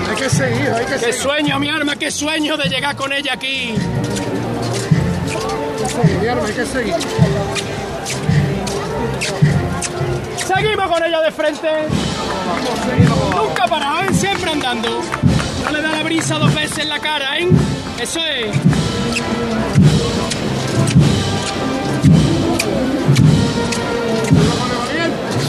Hay 0.10 0.16
que 0.16 0.30
seguir, 0.30 0.70
hay 0.70 0.86
que 0.86 0.97
seguir. 0.97 1.06
Qué 1.06 1.14
sueño, 1.14 1.60
mi 1.60 1.70
arma, 1.70 1.95
qué 1.95 2.10
sueño 2.10 2.58
de 2.58 2.70
llegar 2.70 2.95
con 2.95 3.14
ella 3.14 3.34
aquí. 3.34 3.76
Mi 6.22 6.28
arma, 6.28 6.47
hay 6.47 6.53
que 6.53 6.66
seguir. 6.66 6.95
Seguimos 10.38 10.88
con 10.88 11.03
ella 11.03 11.22
de 11.22 11.32
frente. 11.32 11.70
Nunca 13.36 13.68
parado, 13.68 14.01
¿eh? 14.01 14.13
siempre 14.13 14.51
andando. 14.51 14.89
No 15.63 15.72
le 15.72 15.82
da 15.82 15.91
la 15.91 16.03
brisa 16.03 16.38
dos 16.38 16.53
veces 16.53 16.80
en 16.80 16.89
la 16.89 16.99
cara, 16.99 17.38
¿eh? 17.39 17.47
Eso 17.99 18.20
es. 18.24 18.55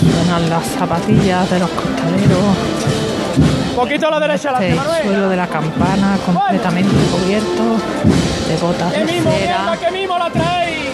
Suenan 0.00 0.50
las 0.50 0.64
zapatillas 0.78 1.50
de 1.50 1.58
los 1.58 1.70
costaleros. 1.70 2.56
Poquito 3.74 4.08
a 4.08 4.10
la 4.10 4.20
derecha, 4.20 4.52
la 4.52 4.64
El 4.66 4.78
suelo 5.04 5.28
de 5.28 5.36
la 5.36 5.46
campana 5.46 6.18
completamente 6.24 6.94
cubierto 7.12 7.62
de 8.48 8.56
botas 8.56 8.92
¿Qué 8.92 8.98
de 9.00 9.04
mimo, 9.12 9.30
cera. 9.32 9.58
mierda, 9.62 9.76
qué 9.76 9.90
mimo 9.92 10.18
la 10.18 10.30
traéis? 10.30 10.90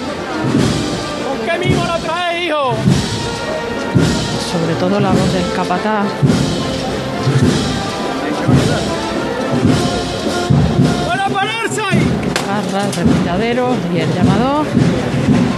¿Con 1.29 1.47
qué 1.61 1.69
mimo 1.69 1.85
la 1.87 1.99
hijo? 1.99 2.22
Sobre 4.53 4.75
todo 4.75 5.01
la 5.01 5.11
voz 5.11 5.33
del 5.33 5.51
capataz. 5.57 6.07
¡Para 11.09 11.29
pararse 11.29 11.81
ahí! 11.81 12.07
Barras, 12.47 12.97
respiraderos 12.97 13.77
y 13.95 13.99
el 13.99 14.13
llamador. 14.13 14.67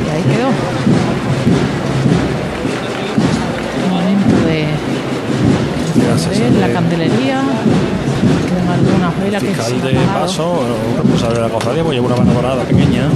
Y 0.06 0.10
ahí 0.14 0.22
quedó. 0.22 0.50
Momento 3.90 4.36
de 4.46 4.68
ver 6.38 6.52
la 6.60 6.72
candelería. 6.72 7.42
Quedan 8.46 8.68
algunas 8.68 9.20
velas 9.20 9.42
que 9.42 9.54
se 9.54 9.54
Fiscal 9.54 9.92
de 9.92 10.00
paso, 10.14 10.52
o 10.52 10.96
responsable 10.96 11.36
de 11.36 11.42
la 11.42 11.48
cofradía, 11.48 11.82
pues 11.82 11.94
lleva 11.96 12.06
una 12.06 12.16
mano 12.16 12.32
dorada 12.32 12.62
pequeña. 12.62 13.08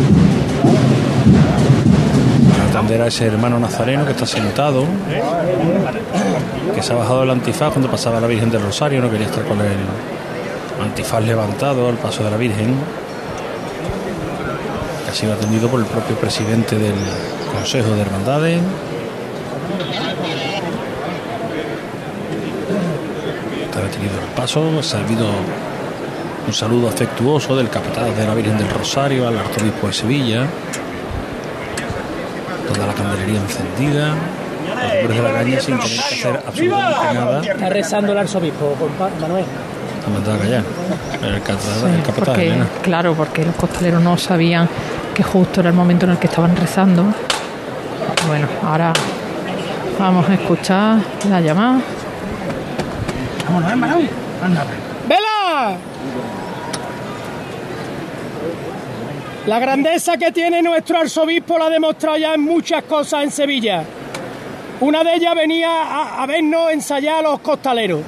Atender 2.79 3.03
a 3.03 3.09
ese 3.09 3.26
hermano 3.26 3.59
nazareno 3.59 4.05
que 4.05 4.12
está 4.12 4.24
sentado, 4.24 4.85
que 6.72 6.81
se 6.81 6.93
ha 6.93 6.97
bajado 6.97 7.24
el 7.24 7.31
antifaz 7.31 7.72
cuando 7.72 7.91
pasaba 7.91 8.20
la 8.20 8.29
Virgen 8.29 8.53
del 8.53 8.62
Rosario, 8.62 9.01
no 9.03 9.11
quería 9.11 9.26
estar 9.26 9.43
con 9.43 9.59
el 9.61 9.76
antifaz 10.81 11.24
levantado 11.24 11.89
al 11.89 11.97
paso 11.97 12.22
de 12.22 12.31
la 12.31 12.37
Virgen. 12.37 12.76
Que 15.05 15.11
ha 15.11 15.14
sido 15.14 15.33
atendido 15.33 15.68
por 15.68 15.81
el 15.81 15.87
propio 15.87 16.14
presidente 16.16 16.79
del 16.79 16.95
Consejo 17.53 17.91
de 17.97 18.01
Hermandades. 18.01 18.61
Está 23.64 23.81
detenido 23.81 24.14
el 24.20 24.35
paso, 24.37 24.61
ha 24.61 24.99
habido 25.05 25.26
un 26.47 26.55
saludo 26.55 26.89
afectuoso 26.89 27.57
del 27.57 27.70
capataz 27.70 28.16
de 28.16 28.24
la 28.24 28.35
Virgen 28.35 28.57
del 28.57 28.70
Rosario 28.70 29.26
al 29.26 29.37
arzobispo 29.37 29.89
de 29.89 29.93
Sevilla. 29.93 30.47
Toda 32.73 32.87
la 32.87 32.95
candelería 32.95 33.41
encendida. 33.41 34.14
Los 34.69 34.93
hombres 34.93 35.16
de 35.16 35.23
la 35.23 35.33
caña 35.33 35.61
sin 35.61 35.79
tener 35.79 35.97
que 35.97 36.14
hacer 36.14 36.43
absolutamente 36.47 37.14
nada. 37.14 37.43
Está 37.43 37.69
rezando 37.69 38.12
el 38.12 38.19
arzobispo, 38.19 38.77
Manuel. 39.21 39.45
Han 40.07 40.12
mandado 40.12 40.37
a 40.37 40.39
callar. 40.41 40.62
El 41.23 41.43
capataz, 41.43 41.83
el 41.85 42.03
capataz 42.03 42.25
Porque, 42.25 42.53
claro, 42.83 43.14
porque 43.14 43.45
los 43.45 43.55
costaleros 43.57 44.03
no 44.03 44.16
sabían 44.16 44.69
que 45.14 45.23
justo 45.23 45.61
era 45.61 45.71
el 45.71 45.75
momento 45.75 46.07
en 46.07 46.12
el 46.12 46.19
que 46.19 46.27
estaban 46.27 46.55
rezando. 46.57 47.05
Bueno, 48.27 48.47
ahora 48.62 48.93
vamos 49.99 50.29
a 50.29 50.35
escuchar 50.35 50.99
la 51.29 51.41
llamada. 51.41 51.81
Vámonos, 53.47 53.71
hermano. 53.71 53.97
¡Vela! 55.09 55.77
La 59.49 59.59
grandeza 59.59 60.18
que 60.18 60.30
tiene 60.30 60.61
nuestro 60.61 60.99
arzobispo 60.99 61.57
la 61.57 61.64
ha 61.64 61.70
demostrado 61.70 62.18
ya 62.18 62.34
en 62.34 62.42
muchas 62.42 62.84
cosas 62.84 63.24
en 63.24 63.30
Sevilla. 63.30 63.82
Una 64.80 65.03
de 65.03 65.14
ellas 65.14 65.34
venía 65.34 65.70
a, 65.70 66.22
a 66.22 66.26
vernos 66.26 66.70
ensayar 66.70 67.20
a 67.20 67.30
los 67.30 67.40
costaleros. 67.40 68.03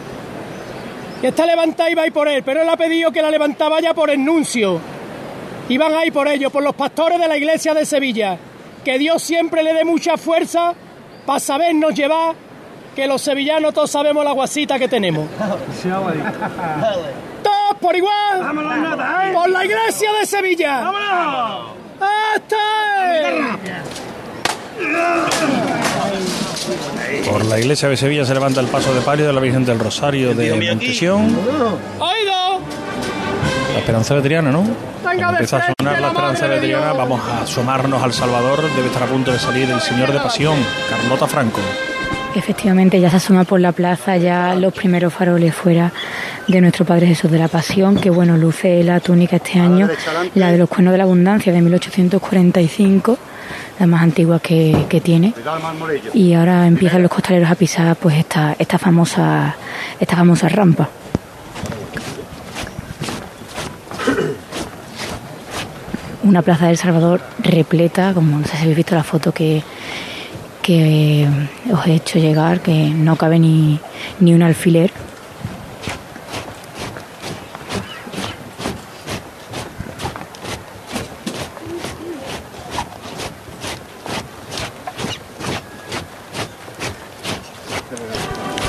Y 1.23 1.27
está 1.27 1.47
levantada 1.47 1.89
y 1.89 1.95
va 1.95 2.03
a 2.03 2.07
ir 2.09 2.13
por 2.13 2.29
él, 2.29 2.43
pero 2.43 2.61
él 2.61 2.69
ha 2.69 2.77
pedido 2.77 3.11
que 3.11 3.23
la 3.23 3.31
levantaba 3.31 3.81
ya 3.81 3.95
por 3.95 4.11
el 4.11 4.23
nuncio. 4.23 4.81
Y 5.71 5.79
van 5.79 5.95
a 5.95 6.05
ir 6.05 6.13
por 6.13 6.29
ellos, 6.29 6.53
por 6.53 6.63
los 6.63 6.75
pastores 6.75 7.19
de 7.19 7.27
la 7.27 7.39
iglesia 7.39 7.73
de 7.73 7.87
Sevilla. 7.87 8.37
Que 8.85 8.99
Dios 8.99 9.23
siempre 9.23 9.63
le 9.63 9.73
dé 9.73 9.87
mucha 9.87 10.19
fuerza 10.19 10.75
para 11.25 11.41
sabernos 11.41 11.95
llevar, 11.95 12.35
que 12.95 13.07
los 13.07 13.23
sevillanos 13.23 13.73
todos 13.73 13.91
sabemos 13.91 14.23
la 14.27 14.33
guasita 14.33 14.79
que 14.79 14.89
tenemos. 14.89 15.27
Por 17.81 17.97
igual. 17.97 19.33
Por 19.33 19.51
la 19.51 19.65
iglesia 19.65 20.13
de 20.13 20.27
Sevilla. 20.27 20.81
¡Vámonos! 20.81 21.81
Por 27.29 27.45
la 27.47 27.59
iglesia 27.59 27.89
de 27.89 27.97
Sevilla 27.97 28.25
se 28.25 28.35
levanta 28.35 28.61
el 28.61 28.67
paso 28.67 28.95
de 28.95 29.01
palio 29.01 29.27
de 29.27 29.33
la 29.33 29.41
Virgen 29.41 29.65
del 29.65 29.79
Rosario 29.79 30.35
de 30.35 30.55
Montesión. 30.55 31.37
¡Oído! 31.99 32.61
La 33.73 33.79
esperanza 33.79 34.15
veteriana, 34.15 34.51
¿no? 34.51 34.65
Venga, 35.05 35.31
empieza 35.31 35.57
a 35.59 35.75
sonar 35.79 36.01
la 36.01 36.09
esperanza 36.09 36.49
Dios. 36.49 36.97
vamos 36.97 37.21
a 37.29 37.43
asomarnos 37.43 38.03
al 38.03 38.13
Salvador. 38.13 38.63
Debe 38.75 38.89
estar 38.89 39.03
a 39.03 39.07
punto 39.07 39.33
de 39.33 39.39
salir 39.39 39.71
el 39.71 39.81
Señor 39.81 40.13
de 40.13 40.21
Pasión, 40.21 40.57
Carlota 40.89 41.27
Franco. 41.27 41.61
Efectivamente, 42.35 43.01
ya 43.01 43.11
se 43.11 43.17
asoma 43.17 43.45
por 43.45 43.61
la 43.61 43.73
plaza 43.73 44.17
ya 44.17 44.55
los 44.55 44.73
primeros 44.73 45.13
faroles 45.13 45.53
fuera 45.53 45.93
de 46.47 46.61
nuestro 46.61 46.85
Padre 46.85 47.09
Jesús 47.09 47.31
de 47.31 47.39
la 47.39 47.49
Pasión, 47.49 47.97
que 47.97 48.09
bueno, 48.09 48.37
luce 48.37 48.85
la 48.85 49.01
túnica 49.01 49.37
este 49.37 49.59
año, 49.59 49.89
la 50.35 50.53
de 50.53 50.59
los 50.59 50.69
cuernos 50.69 50.93
de 50.93 50.99
la 50.99 51.05
abundancia 51.05 51.53
de 51.53 51.61
1845, 51.61 53.19
la 53.81 53.87
más 53.87 54.03
antigua 54.03 54.39
que, 54.39 54.87
que 54.89 55.01
tiene. 55.01 55.35
Y 56.15 56.35
ahora 56.35 56.69
empiezan 56.69 57.03
los 57.03 57.11
costaleros 57.11 57.51
a 57.51 57.57
pisar 57.57 57.97
pues 57.97 58.17
esta, 58.17 58.55
esta 58.59 58.79
famosa, 58.79 59.57
esta 59.99 60.17
famosa 60.17 60.49
rampa. 60.49 60.89
Una 66.23 66.43
plaza 66.43 66.69
del 66.69 66.77
Salvador 66.77 67.21
repleta, 67.41 68.15
como 68.15 68.39
no 68.39 68.47
sé 68.47 68.57
si 68.57 68.63
habéis 68.63 68.77
visto 68.77 68.95
la 68.95 69.03
foto 69.03 69.33
que, 69.33 69.65
que 70.71 71.27
os 71.73 71.85
he 71.85 71.95
hecho 71.95 72.21
llegar, 72.21 72.61
que 72.61 72.91
no 72.91 73.17
cabe 73.17 73.41
ni, 73.41 73.81
ni 74.21 74.35
un 74.35 74.43
alfiler. 74.43 74.93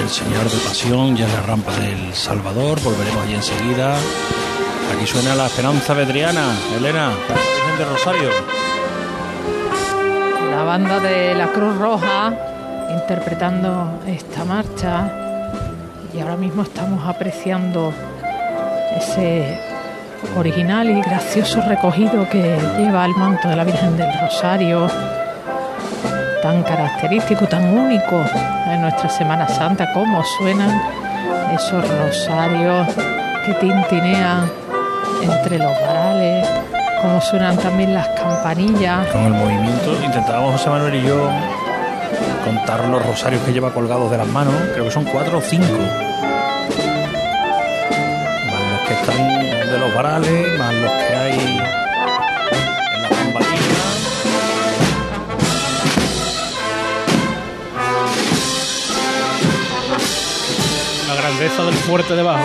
El 0.02 0.10
Señor 0.10 0.49
de 0.49 0.58
Pasión 0.58 1.16
ya 1.16 1.26
en 1.26 1.34
la 1.34 1.41
rampa 1.43 1.72
del 1.76 2.16
Salvador. 2.16 2.82
Volveremos 2.82 3.24
allí 3.26 3.36
enseguida. 3.36 3.95
Aquí 4.95 5.06
suena 5.06 5.36
la 5.36 5.45
Esperanza 5.45 5.93
Vedriana. 5.93 6.47
Elena, 6.76 7.10
Virgen 7.10 7.78
de 7.78 7.86
Rosario. 7.86 8.61
Banda 10.72 11.01
de 11.01 11.36
la 11.36 11.47
Cruz 11.47 11.78
Roja 11.78 12.34
interpretando 12.93 13.99
esta 14.07 14.45
marcha. 14.45 15.11
Y 16.13 16.22
ahora 16.22 16.38
mismo 16.38 16.63
estamos 16.63 17.05
apreciando 17.05 17.91
ese 18.95 19.59
original 20.38 20.89
y 20.89 21.01
gracioso 21.01 21.59
recogido 21.67 22.26
que 22.30 22.57
lleva 22.78 23.05
el 23.05 23.13
manto 23.17 23.49
de 23.49 23.57
la 23.57 23.65
Virgen 23.65 23.97
del 23.97 24.17
Rosario, 24.22 24.88
tan 26.41 26.63
característico, 26.63 27.47
tan 27.47 27.78
único 27.78 28.24
en 28.67 28.80
nuestra 28.80 29.09
Semana 29.09 29.49
Santa, 29.49 29.91
cómo 29.93 30.24
suenan 30.24 30.82
esos 31.53 31.86
rosarios 31.99 32.88
que 33.45 33.53
tintinean 33.55 34.49
entre 35.22 35.57
los 35.57 35.82
varales, 35.82 36.47
cómo 37.02 37.20
suenan 37.20 37.58
también 37.58 37.93
las 37.93 38.08
campanillas. 38.10 39.08
Con 39.08 39.24
el 39.26 39.34
movimiento 39.34 39.93
intentábamos 40.04 40.54
José 40.54 40.70
Manuel 40.70 40.95
y 40.95 41.08
yo 41.08 41.30
contar 42.45 42.86
los 42.86 43.06
rosarios 43.06 43.41
que 43.43 43.52
lleva 43.54 43.74
colgados 43.74 44.12
de 44.12 44.18
las 44.18 44.28
manos. 44.28 44.54
Creo 44.74 44.86
que 44.86 44.91
son 44.91 45.06
cuatro 45.06 45.39
o 45.39 45.41
cinco. 45.41 45.66
Más 48.52 48.62
los 48.72 48.82
que 48.88 48.93
están 48.93 49.18
de 49.72 49.78
los 49.78 49.93
varales, 49.95 50.60
más 50.60 50.74
los 50.74 50.91
que 50.91 51.16
hay 51.16 51.39
en 52.93 53.02
las 53.02 53.12
campanillas. 53.12 53.62
La 61.08 61.16
grandeza 61.16 61.64
del 61.64 61.74
fuerte 61.76 62.16
debajo. 62.16 62.43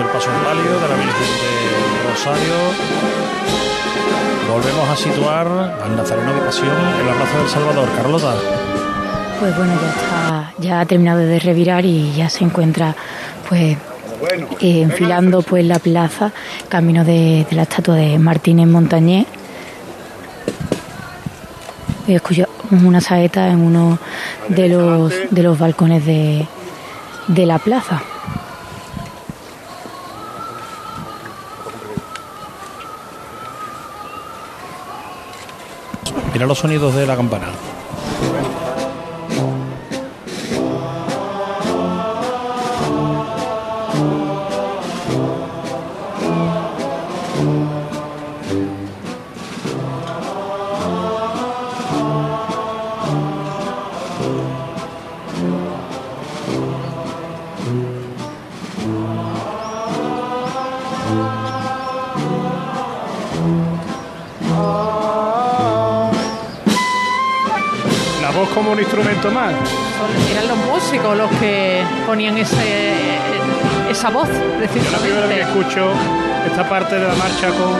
El 0.00 0.06
paso 0.08 0.30
en 0.30 0.44
de 0.80 0.88
la 0.88 0.94
Virgen 0.94 1.30
de 1.40 2.10
Rosario. 2.10 3.45
Volvemos 4.48 4.88
a 4.88 4.96
situar 4.96 5.46
al 5.82 5.96
Nazareno 5.96 6.32
de 6.32 6.40
Pasión 6.40 6.68
en 6.68 7.06
la 7.06 7.14
Plaza 7.14 7.38
del 7.38 7.48
Salvador. 7.48 7.88
Carlota. 7.96 8.34
Pues 9.40 9.56
bueno, 9.56 9.72
ya 9.74 9.88
está, 9.88 10.52
ya 10.58 10.80
ha 10.80 10.86
terminado 10.86 11.18
de 11.18 11.38
revirar 11.40 11.84
y 11.84 12.12
ya 12.14 12.30
se 12.30 12.44
encuentra 12.44 12.94
pues 13.48 13.76
eh, 14.60 14.82
enfilando 14.82 15.42
pues 15.42 15.64
la 15.64 15.78
plaza, 15.78 16.32
camino 16.68 17.04
de, 17.04 17.46
la 17.50 17.62
estatua 17.62 17.96
de 17.96 18.18
Martínez 18.18 18.66
Montañés. 18.66 19.26
Y 22.06 22.14
escuchamos 22.14 22.50
una 22.70 23.00
saeta 23.00 23.48
en 23.48 23.60
uno 23.60 23.98
de 24.48 24.68
los 24.68 25.12
de 25.30 25.42
los 25.42 25.58
balcones 25.58 26.06
de, 26.06 26.46
de 27.26 27.46
la 27.46 27.58
plaza. 27.58 28.02
Mira 36.36 36.46
los 36.46 36.58
sonidos 36.58 36.94
de 36.94 37.06
la 37.06 37.16
campana. 37.16 37.48
Ponían 72.16 72.38
ese, 72.38 73.18
esa 73.90 74.08
voz, 74.08 74.26
Yo 74.26 74.90
la 74.90 74.96
primera 74.98 75.26
vez 75.26 75.36
que 75.36 75.36
precisamente. 75.36 75.40
escucho 75.42 75.90
esta 76.46 76.66
parte 76.66 76.94
de 76.98 77.06
la 77.06 77.14
marcha 77.14 77.48
con. 77.48 77.76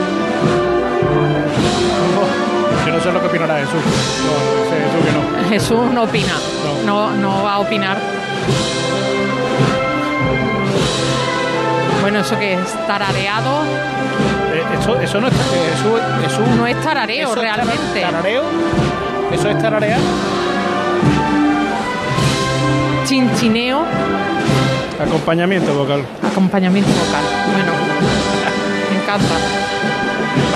Yo 2.85 2.93
no 2.93 2.99
sé 3.01 3.11
lo 3.11 3.19
que 3.19 3.25
opinará 3.25 3.55
Jesús. 3.57 3.81
No, 3.81 4.33
no 4.59 4.69
sé, 4.69 4.75
Jesús 4.85 5.05
que 5.05 5.11
no. 5.41 5.49
Jesús 5.49 5.91
no 5.91 6.03
opina, 6.03 6.33
no, 6.85 7.09
no 7.13 7.41
va 7.43 7.53
a 7.55 7.59
opinar. 7.61 7.97
Bueno, 12.03 12.19
eso 12.19 12.37
que 12.37 12.53
es 12.53 12.87
tarareado, 12.87 13.63
Eh, 14.53 14.63
eso, 14.79 14.99
eso 15.01 15.19
no 15.19 15.29
es. 15.29 15.33
eh, 15.33 15.37
Jesús, 15.73 15.99
Jesús- 16.21 16.55
no 16.55 16.67
es 16.67 16.79
tarareo 16.83 17.23
¿Eso 17.31 17.33
es 17.37 17.41
realmente. 17.41 18.01
¿Tarareo? 18.01 18.43
¿Eso 19.31 19.49
es 19.49 19.57
tararear? 19.59 19.99
Chinchineo, 23.17 23.81
Acompañamiento 25.03 25.73
vocal. 25.73 26.03
acompañamiento 26.23 26.91
vocal. 26.91 27.23
Bueno, 27.51 27.71
me 28.91 29.01
encanta. 29.01 29.35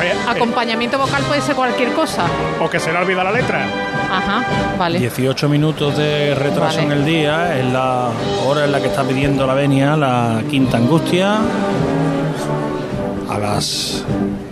Eh, 0.03 0.13
Acompañamiento 0.29 0.99
vocal 0.99 1.23
puede 1.23 1.41
ser 1.41 1.55
cualquier 1.55 1.91
cosa. 1.93 2.25
o 2.63 2.69
que 2.69 2.79
se 2.79 2.91
le 2.93 2.99
olvida 2.99 3.23
la 3.23 3.31
letra. 3.31 3.65
Ajá, 4.11 4.43
vale. 4.77 4.99
18 4.99 5.49
minutos 5.49 5.97
de 5.97 6.35
retraso 6.35 6.77
Vale. 6.77 6.83
en 6.83 6.91
el 6.91 7.03
día, 7.03 7.57
es 7.57 7.65
la 7.65 8.09
hora 8.45 8.65
en 8.65 8.71
la 8.73 8.79
que 8.79 8.87
está 8.89 9.01
pidiendo 9.03 9.47
la 9.47 9.55
venia 9.55 9.97
la 9.97 10.43
quinta 10.47 10.77
angustia. 10.77 11.37
A 13.27 13.39
las 13.39 14.03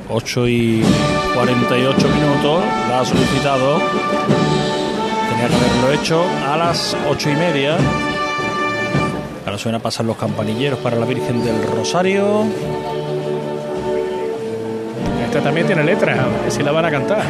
8 0.10 0.48
y 0.48 0.84
48 1.36 2.08
minutos 2.08 2.64
la 2.90 3.02
ha 3.02 3.06
solicitado. 3.06 3.80
Haberlo 5.54 6.02
hecho 6.02 6.24
a 6.48 6.58
las 6.58 6.96
8 7.10 7.30
y 7.30 7.36
media. 7.36 7.78
Ahora 9.46 9.58
suena 9.58 9.80
a 9.80 9.82
pasar 9.82 10.06
los 10.06 10.18
campanilleros 10.18 10.80
para 10.80 10.96
la 10.98 11.06
Virgen 11.06 11.44
del 11.44 11.64
Rosario. 11.64 12.46
Esta 15.26 15.42
también 15.42 15.68
tiene 15.68 15.84
letra. 15.84 16.14
A 16.24 16.42
ver 16.44 16.52
si 16.52 16.64
la 16.64 16.72
van 16.72 16.86
a 16.86 16.92
cantar. 16.92 17.24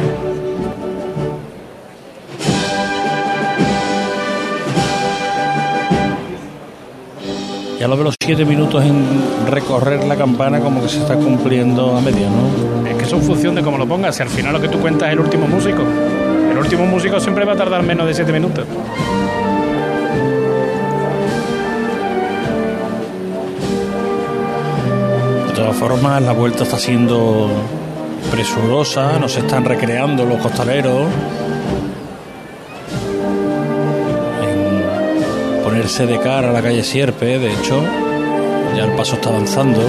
Ya 7.78 7.88
lo 7.88 7.94
veo 7.94 8.04
los 8.04 8.14
7 8.22 8.44
minutos 8.44 8.84
en 8.84 9.02
recorrer 9.50 10.04
la 10.04 10.14
campana 10.14 10.60
como 10.60 10.82
que 10.82 10.88
se 10.90 10.98
está 10.98 11.14
cumpliendo 11.14 11.96
a 11.96 12.02
media, 12.02 12.28
¿no? 12.28 12.86
Es 12.86 12.94
que 12.94 13.04
eso 13.04 13.16
en 13.16 13.22
función 13.22 13.54
de 13.54 13.62
cómo 13.62 13.78
lo 13.78 13.86
pongas. 13.86 14.16
Si 14.16 14.22
al 14.22 14.28
final 14.28 14.52
lo 14.52 14.60
que 14.60 14.68
tú 14.68 14.78
cuentas 14.78 15.08
es 15.08 15.14
el 15.14 15.20
último 15.20 15.46
músico. 15.46 15.82
Último 16.60 16.84
músico 16.84 17.18
siempre 17.18 17.46
va 17.46 17.54
a 17.54 17.56
tardar 17.56 17.82
menos 17.82 18.06
de 18.06 18.12
7 18.12 18.32
minutos. 18.32 18.66
De 25.48 25.54
todas 25.54 25.74
formas, 25.76 26.20
la 26.20 26.32
vuelta 26.32 26.64
está 26.64 26.78
siendo 26.78 27.48
presurosa, 28.30 29.18
nos 29.18 29.38
están 29.38 29.64
recreando 29.64 30.26
los 30.26 30.38
costaleros 30.38 31.08
en 34.42 35.62
ponerse 35.64 36.06
de 36.06 36.20
cara 36.20 36.50
a 36.50 36.52
la 36.52 36.60
calle 36.60 36.84
Sierpe, 36.84 37.38
de 37.38 37.54
hecho, 37.54 37.82
ya 38.76 38.84
el 38.84 38.92
paso 38.92 39.14
está 39.14 39.30
avanzando. 39.30 39.80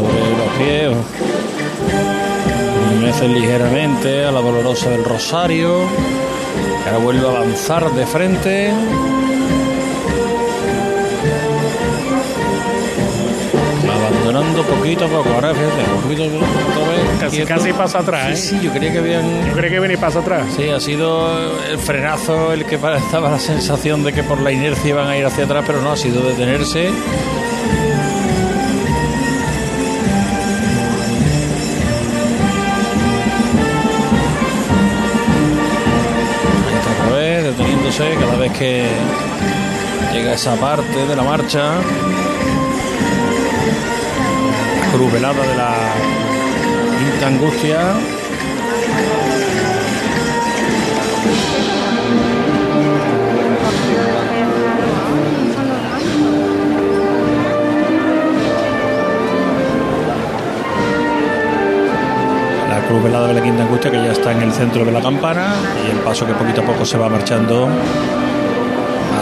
Sobre 0.00 0.30
los 0.36 0.48
pies 0.58 0.96
mece 3.00 3.28
ligeramente 3.28 4.24
a 4.24 4.30
la 4.30 4.40
dolorosa 4.40 4.90
del 4.90 5.04
Rosario. 5.04 5.82
Ahora 6.84 6.98
vuelve 6.98 7.26
a 7.26 7.30
avanzar 7.30 7.90
de 7.92 8.06
frente. 8.06 8.72
Abandonando 13.90 14.62
poquito 14.62 15.04
a 15.04 15.08
poco. 15.08 15.28
Ahora 15.30 15.54
fíjate, 15.54 15.82
poquito, 16.02 16.24
otra 16.24 17.38
vez, 17.38 17.46
Casi, 17.46 17.72
pasa 17.72 18.00
atrás, 18.00 18.30
¿eh? 18.30 18.36
Sí, 18.36 18.60
yo 18.62 18.72
creía 18.72 18.92
que 18.92 18.98
habían. 18.98 19.46
Yo 19.46 19.52
creía 19.54 19.70
que 19.70 19.80
venía 19.80 19.98
pasa 19.98 20.18
atrás. 20.18 20.46
Sí, 20.56 20.68
ha 20.68 20.80
sido 20.80 21.64
el 21.66 21.78
frenazo 21.78 22.52
el 22.52 22.64
que 22.64 22.74
estaba 23.04 23.30
la 23.30 23.38
sensación 23.38 24.02
de 24.04 24.12
que 24.12 24.22
por 24.22 24.40
la 24.40 24.52
inercia 24.52 24.90
iban 24.90 25.08
a 25.08 25.16
ir 25.16 25.24
hacia 25.24 25.44
atrás, 25.44 25.64
pero 25.66 25.82
no, 25.82 25.92
ha 25.92 25.96
sido 25.96 26.22
detenerse. 26.22 26.90
Que 38.52 38.86
llega 40.12 40.34
esa 40.34 40.54
parte 40.56 41.06
de 41.06 41.16
la 41.16 41.22
marcha. 41.22 41.74
La 44.80 44.92
cruz 44.92 45.12
velada 45.12 45.42
de 45.46 45.56
la 45.56 45.74
quinta 46.98 47.26
angustia. 47.26 47.94
Cruz 62.88 63.02
velada 63.02 63.28
de 63.28 63.34
la 63.34 63.42
quinta 63.42 63.64
angustia 63.64 63.90
que 63.90 63.98
ya 63.98 64.12
está 64.12 64.32
en 64.32 64.40
el 64.40 64.50
centro 64.50 64.82
de 64.82 64.90
la 64.90 65.02
campana 65.02 65.56
y 65.86 65.90
el 65.90 65.98
paso 65.98 66.26
que 66.26 66.32
poquito 66.32 66.62
a 66.62 66.64
poco 66.64 66.86
se 66.86 66.96
va 66.96 67.10
marchando 67.10 67.68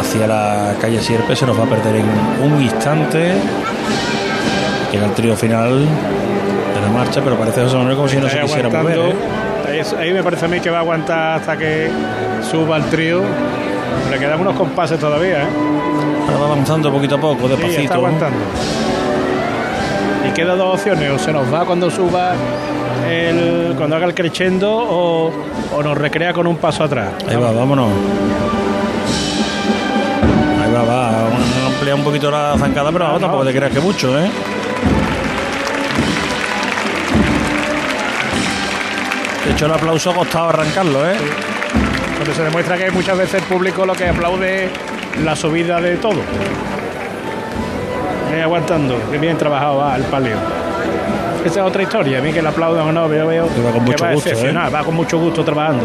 hacia 0.00 0.26
la 0.26 0.74
calle 0.80 1.00
Sierpe 1.00 1.34
se 1.36 1.46
nos 1.46 1.58
va 1.58 1.64
a 1.64 1.66
perder 1.66 1.96
en 1.96 2.06
un 2.52 2.60
instante. 2.62 3.32
Llega 4.92 5.06
el 5.06 5.12
trío 5.12 5.36
final 5.36 5.80
de 5.80 6.80
la 6.80 6.88
marcha, 6.92 7.20
pero 7.22 7.36
parece 7.36 7.62
José 7.62 7.76
Manuel 7.76 7.96
como 7.96 8.08
si 8.08 8.16
no 8.16 8.28
se 8.28 8.40
quisiera 8.40 8.68
mover. 8.68 8.98
¿eh? 8.98 9.82
Ahí, 9.98 10.12
me 10.12 10.22
parece 10.22 10.44
a 10.44 10.48
mí 10.48 10.60
que 10.60 10.70
va 10.70 10.78
a 10.78 10.80
aguantar 10.80 11.40
hasta 11.40 11.56
que 11.56 11.90
suba 12.50 12.76
el 12.76 12.84
trío. 12.84 13.22
Le 14.10 14.18
quedan 14.18 14.40
unos 14.40 14.54
compases 14.54 14.98
todavía, 14.98 15.42
¿eh? 15.42 15.46
Ahora 16.26 16.38
va 16.38 16.46
avanzando 16.46 16.92
poquito 16.92 17.16
a 17.16 17.20
poco, 17.20 17.42
Sí, 17.44 17.48
despacito. 17.48 17.82
está 17.82 17.94
aguantando. 17.96 18.38
Y 20.28 20.30
queda 20.32 20.54
dos 20.54 20.74
opciones, 20.74 21.10
o 21.10 21.18
se 21.18 21.32
nos 21.32 21.52
va 21.52 21.64
cuando 21.64 21.90
suba 21.90 22.32
el, 23.08 23.74
cuando 23.76 23.96
haga 23.96 24.06
el 24.06 24.14
crescendo 24.14 24.72
o, 24.72 25.32
o 25.76 25.82
nos 25.82 25.96
recrea 25.98 26.32
con 26.32 26.46
un 26.46 26.56
paso 26.56 26.84
atrás. 26.84 27.08
Ahí 27.28 27.36
va, 27.36 27.50
vámonos. 27.52 27.88
Un 31.94 32.02
poquito 32.02 32.30
la 32.30 32.56
zancada, 32.58 32.90
pero 32.90 33.04
vamos, 33.04 33.20
tampoco 33.20 33.44
te 33.44 33.52
creas 33.52 33.72
que 33.72 33.80
mucho, 33.80 34.18
¿eh? 34.18 34.28
De 39.46 39.52
hecho, 39.52 39.66
el 39.66 39.72
aplauso 39.72 40.10
ha 40.10 40.14
costado 40.14 40.48
arrancarlo, 40.48 41.08
¿eh? 41.08 41.14
Donde 42.18 42.34
se 42.34 42.42
demuestra 42.42 42.76
que 42.76 42.90
muchas 42.90 43.16
veces 43.16 43.42
el 43.42 43.42
público 43.44 43.86
lo 43.86 43.94
que 43.94 44.08
aplaude 44.08 44.68
la 45.22 45.36
subida 45.36 45.80
de 45.80 45.96
todo. 45.96 46.20
Aguantando, 48.42 48.98
que 49.10 49.18
bien 49.18 49.38
trabajado 49.38 49.78
va 49.78 49.96
el 49.96 50.02
palio. 50.04 50.36
Esa 51.44 51.60
es 51.60 51.66
otra 51.66 51.82
historia, 51.82 52.18
a 52.18 52.20
mí 52.20 52.32
que 52.32 52.42
le 52.42 52.48
aplaudan 52.48 52.88
o 52.88 52.92
no, 52.92 53.12
yo 53.12 53.26
veo 53.26 53.46
va 53.46 53.70
con 53.70 53.84
que 53.84 53.92
mucho 53.92 54.04
va 54.04 54.12
gusto, 54.12 54.30
¿eh? 54.30 54.52
va 54.52 54.82
con 54.82 54.94
mucho 54.94 55.18
gusto 55.18 55.44
trabajando. 55.44 55.84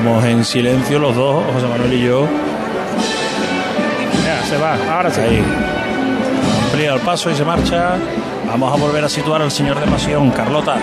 Estamos 0.00 0.24
en 0.24 0.44
silencio 0.46 0.98
los 0.98 1.14
dos, 1.14 1.44
José 1.52 1.66
Manuel 1.66 1.92
y 1.92 2.06
yo. 2.06 2.26
Ya, 4.24 4.42
se 4.46 4.56
va, 4.56 4.78
ahora 4.96 5.10
sí. 5.10 5.20
Ahí. 5.20 5.44
Amplía 6.64 6.94
el 6.94 7.00
paso 7.00 7.30
y 7.30 7.34
se 7.34 7.44
marcha. 7.44 7.98
Vamos 8.46 8.72
a 8.72 8.80
volver 8.80 9.04
a 9.04 9.10
situar 9.10 9.42
al 9.42 9.50
Señor 9.50 9.78
de 9.78 9.84
Pasión, 9.84 10.30
Carlota. 10.30 10.78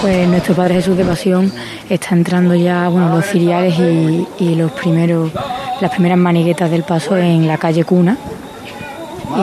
Pues 0.00 0.28
nuestro 0.28 0.54
Padre 0.54 0.74
Jesús 0.74 0.96
de 0.96 1.04
Pasión 1.04 1.52
está 1.90 2.14
entrando 2.14 2.54
ya, 2.54 2.86
bueno, 2.86 3.12
los 3.16 3.26
ciriales 3.26 3.76
y, 3.80 4.28
y 4.38 4.54
los 4.54 4.70
primeros, 4.70 5.32
las 5.80 5.90
primeras 5.90 6.18
maniguetas 6.18 6.70
del 6.70 6.84
paso 6.84 7.16
en 7.16 7.48
la 7.48 7.58
calle 7.58 7.82
Cuna. 7.82 8.16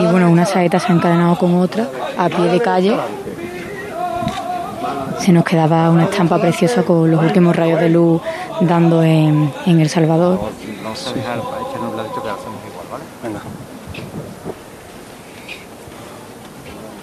Y 0.00 0.06
bueno, 0.06 0.30
una 0.30 0.46
saeta 0.46 0.80
se 0.80 0.90
ha 0.90 0.94
encadenado 0.94 1.36
con 1.36 1.56
otra 1.56 1.88
a 2.16 2.30
pie 2.30 2.46
de 2.46 2.60
calle. 2.60 2.96
Se 5.24 5.32
nos 5.32 5.42
quedaba 5.42 5.88
una 5.88 6.04
estampa 6.04 6.38
preciosa 6.38 6.82
con 6.82 7.10
los 7.10 7.18
últimos 7.18 7.56
rayos 7.56 7.80
de 7.80 7.88
luz 7.88 8.20
dando 8.60 9.02
en, 9.02 9.50
en 9.64 9.80
El 9.80 9.88
Salvador. 9.88 10.38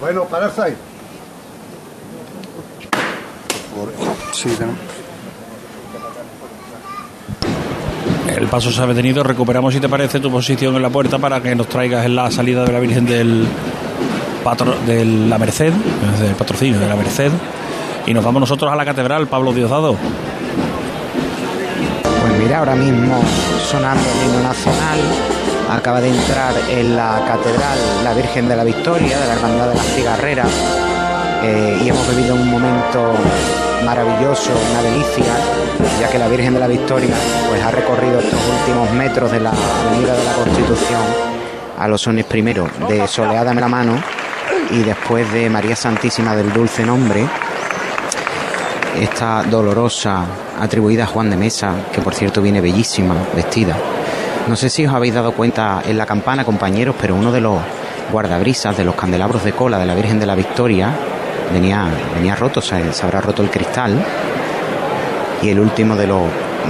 Bueno, 0.00 0.24
pararse 0.26 0.62
ahí. 0.62 0.74
Sí, 4.30 4.50
tenemos. 4.56 4.78
El 8.36 8.46
paso 8.46 8.70
se 8.70 8.82
ha 8.82 8.86
detenido. 8.86 9.24
Recuperamos, 9.24 9.74
si 9.74 9.80
te 9.80 9.88
parece, 9.88 10.20
tu 10.20 10.30
posición 10.30 10.76
en 10.76 10.82
la 10.82 10.90
puerta 10.90 11.18
para 11.18 11.42
que 11.42 11.56
nos 11.56 11.68
traigas 11.68 12.06
en 12.06 12.14
la 12.14 12.30
salida 12.30 12.64
de 12.64 12.72
la 12.72 12.78
Virgen 12.78 13.04
del 13.04 13.48
patro, 14.44 14.76
de 14.86 15.04
la 15.04 15.38
Merced, 15.38 15.72
del 16.20 16.36
patrocinio 16.36 16.78
de 16.78 16.86
la 16.86 16.94
Merced. 16.94 17.32
Y 18.06 18.14
nos 18.14 18.24
vamos 18.24 18.40
nosotros 18.40 18.70
a 18.72 18.76
la 18.76 18.84
catedral, 18.84 19.26
Pablo 19.28 19.52
Diosdado. 19.52 19.96
Pues 22.02 22.38
mira, 22.38 22.58
ahora 22.58 22.74
mismo 22.74 23.20
sonando 23.70 24.02
el 24.02 24.26
himno 24.28 24.42
nacional, 24.42 24.98
acaba 25.70 26.00
de 26.00 26.08
entrar 26.08 26.54
en 26.68 26.96
la 26.96 27.22
catedral 27.26 27.78
la 28.04 28.14
Virgen 28.14 28.48
de 28.48 28.56
la 28.56 28.64
Victoria, 28.64 29.18
de 29.18 29.26
la 29.26 29.34
Hermandad 29.34 29.68
de 29.68 29.74
las 29.76 29.86
Cigarreras, 29.94 30.50
eh, 31.42 31.80
y 31.84 31.88
hemos 31.88 32.08
vivido 32.08 32.34
un 32.34 32.50
momento 32.50 33.12
maravilloso, 33.84 34.50
una 34.70 34.82
delicia, 34.82 35.32
ya 36.00 36.08
que 36.08 36.18
la 36.18 36.28
Virgen 36.28 36.54
de 36.54 36.60
la 36.60 36.68
Victoria 36.68 37.14
pues 37.48 37.62
ha 37.62 37.70
recorrido 37.70 38.20
estos 38.20 38.40
últimos 38.60 38.90
metros 38.92 39.30
de 39.30 39.40
la 39.40 39.50
Avenida 39.50 40.14
de 40.14 40.24
la 40.24 40.32
Constitución 40.32 41.32
a 41.78 41.88
los 41.88 42.00
sones 42.00 42.24
primero 42.24 42.68
de 42.88 43.08
Soleada 43.08 43.52
la 43.54 43.68
mano 43.68 43.94
y 44.70 44.82
después 44.82 45.30
de 45.32 45.50
María 45.50 45.74
Santísima 45.74 46.36
del 46.36 46.52
Dulce 46.52 46.84
Nombre, 46.84 47.26
esta 49.00 49.42
dolorosa 49.44 50.24
atribuida 50.60 51.04
a 51.04 51.06
Juan 51.06 51.30
de 51.30 51.36
Mesa, 51.36 51.74
que 51.92 52.00
por 52.00 52.14
cierto 52.14 52.42
viene 52.42 52.60
bellísima, 52.60 53.14
vestida. 53.34 53.76
No 54.48 54.56
sé 54.56 54.68
si 54.68 54.86
os 54.86 54.92
habéis 54.92 55.14
dado 55.14 55.32
cuenta 55.32 55.82
en 55.86 55.96
la 55.96 56.06
campana, 56.06 56.44
compañeros, 56.44 56.96
pero 57.00 57.14
uno 57.14 57.32
de 57.32 57.40
los 57.40 57.58
guardabrisas 58.10 58.76
de 58.76 58.84
los 58.84 58.94
candelabros 58.94 59.44
de 59.44 59.52
cola 59.52 59.78
de 59.78 59.86
la 59.86 59.94
Virgen 59.94 60.18
de 60.18 60.26
la 60.26 60.34
Victoria 60.34 60.90
venía, 61.52 61.86
venía 62.14 62.34
roto, 62.34 62.60
se, 62.60 62.92
se 62.92 63.04
habrá 63.04 63.20
roto 63.20 63.42
el 63.42 63.50
cristal. 63.50 64.04
Y 65.42 65.48
el 65.48 65.58
último 65.58 65.96
de 65.96 66.06
los, 66.06 66.22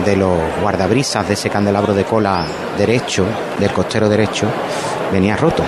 de 0.04 0.16
los 0.16 0.38
guardabrisas 0.62 1.26
de 1.26 1.34
ese 1.34 1.50
candelabro 1.50 1.94
de 1.94 2.04
cola 2.04 2.46
derecho, 2.78 3.26
del 3.58 3.70
costero 3.72 4.08
derecho, 4.08 4.46
venía 5.10 5.36
roto. 5.36 5.62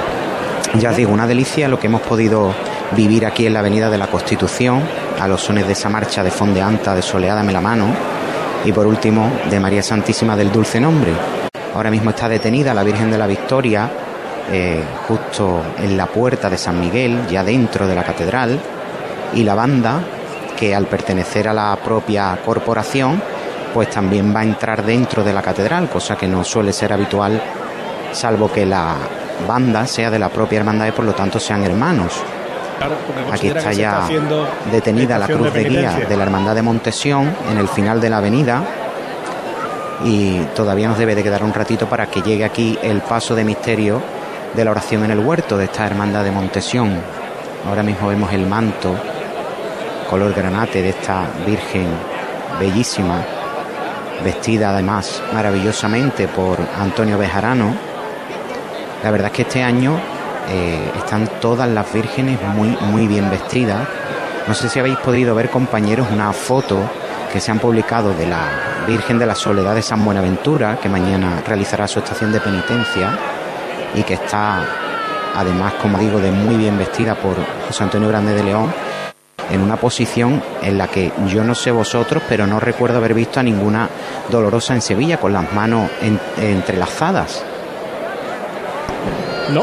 Ya 0.79 0.91
os 0.91 0.97
digo, 0.97 1.13
una 1.13 1.27
delicia 1.27 1.69
lo 1.69 1.79
que 1.79 1.87
hemos 1.87 2.01
podido 2.01 2.53
vivir 2.97 3.27
aquí 3.27 3.47
en 3.47 3.53
la 3.53 3.61
Avenida 3.61 3.91
de 3.91 3.99
la 3.99 4.07
Constitución, 4.07 4.83
a 5.25 5.29
los 5.29 5.41
sones 5.41 5.67
de 5.67 5.73
esa 5.73 5.89
marcha 5.89 6.23
de 6.23 6.31
Fondeanta, 6.31 6.95
de 6.95 7.01
Soleada 7.01 7.43
la 7.43 7.61
mano, 7.61 7.87
y 8.63 8.73
por 8.73 8.87
último 8.87 9.31
de 9.49 9.59
María 9.59 9.83
Santísima 9.83 10.37
del 10.37 10.53
Dulce 10.53 10.79
Nombre. 10.79 11.13
Ahora 11.75 11.91
mismo 11.91 12.11
está 12.11 12.29
detenida 12.29 12.75
la 12.75 12.85
Virgen 12.85 13.11
de 13.11 13.17
la 13.17 13.27
Victoria 13.27 13.91
eh, 14.53 14.85
justo 15.09 15.63
en 15.79 15.97
la 15.97 16.07
puerta 16.07 16.51
de 16.51 16.59
San 16.59 16.79
Miguel, 16.79 17.27
ya 17.27 17.43
dentro 17.43 17.87
de 17.87 17.95
la 17.95 18.05
catedral, 18.05 18.61
y 19.33 19.45
la 19.45 19.55
banda, 19.55 20.01
que 20.59 20.75
al 20.75 20.87
pertenecer 20.87 21.49
a 21.49 21.55
la 21.55 21.75
propia 21.83 22.39
corporación, 22.45 23.21
pues 23.73 23.89
también 23.89 24.35
va 24.35 24.41
a 24.41 24.45
entrar 24.45 24.85
dentro 24.85 25.25
de 25.25 25.33
la 25.33 25.41
catedral, 25.41 25.89
cosa 25.89 26.17
que 26.17 26.29
no 26.29 26.45
suele 26.45 26.75
ser 26.75 26.93
habitual, 26.93 27.41
salvo 28.13 28.53
que 28.53 28.67
la 28.67 28.95
banda 29.49 29.87
sea 29.87 30.11
de 30.11 30.19
la 30.19 30.29
propia 30.29 30.59
hermandad 30.59 30.87
y 30.87 30.93
por 30.93 31.07
lo 31.07 31.15
tanto 31.15 31.41
sean 31.41 31.65
hermanos. 31.65 32.23
Aquí 33.33 33.49
está 33.49 33.73
ya 33.73 34.07
detenida 34.71 35.19
la 35.19 35.27
cruz 35.27 35.53
de, 35.53 35.65
guía 35.65 36.07
de 36.09 36.17
la 36.17 36.23
hermandad 36.25 36.55
de 36.55 36.63
Montesión 36.63 37.35
en 37.51 37.59
el 37.59 37.69
final 37.69 38.01
de 38.01 38.11
la 38.11 38.19
avenida 38.19 38.63
y 40.05 40.39
todavía 40.55 40.89
nos 40.89 40.99
debe 40.99 41.15
de 41.15 41.23
quedar 41.23 41.43
un 41.43 41.55
ratito 41.55 41.89
para 41.89 42.07
que 42.07 42.23
llegue 42.23 42.45
aquí 42.45 42.79
el 42.83 43.01
paso 43.01 43.35
de 43.35 43.45
misterio 43.45 44.03
de 44.55 44.65
la 44.65 44.71
oración 44.71 45.05
en 45.05 45.11
el 45.11 45.19
huerto 45.19 45.57
de 45.57 45.65
esta 45.65 45.87
hermandad 45.87 46.25
de 46.25 46.31
Montesión. 46.31 47.01
Ahora 47.67 47.83
mismo 47.83 48.09
vemos 48.09 48.33
el 48.33 48.47
manto 48.47 48.95
color 50.09 50.35
granate 50.35 50.83
de 50.83 50.91
esta 50.91 51.27
Virgen 51.47 51.89
bellísima, 52.61 53.23
vestida 54.23 54.71
además 54.71 55.23
maravillosamente 55.33 56.29
por 56.29 56.59
Antonio 56.79 57.19
Bejarano. 57.19 57.75
La 59.03 59.11
verdad 59.11 59.29
es 59.29 59.33
que 59.33 59.43
este 59.43 59.63
año 59.63 59.99
eh, 60.49 60.91
están 60.99 61.29
todas 61.45 61.69
las 61.69 61.93
vírgenes 61.93 62.41
muy, 62.41 62.69
muy 62.81 63.07
bien 63.07 63.29
vestidas. 63.29 63.87
No 64.49 64.55
sé 64.55 64.71
si 64.71 64.81
habéis 64.81 64.97
podido 64.97 65.35
ver, 65.35 65.51
compañeros, 65.51 66.07
una 66.11 66.33
foto 66.33 66.79
que 67.31 67.39
se 67.39 67.51
han 67.51 67.59
publicado 67.59 68.15
de 68.15 68.27
la 68.27 68.47
Virgen 68.87 69.19
de 69.19 69.27
la 69.27 69.35
Soledad 69.35 69.75
de 69.75 69.83
San 69.83 70.03
Buenaventura, 70.03 70.79
que 70.81 70.89
mañana 70.89 71.43
realizará 71.47 71.87
su 71.87 71.99
estación 71.99 72.33
de 72.33 72.41
penitencia 72.41 73.11
y 73.95 74.03
que 74.05 74.15
está, 74.15 74.65
además, 75.35 75.75
como 75.83 75.99
digo, 75.99 76.19
de 76.19 76.31
muy 76.31 76.57
bien 76.57 76.79
vestida 76.79 77.15
por 77.15 77.35
José 77.67 77.85
Antonio 77.85 78.09
Grande 78.09 78.33
de 78.33 78.43
León, 78.43 78.73
en 79.51 79.61
una 79.61 79.77
posición 79.77 80.43
en 80.63 80.79
la 80.79 80.89
que 80.89 81.13
yo 81.27 81.45
no 81.45 81.55
sé 81.55 81.71
vosotros, 81.71 82.23
pero 82.27 82.47
no 82.47 82.59
recuerdo 82.59 82.97
haber 82.97 83.13
visto 83.13 83.39
a 83.39 83.43
ninguna 83.43 83.91
dolorosa 84.31 84.73
en 84.73 84.81
Sevilla 84.81 85.19
con 85.19 85.35
las 85.35 85.53
manos 85.53 85.91
entrelazadas. 86.39 87.45
No, 89.51 89.63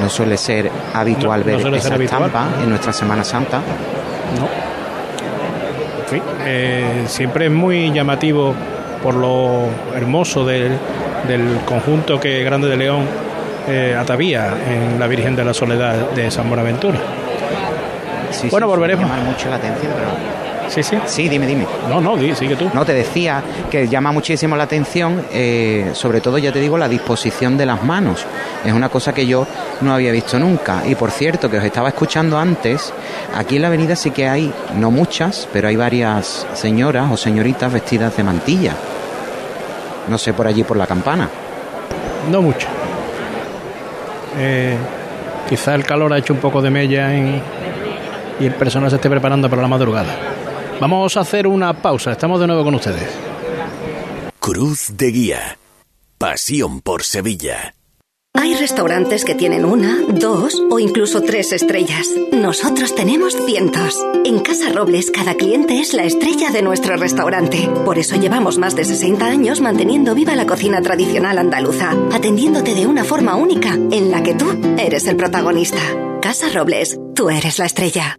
no 0.00 0.08
suele 0.08 0.36
ser 0.36 0.70
habitual 0.94 1.44
ver 1.44 1.74
esa 1.74 1.96
estampa 1.96 2.48
en 2.62 2.68
nuestra 2.68 2.92
Semana 2.92 3.24
Santa. 3.24 3.58
No. 4.38 4.72
Eh, 6.44 7.04
siempre 7.06 7.46
es 7.46 7.52
muy 7.52 7.90
llamativo 7.92 8.54
por 9.02 9.14
lo 9.14 9.66
hermoso 9.94 10.44
del, 10.44 10.78
conjunto 11.64 12.20
que 12.20 12.42
Grande 12.44 12.68
de 12.68 12.76
León 12.76 13.06
eh, 13.68 13.96
atavía 13.98 14.52
en 14.68 14.98
la 14.98 15.06
Virgen 15.06 15.36
de 15.36 15.44
la 15.44 15.54
Soledad 15.54 16.10
de 16.10 16.30
San 16.30 16.48
Buenaventura. 16.48 16.98
bueno, 18.50 18.66
volveremos. 18.66 19.08
mucho 19.24 19.48
la 19.48 19.56
atención, 19.56 19.92
pero 19.96 20.41
Sí, 20.72 20.82
sí. 20.82 20.98
Sí, 21.04 21.28
dime, 21.28 21.46
dime. 21.46 21.66
No, 21.86 22.00
no, 22.00 22.16
sigue 22.34 22.56
tú. 22.56 22.70
No, 22.72 22.82
te 22.82 22.94
decía 22.94 23.42
que 23.70 23.88
llama 23.88 24.10
muchísimo 24.10 24.56
la 24.56 24.64
atención, 24.64 25.22
eh, 25.30 25.90
sobre 25.92 26.22
todo, 26.22 26.38
ya 26.38 26.50
te 26.50 26.60
digo, 26.60 26.78
la 26.78 26.88
disposición 26.88 27.58
de 27.58 27.66
las 27.66 27.84
manos. 27.84 28.24
Es 28.64 28.72
una 28.72 28.88
cosa 28.88 29.12
que 29.12 29.26
yo 29.26 29.46
no 29.82 29.92
había 29.92 30.12
visto 30.12 30.38
nunca. 30.38 30.82
Y 30.86 30.94
por 30.94 31.10
cierto, 31.10 31.50
que 31.50 31.58
os 31.58 31.64
estaba 31.64 31.88
escuchando 31.88 32.38
antes, 32.38 32.90
aquí 33.34 33.56
en 33.56 33.62
la 33.62 33.68
avenida 33.68 33.94
sí 33.96 34.12
que 34.12 34.26
hay, 34.26 34.50
no 34.74 34.90
muchas, 34.90 35.46
pero 35.52 35.68
hay 35.68 35.76
varias 35.76 36.46
señoras 36.54 37.10
o 37.12 37.18
señoritas 37.18 37.70
vestidas 37.70 38.16
de 38.16 38.24
mantilla. 38.24 38.72
No 40.08 40.16
sé, 40.16 40.32
por 40.32 40.46
allí, 40.46 40.64
por 40.64 40.78
la 40.78 40.86
campana. 40.86 41.28
No 42.30 42.40
muchas. 42.40 42.70
Eh, 44.38 44.78
quizá 45.50 45.74
el 45.74 45.84
calor 45.84 46.14
ha 46.14 46.18
hecho 46.18 46.32
un 46.32 46.40
poco 46.40 46.62
de 46.62 46.70
mella 46.70 47.14
y 47.14 48.46
el 48.46 48.54
personal 48.54 48.88
se 48.88 48.96
esté 48.96 49.10
preparando 49.10 49.50
para 49.50 49.60
la 49.60 49.68
madrugada. 49.68 50.31
Vamos 50.82 51.16
a 51.16 51.20
hacer 51.20 51.46
una 51.46 51.80
pausa, 51.80 52.10
estamos 52.10 52.40
de 52.40 52.48
nuevo 52.48 52.64
con 52.64 52.74
ustedes. 52.74 53.08
Cruz 54.40 54.88
de 54.96 55.12
Guía. 55.12 55.58
Pasión 56.18 56.80
por 56.80 57.04
Sevilla. 57.04 57.76
Hay 58.34 58.56
restaurantes 58.56 59.24
que 59.24 59.36
tienen 59.36 59.64
una, 59.64 60.00
dos 60.08 60.60
o 60.72 60.80
incluso 60.80 61.20
tres 61.22 61.52
estrellas. 61.52 62.08
Nosotros 62.32 62.96
tenemos 62.96 63.36
cientos. 63.46 64.04
En 64.24 64.40
Casa 64.40 64.72
Robles 64.72 65.12
cada 65.12 65.36
cliente 65.36 65.78
es 65.78 65.94
la 65.94 66.02
estrella 66.02 66.50
de 66.50 66.62
nuestro 66.62 66.96
restaurante. 66.96 67.70
Por 67.84 68.00
eso 68.00 68.16
llevamos 68.16 68.58
más 68.58 68.74
de 68.74 68.84
60 68.84 69.24
años 69.24 69.60
manteniendo 69.60 70.16
viva 70.16 70.34
la 70.34 70.46
cocina 70.46 70.82
tradicional 70.82 71.38
andaluza, 71.38 71.92
atendiéndote 72.12 72.74
de 72.74 72.88
una 72.88 73.04
forma 73.04 73.36
única 73.36 73.74
en 73.74 74.10
la 74.10 74.24
que 74.24 74.34
tú 74.34 74.50
eres 74.76 75.06
el 75.06 75.14
protagonista. 75.14 75.78
Casa 76.20 76.48
Robles, 76.52 76.98
tú 77.14 77.30
eres 77.30 77.60
la 77.60 77.66
estrella. 77.66 78.18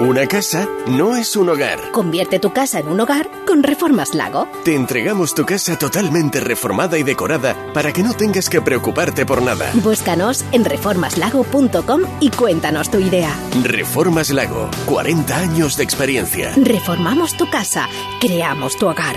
Una 0.00 0.28
casa 0.28 0.68
no 0.86 1.16
es 1.16 1.34
un 1.34 1.48
hogar. 1.48 1.90
Convierte 1.90 2.38
tu 2.38 2.52
casa 2.52 2.78
en 2.78 2.86
un 2.86 3.00
hogar 3.00 3.28
con 3.44 3.64
Reformas 3.64 4.14
Lago. 4.14 4.46
Te 4.64 4.76
entregamos 4.76 5.34
tu 5.34 5.44
casa 5.44 5.76
totalmente 5.76 6.38
reformada 6.38 6.96
y 6.98 7.02
decorada 7.02 7.56
para 7.74 7.92
que 7.92 8.04
no 8.04 8.14
tengas 8.14 8.48
que 8.48 8.62
preocuparte 8.62 9.26
por 9.26 9.42
nada. 9.42 9.72
Búscanos 9.74 10.44
en 10.52 10.64
reformaslago.com 10.64 12.02
y 12.20 12.30
cuéntanos 12.30 12.92
tu 12.92 12.98
idea. 12.98 13.34
Reformas 13.64 14.30
Lago, 14.30 14.70
40 14.86 15.36
años 15.36 15.76
de 15.76 15.82
experiencia. 15.82 16.52
Reformamos 16.56 17.36
tu 17.36 17.50
casa, 17.50 17.88
creamos 18.20 18.76
tu 18.76 18.86
hogar. 18.86 19.16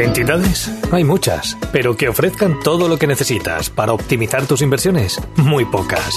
¿Entidades? 0.00 0.68
Hay 0.90 1.04
muchas, 1.04 1.56
pero 1.70 1.96
que 1.96 2.08
ofrezcan 2.08 2.58
todo 2.58 2.88
lo 2.88 2.98
que 2.98 3.06
necesitas 3.06 3.70
para 3.70 3.92
optimizar 3.92 4.44
tus 4.48 4.62
inversiones, 4.62 5.20
muy 5.36 5.64
pocas. 5.64 6.16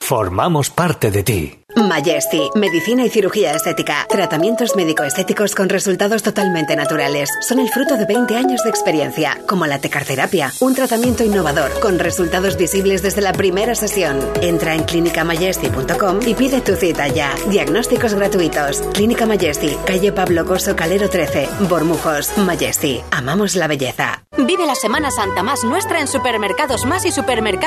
Formamos 0.00 0.70
parte 0.70 1.10
de 1.10 1.22
ti. 1.22 1.56
Majesty, 1.76 2.50
medicina 2.56 3.04
y 3.04 3.10
cirugía 3.10 3.52
estética. 3.52 4.04
Tratamientos 4.08 4.74
médico-estéticos 4.74 5.54
con 5.54 5.68
resultados 5.68 6.24
totalmente 6.24 6.74
naturales. 6.74 7.30
Son 7.46 7.60
el 7.60 7.68
fruto 7.68 7.96
de 7.96 8.06
20 8.06 8.34
años 8.34 8.62
de 8.64 8.70
experiencia, 8.70 9.38
como 9.46 9.66
la 9.66 9.78
tecarterapia, 9.78 10.52
un 10.60 10.74
tratamiento 10.74 11.22
innovador 11.22 11.70
con 11.78 12.00
resultados 12.00 12.56
visibles 12.56 13.02
desde 13.02 13.20
la 13.20 13.32
primera 13.32 13.76
sesión. 13.76 14.18
Entra 14.42 14.74
en 14.74 14.82
clinicamajesty.com 14.82 16.20
y 16.26 16.34
pide 16.34 16.60
tu 16.60 16.74
cita 16.74 17.06
ya. 17.06 17.32
Diagnósticos 17.48 18.14
gratuitos. 18.14 18.82
Clínica 18.92 19.26
Majesty, 19.26 19.76
calle 19.86 20.10
Pablo 20.10 20.44
Coso 20.44 20.74
Calero 20.74 21.08
13, 21.08 21.48
Bormujos. 21.68 22.36
Majesty, 22.36 23.00
amamos 23.12 23.54
la 23.54 23.68
belleza. 23.68 24.24
Vive 24.36 24.66
la 24.66 24.74
Semana 24.74 25.10
Santa 25.12 25.42
más 25.44 25.62
nuestra 25.62 26.00
en 26.00 26.08
Supermercados 26.08 26.84
Más 26.84 27.04
y 27.04 27.12
Supermercados 27.12 27.50